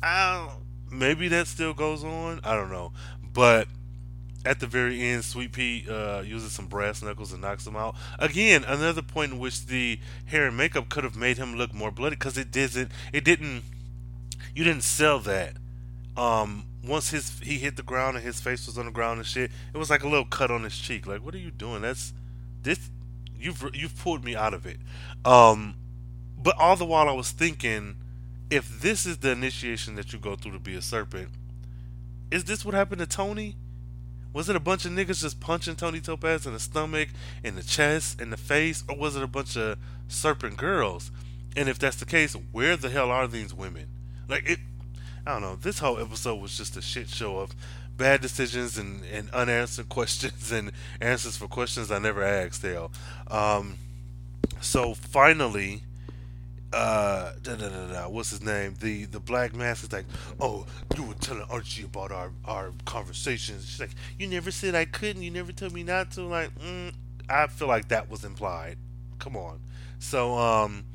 I 0.03 0.49
maybe 0.91 1.30
that 1.30 1.47
still 1.47 1.74
goes 1.74 2.03
on. 2.03 2.41
I 2.43 2.53
don't 2.55 2.70
know, 2.70 2.91
but 3.34 3.67
at 4.45 4.59
the 4.59 4.67
very 4.67 5.01
end, 5.01 5.24
Sweet 5.24 5.53
Pea 5.53 5.86
uh, 5.89 6.22
uses 6.22 6.51
some 6.51 6.67
brass 6.67 7.01
knuckles 7.01 7.32
and 7.32 7.41
knocks 7.41 7.65
him 7.65 7.76
out. 7.76 7.95
Again, 8.20 8.63
another 8.65 9.01
point 9.01 9.34
in 9.34 9.39
which 9.39 9.65
the 9.65 9.99
hair 10.26 10.47
and 10.47 10.57
makeup 10.57 10.89
could 10.89 11.03
have 11.03 11.15
made 11.15 11.38
him 11.38 11.55
look 11.55 11.74
more 11.74 11.91
bloody 11.91 12.15
because 12.15 12.38
it 12.38 12.51
didn't. 12.51 12.91
It 13.13 13.24
didn't. 13.24 13.63
You 14.53 14.63
didn't 14.65 14.84
sell 14.84 15.20
that. 15.20 15.53
Um, 16.17 16.65
once 16.84 17.11
his 17.11 17.39
he 17.39 17.57
hit 17.57 17.78
the 17.78 17.84
ground 17.84 18.17
and 18.17 18.26
his 18.26 18.41
face 18.41 18.65
was 18.65 18.78
on 18.78 18.86
the 18.86 18.91
ground 18.91 19.20
and 19.20 19.28
shit, 19.28 19.49
it 19.74 19.78
was 19.78 19.89
like 19.89 20.03
a 20.03 20.09
little 20.09 20.26
cut 20.26 20.51
on 20.51 20.63
his 20.63 20.78
cheek. 20.78 21.07
Like, 21.07 21.24
what 21.24 21.34
are 21.34 21.39
you 21.39 21.51
doing? 21.51 21.84
That's 21.84 22.13
this. 22.63 22.89
You've 23.39 23.70
you've 23.74 23.97
pulled 23.97 24.26
me 24.26 24.36
out 24.36 24.53
of 24.53 24.65
it. 24.65 24.78
Um, 25.24 25.76
but 26.38 26.57
all 26.57 26.76
the 26.76 26.86
while 26.86 27.07
I 27.07 27.13
was 27.13 27.32
thinking, 27.32 27.95
if 28.50 28.82
this 28.82 29.06
is 29.06 29.18
the 29.20 29.32
initiation 29.32 29.95
that 29.95 30.12
you 30.12 30.20
go 30.20 30.36
through 30.36 30.54
to 30.54 30.60
be 30.60 30.76
a 30.76 30.82
serpent, 30.82 31.30
is 32.32 32.45
this 32.45 32.66
what 32.66 32.74
happened 32.74 33.00
to 33.00 33.08
Toni? 33.08 33.56
Was 34.32 34.50
it 34.50 34.56
a 34.56 34.60
bunch 34.60 34.86
of 34.86 34.91
niggas 34.91 35.22
just 35.22 35.39
punching 35.39 35.76
Toni 35.76 36.00
Topaz 36.00 36.45
in 36.45 36.54
the 36.54 36.60
stomach, 36.60 37.10
in 37.43 37.56
the 37.56 37.64
chest, 37.64 38.22
in 38.22 38.30
the 38.30 38.38
face, 38.38 38.84
or 38.88 38.95
was 38.95 39.16
it 39.16 39.24
a 39.24 39.28
bunch 39.28 39.58
of 39.58 39.78
serpent 40.08 40.58
girls? 40.58 41.12
And 41.56 41.68
if 41.68 41.80
that's 41.80 41.95
the 41.95 42.06
case, 42.06 42.36
where 42.52 42.78
the 42.78 42.89
hell 42.89 43.10
are 43.10 43.28
these 43.28 43.54
women? 43.54 43.88
Like 44.28 44.47
it, 44.47 44.60
I 45.26 45.34
don't 45.34 45.41
know. 45.41 45.56
This 45.56 45.80
whole 45.80 46.00
episode 46.00 46.39
was 46.39 46.56
just 46.56 46.78
a 46.78 46.82
shit 46.82 47.10
show 47.10 47.39
of 47.39 47.56
bad 47.97 48.22
decisions 48.22 48.78
and, 48.78 49.04
and 49.12 49.30
unanswered 49.32 49.89
questions 49.89 50.52
and 50.52 50.72
answers 51.02 51.38
for 51.38 51.47
questions 51.47 51.91
I 51.91 51.97
never 52.00 52.24
asked. 52.24 52.62
Hell, 52.62 52.91
um, 53.30 53.78
so 54.62 54.93
finally, 54.93 55.82
uh, 56.72 57.32
da, 57.41 57.55
da, 57.55 57.70
da, 57.70 57.88
da, 57.88 58.09
what's 58.09 58.30
his 58.30 58.43
name? 58.43 58.76
The 58.80 59.05
the 59.05 59.20
black 59.20 59.55
mask 59.55 59.86
is 59.86 59.91
like, 59.91 60.05
oh, 60.39 60.65
you 60.95 61.03
were 61.03 61.15
telling 61.15 61.45
Archie 61.49 61.84
about 61.84 62.11
our 62.11 62.32
our 62.45 62.72
conversations. 62.86 63.67
She's 63.67 63.80
like, 63.80 63.95
you 64.20 64.28
never 64.28 64.51
said 64.51 64.76
I 64.76 64.86
couldn't. 64.86 65.24
You 65.24 65.32
never 65.32 65.51
told 65.51 65.74
me 65.74 65.84
not 65.84 66.11
to. 66.11 66.22
Like, 66.22 66.53
mm, 66.59 66.93
I 67.28 67.47
feel 67.47 67.67
like 67.67 67.88
that 67.89 68.09
was 68.09 68.24
implied. 68.24 68.78
Come 69.17 69.36
on. 69.36 69.59
So 69.97 70.38
um, 70.38 70.86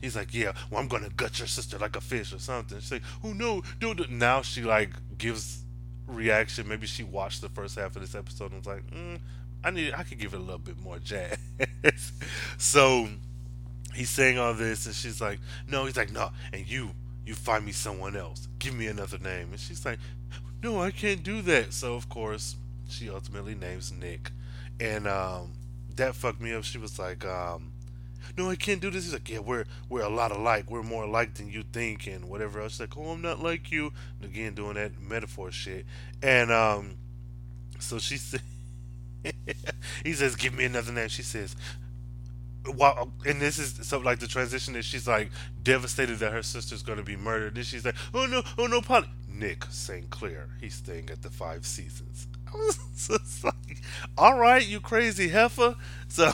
he's 0.00 0.14
like, 0.14 0.34
yeah, 0.34 0.52
well, 0.70 0.80
I'm 0.80 0.88
gonna 0.88 1.10
gut 1.10 1.38
your 1.38 1.48
sister 1.48 1.78
like 1.78 1.96
a 1.96 2.00
fish 2.00 2.32
or 2.32 2.38
something. 2.38 2.78
She's 2.80 2.92
like, 2.92 3.02
oh 3.24 3.32
no, 3.32 3.62
do 3.80 3.92
it. 3.92 4.10
Now 4.10 4.42
she 4.42 4.62
like 4.62 4.90
gives 5.16 5.64
reaction. 6.06 6.68
Maybe 6.68 6.86
she 6.86 7.02
watched 7.02 7.40
the 7.40 7.48
first 7.48 7.76
half 7.76 7.96
of 7.96 8.02
this 8.02 8.14
episode 8.14 8.52
and 8.52 8.60
was 8.60 8.66
like, 8.66 8.86
mm, 8.90 9.18
I 9.64 9.70
need, 9.70 9.94
I 9.94 10.02
could 10.02 10.18
give 10.18 10.34
it 10.34 10.36
a 10.36 10.42
little 10.42 10.58
bit 10.58 10.78
more 10.78 10.98
jazz. 10.98 11.38
so 12.58 13.08
he's 13.94 14.10
saying 14.10 14.38
all 14.38 14.54
this, 14.54 14.86
and 14.86 14.94
she's 14.94 15.20
like, 15.20 15.38
no. 15.68 15.84
He's 15.86 15.96
like, 15.96 16.12
no, 16.12 16.30
and 16.52 16.66
you, 16.68 16.90
you 17.24 17.34
find 17.34 17.64
me 17.64 17.72
someone 17.72 18.16
else. 18.16 18.48
Give 18.58 18.74
me 18.74 18.86
another 18.86 19.18
name. 19.18 19.48
And 19.50 19.60
she's 19.60 19.84
like, 19.84 19.98
no, 20.62 20.80
I 20.80 20.90
can't 20.90 21.22
do 21.22 21.42
that. 21.42 21.72
So 21.72 21.94
of 21.94 22.08
course, 22.08 22.56
she 22.88 23.10
ultimately 23.10 23.54
names 23.54 23.92
Nick, 23.92 24.30
and 24.80 25.06
um, 25.06 25.52
that 25.96 26.14
fucked 26.14 26.40
me 26.40 26.52
up. 26.52 26.64
She 26.64 26.78
was 26.78 26.98
like, 26.98 27.24
um, 27.24 27.72
no, 28.36 28.48
I 28.48 28.56
can't 28.56 28.80
do 28.80 28.90
this. 28.90 29.04
He's 29.04 29.12
like, 29.12 29.28
yeah, 29.28 29.40
we're 29.40 29.64
we're 29.88 30.02
a 30.02 30.08
lot 30.08 30.32
alike. 30.32 30.70
We're 30.70 30.82
more 30.82 31.04
alike 31.04 31.34
than 31.34 31.50
you 31.50 31.62
think, 31.72 32.06
and 32.06 32.24
whatever 32.24 32.60
else. 32.60 32.72
She's 32.72 32.80
like, 32.80 32.96
oh, 32.96 33.10
I'm 33.10 33.22
not 33.22 33.42
like 33.42 33.70
you. 33.70 33.92
And 34.20 34.30
again, 34.30 34.54
doing 34.54 34.74
that 34.74 35.00
metaphor 35.00 35.50
shit, 35.50 35.84
and 36.22 36.50
um, 36.50 36.96
so 37.78 37.98
she 37.98 38.16
said, 38.18 38.42
he 40.04 40.12
says, 40.14 40.36
give 40.36 40.54
me 40.54 40.64
another 40.64 40.92
name. 40.92 41.08
She 41.08 41.22
says, 41.22 41.54
while 42.72 43.12
and 43.26 43.40
this 43.40 43.58
is 43.58 43.86
so 43.86 43.98
like 43.98 44.20
the 44.20 44.26
transition 44.26 44.76
is 44.76 44.84
she's 44.84 45.06
like 45.06 45.30
devastated 45.62 46.18
that 46.18 46.32
her 46.32 46.42
sister's 46.42 46.82
going 46.82 46.98
to 46.98 47.04
be 47.04 47.16
murdered. 47.16 47.54
Then 47.54 47.64
she's 47.64 47.84
like, 47.84 47.96
oh 48.12 48.26
no, 48.26 48.42
oh 48.58 48.66
no, 48.66 48.80
Polly. 48.80 49.08
Nick 49.28 49.64
St. 49.70 50.10
Clair, 50.10 50.48
he's 50.60 50.74
staying 50.74 51.10
at 51.10 51.22
the 51.22 51.30
Five 51.30 51.66
Seasons. 51.66 52.28
I 52.46 52.56
was 52.56 52.78
just 53.08 53.44
like, 53.44 53.82
all 54.16 54.38
right, 54.38 54.64
you 54.64 54.80
crazy 54.80 55.28
heifer. 55.28 55.76
So 56.06 56.30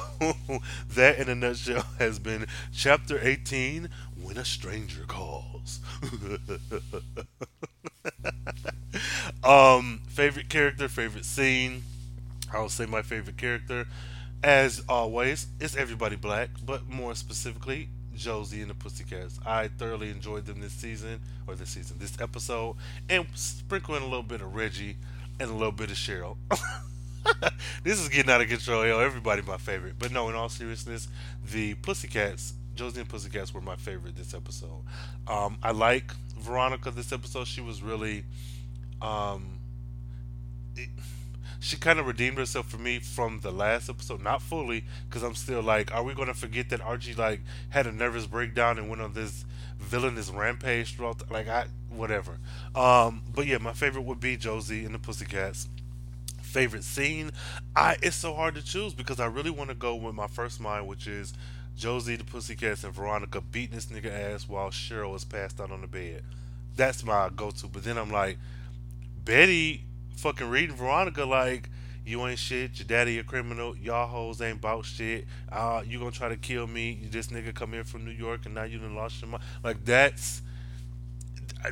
that, 0.90 1.18
in 1.18 1.30
a 1.30 1.34
nutshell, 1.34 1.86
has 1.98 2.18
been 2.18 2.44
chapter 2.70 3.18
18. 3.18 3.88
When 4.20 4.36
a 4.36 4.44
stranger 4.44 5.04
calls. 5.06 5.80
um, 9.42 10.02
favorite 10.06 10.50
character, 10.50 10.86
favorite 10.86 11.24
scene. 11.24 11.84
I'll 12.52 12.68
say 12.68 12.84
my 12.84 13.00
favorite 13.00 13.38
character, 13.38 13.86
as 14.42 14.82
always, 14.88 15.48
it's 15.60 15.76
everybody 15.76 16.16
black, 16.16 16.50
but 16.64 16.88
more 16.88 17.14
specifically, 17.14 17.88
Josie 18.16 18.60
and 18.60 18.70
the 18.70 18.74
Pussycats. 18.74 19.38
I 19.46 19.68
thoroughly 19.68 20.10
enjoyed 20.10 20.46
them 20.46 20.60
this 20.60 20.72
season, 20.72 21.20
or 21.46 21.54
this 21.54 21.70
season, 21.70 21.96
this 21.98 22.20
episode, 22.20 22.76
and 23.08 23.26
sprinkle 23.34 23.96
in 23.96 24.02
a 24.02 24.06
little 24.06 24.22
bit 24.22 24.40
of 24.40 24.54
Reggie 24.54 24.96
and 25.38 25.50
a 25.50 25.52
little 25.52 25.72
bit 25.72 25.90
of 25.90 25.96
Cheryl. 25.96 26.36
this 27.84 28.00
is 28.00 28.08
getting 28.08 28.30
out 28.30 28.40
of 28.40 28.48
control. 28.48 28.86
Yo, 28.86 28.98
everybody 28.98 29.42
my 29.42 29.56
favorite. 29.56 29.94
But 29.98 30.12
no, 30.12 30.28
in 30.28 30.34
all 30.34 30.48
seriousness, 30.48 31.08
the 31.50 31.74
Pussycats, 31.74 32.54
Josie 32.74 33.00
and 33.00 33.08
Pussycats 33.08 33.52
were 33.52 33.60
my 33.60 33.76
favorite 33.76 34.16
this 34.16 34.34
episode. 34.34 34.84
Um, 35.26 35.58
I 35.62 35.72
like 35.72 36.12
Veronica 36.38 36.90
this 36.90 37.12
episode. 37.12 37.46
She 37.46 37.60
was 37.60 37.82
really, 37.82 38.24
um, 39.02 39.58
it, 40.76 40.88
she 41.60 41.76
kind 41.76 41.98
of 41.98 42.06
redeemed 42.06 42.38
herself 42.38 42.70
for 42.70 42.78
me 42.78 42.98
from 42.98 43.40
the 43.40 43.50
last 43.50 43.90
episode, 43.90 44.22
not 44.22 44.40
fully, 44.40 44.84
because 45.08 45.22
I'm 45.22 45.34
still 45.34 45.62
like, 45.62 45.94
are 45.94 46.02
we 46.02 46.14
going 46.14 46.28
to 46.28 46.34
forget 46.34 46.70
that 46.70 46.80
Archie 46.80 47.14
like 47.14 47.42
had 47.68 47.86
a 47.86 47.92
nervous 47.92 48.26
breakdown 48.26 48.78
and 48.78 48.88
went 48.88 49.02
on 49.02 49.12
this 49.12 49.44
villainous 49.78 50.30
rampage 50.30 50.96
throughout? 50.96 51.18
The, 51.18 51.30
like 51.30 51.48
I 51.48 51.66
whatever. 51.90 52.38
Um, 52.74 53.22
but 53.34 53.46
yeah, 53.46 53.58
my 53.58 53.74
favorite 53.74 54.02
would 54.02 54.20
be 54.20 54.38
Josie 54.38 54.86
and 54.86 54.94
the 54.94 54.98
Pussycats. 54.98 55.68
Favorite 56.40 56.82
scene, 56.82 57.30
I 57.76 57.96
it's 58.02 58.16
so 58.16 58.34
hard 58.34 58.54
to 58.54 58.64
choose 58.64 58.94
because 58.94 59.20
I 59.20 59.26
really 59.26 59.50
want 59.50 59.68
to 59.68 59.76
go 59.76 59.94
with 59.94 60.14
my 60.14 60.26
first 60.26 60.60
mind, 60.60 60.88
which 60.88 61.06
is 61.06 61.34
Josie, 61.76 62.16
the 62.16 62.24
Pussycats, 62.24 62.84
and 62.84 62.94
Veronica 62.94 63.40
beating 63.40 63.74
this 63.74 63.86
nigga 63.86 64.10
ass 64.12 64.48
while 64.48 64.70
Cheryl 64.70 65.14
is 65.14 65.24
passed 65.24 65.60
out 65.60 65.70
on 65.70 65.82
the 65.82 65.86
bed. 65.86 66.22
That's 66.74 67.04
my 67.04 67.30
go-to. 67.34 67.68
But 67.68 67.84
then 67.84 67.98
I'm 67.98 68.10
like, 68.10 68.38
Betty 69.24 69.84
fucking 70.20 70.48
reading 70.48 70.76
Veronica 70.76 71.24
like 71.24 71.68
you 72.04 72.26
ain't 72.26 72.38
shit, 72.38 72.78
your 72.78 72.86
daddy 72.88 73.18
a 73.18 73.24
criminal, 73.24 73.76
y'all 73.76 74.06
hoes 74.06 74.40
ain't 74.40 74.58
about 74.58 74.84
shit. 74.84 75.26
Uh, 75.50 75.82
you 75.86 75.98
gonna 75.98 76.10
try 76.10 76.28
to 76.28 76.36
kill 76.36 76.66
me? 76.66 76.98
This 77.10 77.28
nigga 77.28 77.54
come 77.54 77.72
here 77.72 77.84
from 77.84 78.04
New 78.04 78.10
York 78.10 78.46
and 78.46 78.54
now 78.54 78.64
you 78.64 78.78
done 78.78 78.94
lost 78.94 79.20
your 79.20 79.30
mind. 79.30 79.42
Like 79.62 79.84
that's 79.84 80.42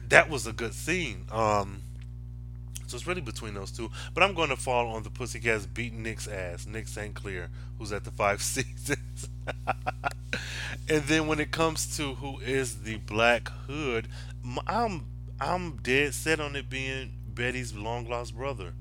that 0.08 0.28
was 0.28 0.46
a 0.46 0.52
good 0.52 0.74
scene. 0.74 1.24
Um, 1.30 1.82
So 2.86 2.96
it's 2.96 3.06
really 3.06 3.20
between 3.20 3.54
those 3.54 3.70
two. 3.70 3.90
But 4.14 4.22
I'm 4.22 4.34
going 4.34 4.48
to 4.48 4.56
fall 4.56 4.88
on 4.88 5.02
the 5.02 5.10
Pussycats 5.10 5.66
beating 5.66 6.02
Nick's 6.02 6.26
ass, 6.26 6.66
Nick 6.66 6.88
St. 6.88 7.14
Clair, 7.14 7.50
who's 7.78 7.92
at 7.92 8.04
the 8.04 8.10
five 8.10 8.42
seasons. 8.54 9.28
and 10.88 11.02
then 11.04 11.26
when 11.26 11.40
it 11.40 11.50
comes 11.50 11.96
to 11.96 12.14
who 12.14 12.38
is 12.40 12.82
the 12.82 12.96
Black 12.96 13.48
Hood, 13.66 14.08
I'm 14.66 15.04
I'm 15.40 15.76
dead 15.76 16.14
set 16.14 16.40
on 16.40 16.56
it 16.56 16.68
being 16.70 17.12
Betty's 17.38 17.72
long 17.72 18.10
lost 18.10 18.36
brother. 18.36 18.74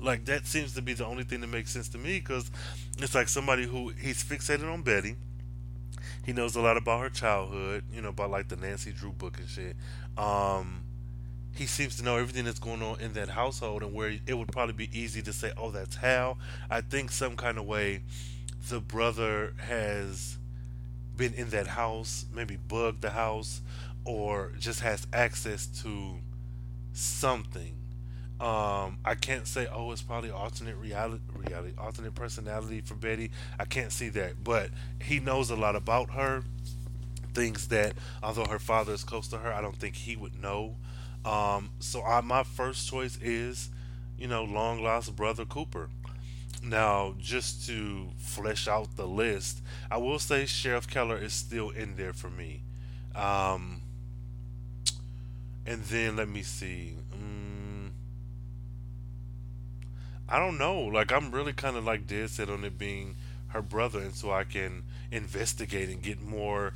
Like 0.00 0.24
that 0.24 0.46
seems 0.46 0.74
to 0.74 0.82
be 0.82 0.94
the 0.94 1.04
only 1.04 1.24
thing 1.24 1.42
that 1.42 1.48
makes 1.48 1.70
sense 1.70 1.88
to 1.90 1.98
me 1.98 2.18
because 2.18 2.50
it's 2.98 3.14
like 3.14 3.28
somebody 3.28 3.66
who 3.66 3.90
he's 3.90 4.24
fixated 4.24 4.72
on 4.72 4.82
Betty. 4.82 5.14
He 6.24 6.32
knows 6.32 6.56
a 6.56 6.60
lot 6.60 6.76
about 6.76 7.00
her 7.02 7.10
childhood, 7.10 7.84
you 7.92 8.00
know, 8.00 8.08
about 8.08 8.30
like 8.30 8.48
the 8.48 8.56
Nancy 8.56 8.92
Drew 8.92 9.12
book 9.12 9.38
and 9.38 9.48
shit. 9.48 9.76
Um, 10.16 10.84
he 11.54 11.66
seems 11.66 11.96
to 11.98 12.04
know 12.04 12.16
everything 12.16 12.44
that's 12.44 12.58
going 12.58 12.82
on 12.82 13.00
in 13.00 13.12
that 13.12 13.28
household 13.28 13.82
and 13.82 13.92
where 13.92 14.16
it 14.26 14.34
would 14.34 14.48
probably 14.48 14.74
be 14.74 14.88
easy 14.98 15.20
to 15.22 15.32
say, 15.32 15.52
oh, 15.56 15.70
that's 15.70 15.96
Hal. 15.96 16.38
I 16.70 16.80
think 16.80 17.10
some 17.10 17.36
kind 17.36 17.58
of 17.58 17.66
way 17.66 18.02
the 18.68 18.80
brother 18.80 19.54
has 19.58 20.38
been 21.16 21.34
in 21.34 21.50
that 21.50 21.66
house, 21.66 22.26
maybe 22.32 22.56
bugged 22.56 23.02
the 23.02 23.10
house, 23.10 23.60
or 24.04 24.52
just 24.58 24.80
has 24.80 25.06
access 25.12 25.66
to 25.82 26.18
something. 26.92 27.77
Um, 28.40 28.98
I 29.04 29.16
can't 29.20 29.48
say, 29.48 29.66
oh, 29.72 29.90
it's 29.90 30.02
probably 30.02 30.30
alternate 30.30 30.76
reality, 30.76 31.22
reality, 31.34 31.74
alternate 31.76 32.14
personality 32.14 32.80
for 32.80 32.94
Betty. 32.94 33.30
I 33.58 33.64
can't 33.64 33.90
see 33.90 34.10
that, 34.10 34.44
but 34.44 34.70
he 35.02 35.18
knows 35.18 35.50
a 35.50 35.56
lot 35.56 35.74
about 35.74 36.10
her. 36.10 36.44
Things 37.34 37.68
that, 37.68 37.94
although 38.22 38.46
her 38.46 38.60
father 38.60 38.92
is 38.92 39.02
close 39.02 39.28
to 39.28 39.38
her, 39.38 39.52
I 39.52 39.60
don't 39.60 39.76
think 39.76 39.96
he 39.96 40.16
would 40.16 40.40
know. 40.40 40.76
Um, 41.24 41.70
so 41.80 42.02
I, 42.02 42.20
my 42.20 42.44
first 42.44 42.88
choice 42.88 43.18
is, 43.20 43.70
you 44.16 44.28
know, 44.28 44.44
long 44.44 44.82
lost 44.82 45.14
brother 45.16 45.44
Cooper. 45.44 45.90
Now, 46.62 47.14
just 47.18 47.66
to 47.66 48.08
flesh 48.18 48.66
out 48.66 48.96
the 48.96 49.06
list, 49.06 49.62
I 49.90 49.98
will 49.98 50.18
say 50.18 50.46
Sheriff 50.46 50.88
Keller 50.88 51.18
is 51.18 51.32
still 51.32 51.70
in 51.70 51.96
there 51.96 52.12
for 52.12 52.30
me. 52.30 52.62
Um, 53.14 53.82
and 55.66 55.82
then 55.84 56.16
let 56.16 56.28
me 56.28 56.42
see. 56.42 56.94
I 60.28 60.38
don't 60.38 60.58
know. 60.58 60.80
Like 60.82 61.12
I'm 61.12 61.30
really 61.30 61.52
kind 61.52 61.76
of 61.76 61.84
like 61.84 62.06
dead 62.06 62.30
set 62.30 62.48
on 62.50 62.64
it 62.64 62.78
being 62.78 63.16
her 63.48 63.62
brother, 63.62 64.00
and 64.00 64.14
so 64.14 64.30
I 64.30 64.44
can 64.44 64.84
investigate 65.10 65.88
and 65.88 66.02
get 66.02 66.20
more 66.20 66.72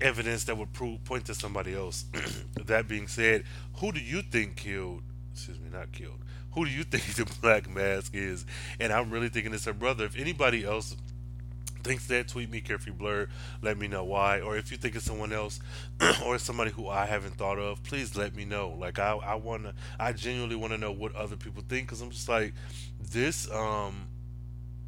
evidence 0.00 0.44
that 0.44 0.56
would 0.56 0.72
prove 0.72 1.04
point 1.04 1.26
to 1.26 1.34
somebody 1.34 1.74
else. 1.74 2.04
that 2.66 2.88
being 2.88 3.06
said, 3.06 3.44
who 3.76 3.92
do 3.92 4.00
you 4.00 4.22
think 4.22 4.56
killed? 4.56 5.02
Excuse 5.32 5.58
me, 5.58 5.68
not 5.70 5.92
killed. 5.92 6.18
Who 6.52 6.64
do 6.64 6.70
you 6.70 6.84
think 6.90 7.04
the 7.14 7.32
Black 7.40 7.68
Mask 7.68 8.14
is? 8.14 8.46
And 8.78 8.92
I'm 8.92 9.10
really 9.10 9.28
thinking 9.28 9.52
it's 9.52 9.66
her 9.66 9.72
brother. 9.72 10.04
If 10.04 10.16
anybody 10.18 10.64
else 10.64 10.96
thinks 11.80 12.06
that, 12.06 12.28
tweet 12.28 12.50
me 12.50 12.60
Carefree 12.60 12.92
Blur. 12.92 13.28
Let 13.62 13.78
me 13.78 13.88
know 13.88 14.04
why. 14.04 14.40
Or 14.40 14.56
if 14.56 14.70
you 14.70 14.76
think 14.76 14.94
it's 14.94 15.04
someone 15.04 15.32
else 15.32 15.60
or 16.24 16.38
somebody 16.38 16.70
who 16.70 16.88
I 16.88 17.06
haven't 17.06 17.36
thought 17.36 17.58
of, 17.58 17.82
please 17.82 18.16
let 18.16 18.34
me 18.34 18.44
know. 18.44 18.76
Like 18.78 18.98
I, 18.98 19.12
I 19.12 19.34
wanna, 19.34 19.74
I 19.98 20.12
genuinely 20.12 20.56
want 20.56 20.72
to 20.72 20.78
know 20.78 20.92
what 20.92 21.14
other 21.14 21.36
people 21.36 21.62
think 21.68 21.86
because 21.86 22.00
I'm 22.00 22.10
just 22.10 22.28
like 22.28 22.54
this. 23.00 23.50
Um, 23.50 24.06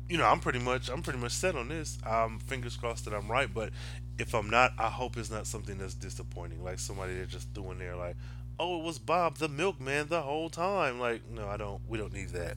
you 0.09 0.19
know, 0.19 0.27
I'm 0.27 0.41
pretty 0.41 0.59
much 0.59 0.91
I'm 0.91 1.03
pretty 1.03 1.19
much 1.19 1.33
set 1.33 1.57
on 1.57 1.69
this. 1.69 1.99
Um, 2.07 2.39
fingers 2.41 2.77
crossed 2.77 3.07
that 3.07 3.15
I'm 3.15 3.31
right, 3.31 3.53
but 3.53 3.71
if 4.19 4.35
I'm 4.35 4.51
not, 4.51 4.73
I 4.79 4.89
hope 4.89 5.17
it's 5.17 5.31
not 5.31 5.47
something 5.47 5.79
that's 5.79 5.95
disappointing, 5.95 6.63
like 6.63 6.79
somebody 6.79 7.15
that 7.15 7.29
just 7.29 7.49
threw 7.55 7.71
in 7.71 7.79
there 7.79 7.97
like, 7.97 8.17
oh, 8.59 8.81
it 8.81 8.85
was 8.85 8.99
Bob 8.99 9.39
the 9.39 9.49
milkman 9.49 10.09
the 10.09 10.23
whole 10.23 10.51
time. 10.51 11.01
Like, 11.01 11.29
no, 11.31 11.49
I 11.49 11.57
don't. 11.57 11.81
We 11.89 11.99
don't 11.99 12.13
need 12.13 12.31
that. 12.31 12.57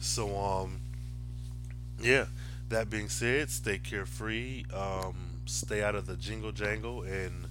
So, 0.00 0.36
um, 0.36 0.80
yeah. 2.00 2.26
That 2.68 2.90
being 2.90 3.08
said, 3.08 3.50
stay 3.50 3.78
carefree. 3.78 4.64
Um, 4.74 5.42
stay 5.46 5.82
out 5.82 5.94
of 5.94 6.06
the 6.06 6.16
jingle 6.16 6.52
jangle 6.52 7.02
and 7.02 7.46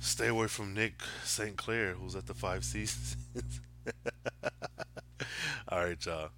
stay 0.00 0.28
away 0.28 0.46
from 0.46 0.72
Nick 0.72 1.02
St. 1.24 1.56
Clair, 1.56 1.92
who's 1.92 2.16
at 2.16 2.26
the 2.26 2.34
Five 2.34 2.64
Seasons. 2.64 3.16
All 5.68 5.84
right, 5.84 6.06
y'all. 6.06 6.30